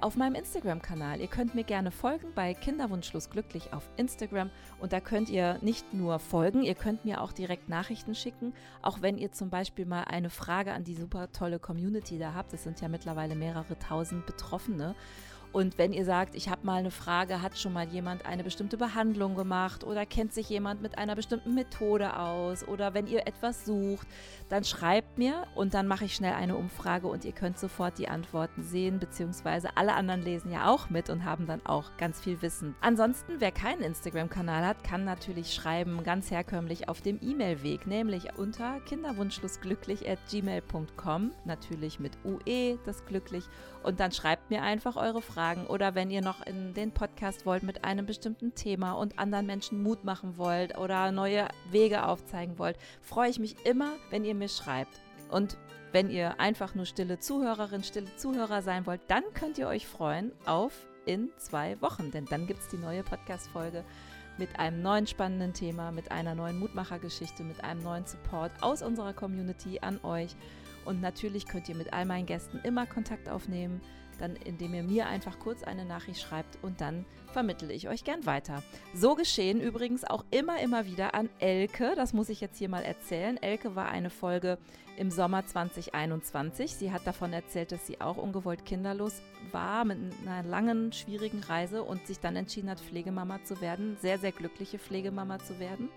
auf 0.00 0.16
meinem 0.16 0.34
Instagram-Kanal. 0.34 1.20
Ihr 1.20 1.28
könnt 1.28 1.54
mir 1.54 1.64
gerne 1.64 1.90
folgen 1.90 2.28
bei 2.34 2.54
Kinderwunschlos 2.54 3.30
glücklich 3.30 3.72
auf 3.72 3.88
Instagram 3.96 4.50
und 4.80 4.92
da 4.92 5.00
könnt 5.00 5.30
ihr 5.30 5.58
nicht 5.62 5.94
nur 5.94 6.18
folgen, 6.18 6.62
ihr 6.62 6.74
könnt 6.74 7.04
mir 7.04 7.20
auch 7.20 7.32
direkt 7.32 7.68
Nachrichten 7.68 8.14
schicken, 8.14 8.52
auch 8.82 9.02
wenn 9.02 9.18
ihr 9.18 9.32
zum 9.32 9.50
Beispiel 9.50 9.86
mal 9.86 10.04
eine 10.04 10.30
Frage 10.30 10.72
an 10.72 10.84
die 10.84 10.94
super 10.94 11.30
tolle 11.32 11.58
Community 11.58 12.18
da 12.18 12.34
habt. 12.34 12.52
Es 12.52 12.64
sind 12.64 12.80
ja 12.80 12.88
mittlerweile 12.88 13.34
mehrere 13.34 13.78
tausend 13.78 14.26
Betroffene. 14.26 14.94
Und 15.58 15.76
wenn 15.76 15.92
ihr 15.92 16.04
sagt, 16.04 16.36
ich 16.36 16.48
habe 16.48 16.64
mal 16.64 16.76
eine 16.76 16.92
Frage, 16.92 17.42
hat 17.42 17.58
schon 17.58 17.72
mal 17.72 17.88
jemand 17.88 18.24
eine 18.24 18.44
bestimmte 18.44 18.76
Behandlung 18.76 19.34
gemacht 19.34 19.82
oder 19.82 20.06
kennt 20.06 20.32
sich 20.32 20.48
jemand 20.48 20.82
mit 20.82 20.96
einer 20.96 21.16
bestimmten 21.16 21.52
Methode 21.52 22.16
aus 22.16 22.62
oder 22.62 22.94
wenn 22.94 23.08
ihr 23.08 23.26
etwas 23.26 23.64
sucht, 23.64 24.06
dann 24.50 24.62
schreibt 24.62 25.18
mir 25.18 25.48
und 25.56 25.74
dann 25.74 25.88
mache 25.88 26.04
ich 26.04 26.14
schnell 26.14 26.34
eine 26.34 26.54
Umfrage 26.54 27.08
und 27.08 27.24
ihr 27.24 27.32
könnt 27.32 27.58
sofort 27.58 27.98
die 27.98 28.06
Antworten 28.06 28.62
sehen, 28.62 29.00
beziehungsweise 29.00 29.76
alle 29.76 29.94
anderen 29.94 30.22
lesen 30.22 30.52
ja 30.52 30.68
auch 30.68 30.90
mit 30.90 31.10
und 31.10 31.24
haben 31.24 31.48
dann 31.48 31.66
auch 31.66 31.96
ganz 31.96 32.20
viel 32.20 32.40
Wissen. 32.40 32.76
Ansonsten, 32.80 33.40
wer 33.40 33.50
keinen 33.50 33.82
Instagram-Kanal 33.82 34.64
hat, 34.64 34.84
kann 34.84 35.04
natürlich 35.04 35.52
schreiben, 35.52 36.04
ganz 36.04 36.30
herkömmlich 36.30 36.88
auf 36.88 37.00
dem 37.00 37.18
E-Mail-Weg, 37.20 37.88
nämlich 37.88 38.32
unter 38.36 38.78
kinderwunschlosglücklich 38.82 40.08
at 40.08 40.20
gmail.com, 40.30 41.32
natürlich 41.44 41.98
mit 41.98 42.12
UE, 42.24 42.78
das 42.86 43.04
glücklich, 43.06 43.42
und 43.82 44.00
dann 44.00 44.12
schreibt 44.12 44.50
mir 44.50 44.62
einfach 44.62 44.96
eure 44.96 45.22
Fragen 45.48 45.66
oder 45.66 45.94
wenn 45.94 46.10
ihr 46.10 46.20
noch 46.20 46.44
in 46.46 46.74
den 46.74 46.92
Podcast 46.92 47.46
wollt 47.46 47.62
mit 47.62 47.82
einem 47.82 48.04
bestimmten 48.04 48.54
Thema 48.54 48.92
und 48.92 49.18
anderen 49.18 49.46
Menschen 49.46 49.82
Mut 49.82 50.04
machen 50.04 50.36
wollt 50.36 50.76
oder 50.76 51.10
neue 51.10 51.48
Wege 51.70 52.04
aufzeigen 52.04 52.58
wollt, 52.58 52.76
freue 53.00 53.30
ich 53.30 53.38
mich 53.38 53.56
immer, 53.64 53.92
wenn 54.10 54.26
ihr 54.26 54.34
mir 54.34 54.50
schreibt. 54.50 55.00
Und 55.30 55.56
wenn 55.90 56.10
ihr 56.10 56.38
einfach 56.38 56.74
nur 56.74 56.84
stille 56.84 57.18
Zuhörerin, 57.18 57.82
stille 57.82 58.14
Zuhörer 58.16 58.60
sein 58.60 58.84
wollt, 58.84 59.00
dann 59.08 59.22
könnt 59.32 59.56
ihr 59.56 59.68
euch 59.68 59.86
freuen 59.86 60.32
auf 60.44 60.86
in 61.06 61.30
zwei 61.38 61.80
Wochen, 61.80 62.10
denn 62.10 62.26
dann 62.26 62.46
gibt 62.46 62.60
es 62.60 62.68
die 62.68 62.76
neue 62.76 63.02
Podcast-Folge 63.02 63.84
mit 64.36 64.58
einem 64.58 64.82
neuen 64.82 65.06
spannenden 65.06 65.54
Thema, 65.54 65.92
mit 65.92 66.12
einer 66.12 66.34
neuen 66.34 66.58
Mutmachergeschichte, 66.58 67.42
mit 67.42 67.64
einem 67.64 67.82
neuen 67.82 68.04
Support 68.04 68.52
aus 68.60 68.82
unserer 68.82 69.14
Community 69.14 69.78
an 69.80 69.98
euch. 70.02 70.36
Und 70.84 71.00
natürlich 71.00 71.46
könnt 71.46 71.70
ihr 71.70 71.74
mit 71.74 71.94
all 71.94 72.04
meinen 72.04 72.26
Gästen 72.26 72.60
immer 72.64 72.84
Kontakt 72.84 73.30
aufnehmen 73.30 73.80
dann 74.18 74.36
indem 74.36 74.74
ihr 74.74 74.82
mir 74.82 75.06
einfach 75.06 75.38
kurz 75.38 75.62
eine 75.62 75.84
Nachricht 75.84 76.20
schreibt 76.20 76.58
und 76.62 76.80
dann 76.80 77.04
vermittle 77.32 77.72
ich 77.72 77.88
euch 77.88 78.04
gern 78.04 78.26
weiter. 78.26 78.62
So 78.94 79.14
geschehen 79.14 79.60
übrigens 79.60 80.04
auch 80.04 80.24
immer, 80.30 80.60
immer 80.60 80.86
wieder 80.86 81.14
an 81.14 81.28
Elke. 81.38 81.94
Das 81.96 82.12
muss 82.12 82.28
ich 82.28 82.40
jetzt 82.40 82.58
hier 82.58 82.68
mal 82.68 82.82
erzählen. 82.82 83.36
Elke 83.36 83.76
war 83.76 83.88
eine 83.88 84.10
Folge 84.10 84.58
im 84.96 85.10
Sommer 85.10 85.46
2021. 85.46 86.74
Sie 86.74 86.92
hat 86.92 87.06
davon 87.06 87.32
erzählt, 87.32 87.72
dass 87.72 87.86
sie 87.86 88.00
auch 88.00 88.16
ungewollt 88.16 88.64
kinderlos 88.64 89.22
war 89.52 89.84
mit 89.84 89.98
einer 90.26 90.42
langen, 90.42 90.92
schwierigen 90.92 91.42
Reise 91.42 91.84
und 91.84 92.06
sich 92.06 92.18
dann 92.18 92.36
entschieden 92.36 92.70
hat, 92.70 92.80
Pflegemama 92.80 93.44
zu 93.44 93.60
werden. 93.60 93.96
Sehr, 94.00 94.18
sehr 94.18 94.32
glückliche 94.32 94.78
Pflegemama 94.78 95.38
zu 95.38 95.60
werden. 95.60 95.88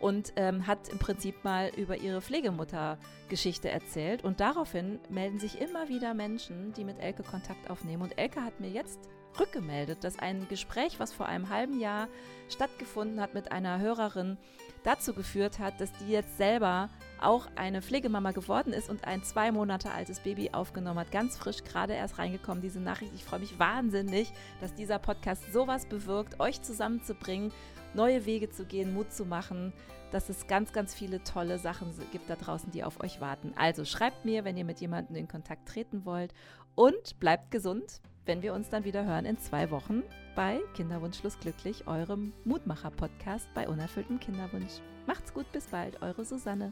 Und 0.00 0.32
ähm, 0.36 0.66
hat 0.66 0.88
im 0.88 0.98
Prinzip 0.98 1.44
mal 1.44 1.70
über 1.76 1.96
ihre 1.98 2.20
Pflegemutter-Geschichte 2.20 3.70
erzählt. 3.70 4.24
Und 4.24 4.40
daraufhin 4.40 4.98
melden 5.08 5.38
sich 5.38 5.60
immer 5.60 5.88
wieder 5.88 6.14
Menschen, 6.14 6.72
die 6.72 6.84
mit 6.84 6.98
Elke 6.98 7.22
Kontakt 7.22 7.70
aufnehmen. 7.70 8.02
Und 8.02 8.18
Elke 8.18 8.42
hat 8.42 8.60
mir 8.60 8.70
jetzt 8.70 8.98
rückgemeldet, 9.38 10.02
dass 10.04 10.18
ein 10.18 10.48
Gespräch, 10.48 10.98
was 10.98 11.12
vor 11.12 11.26
einem 11.26 11.48
halben 11.50 11.78
Jahr 11.78 12.08
stattgefunden 12.48 13.20
hat 13.20 13.34
mit 13.34 13.52
einer 13.52 13.78
Hörerin, 13.78 14.38
dazu 14.82 15.12
geführt 15.12 15.58
hat, 15.58 15.80
dass 15.80 15.92
die 15.92 16.12
jetzt 16.12 16.36
selber 16.36 16.88
auch 17.20 17.46
eine 17.54 17.82
Pflegemama 17.82 18.32
geworden 18.32 18.72
ist 18.72 18.88
und 18.88 19.04
ein 19.04 19.22
zwei 19.22 19.52
Monate 19.52 19.90
altes 19.90 20.20
Baby 20.20 20.50
aufgenommen 20.52 21.00
hat. 21.00 21.12
Ganz 21.12 21.36
frisch, 21.36 21.62
gerade 21.64 21.92
erst 21.92 22.18
reingekommen, 22.18 22.62
diese 22.62 22.80
Nachricht. 22.80 23.12
Ich 23.14 23.24
freue 23.24 23.40
mich 23.40 23.58
wahnsinnig, 23.58 24.32
dass 24.60 24.74
dieser 24.74 24.98
Podcast 24.98 25.52
sowas 25.52 25.86
bewirkt, 25.86 26.40
euch 26.40 26.62
zusammenzubringen, 26.62 27.52
neue 27.94 28.24
Wege 28.24 28.48
zu 28.48 28.64
gehen, 28.64 28.94
Mut 28.94 29.12
zu 29.12 29.26
machen, 29.26 29.72
dass 30.12 30.28
es 30.28 30.46
ganz, 30.46 30.72
ganz 30.72 30.94
viele 30.94 31.22
tolle 31.22 31.58
Sachen 31.58 31.92
gibt 32.10 32.28
da 32.28 32.36
draußen, 32.36 32.70
die 32.72 32.82
auf 32.82 33.00
euch 33.00 33.20
warten. 33.20 33.52
Also 33.56 33.84
schreibt 33.84 34.24
mir, 34.24 34.44
wenn 34.44 34.56
ihr 34.56 34.64
mit 34.64 34.80
jemandem 34.80 35.16
in 35.16 35.28
Kontakt 35.28 35.68
treten 35.68 36.04
wollt 36.04 36.32
und 36.74 37.18
bleibt 37.20 37.50
gesund 37.50 38.00
wenn 38.26 38.42
wir 38.42 38.54
uns 38.54 38.68
dann 38.68 38.84
wieder 38.84 39.04
hören 39.04 39.24
in 39.24 39.38
zwei 39.38 39.70
Wochen 39.70 40.02
bei 40.36 40.60
Kinderwunschlos 40.74 41.38
glücklich, 41.40 41.86
eurem 41.86 42.32
Mutmacher-Podcast 42.44 43.48
bei 43.54 43.68
unerfülltem 43.68 44.20
Kinderwunsch. 44.20 44.80
Macht's 45.06 45.34
gut, 45.34 45.50
bis 45.52 45.66
bald, 45.66 46.00
eure 46.02 46.24
Susanne. 46.24 46.70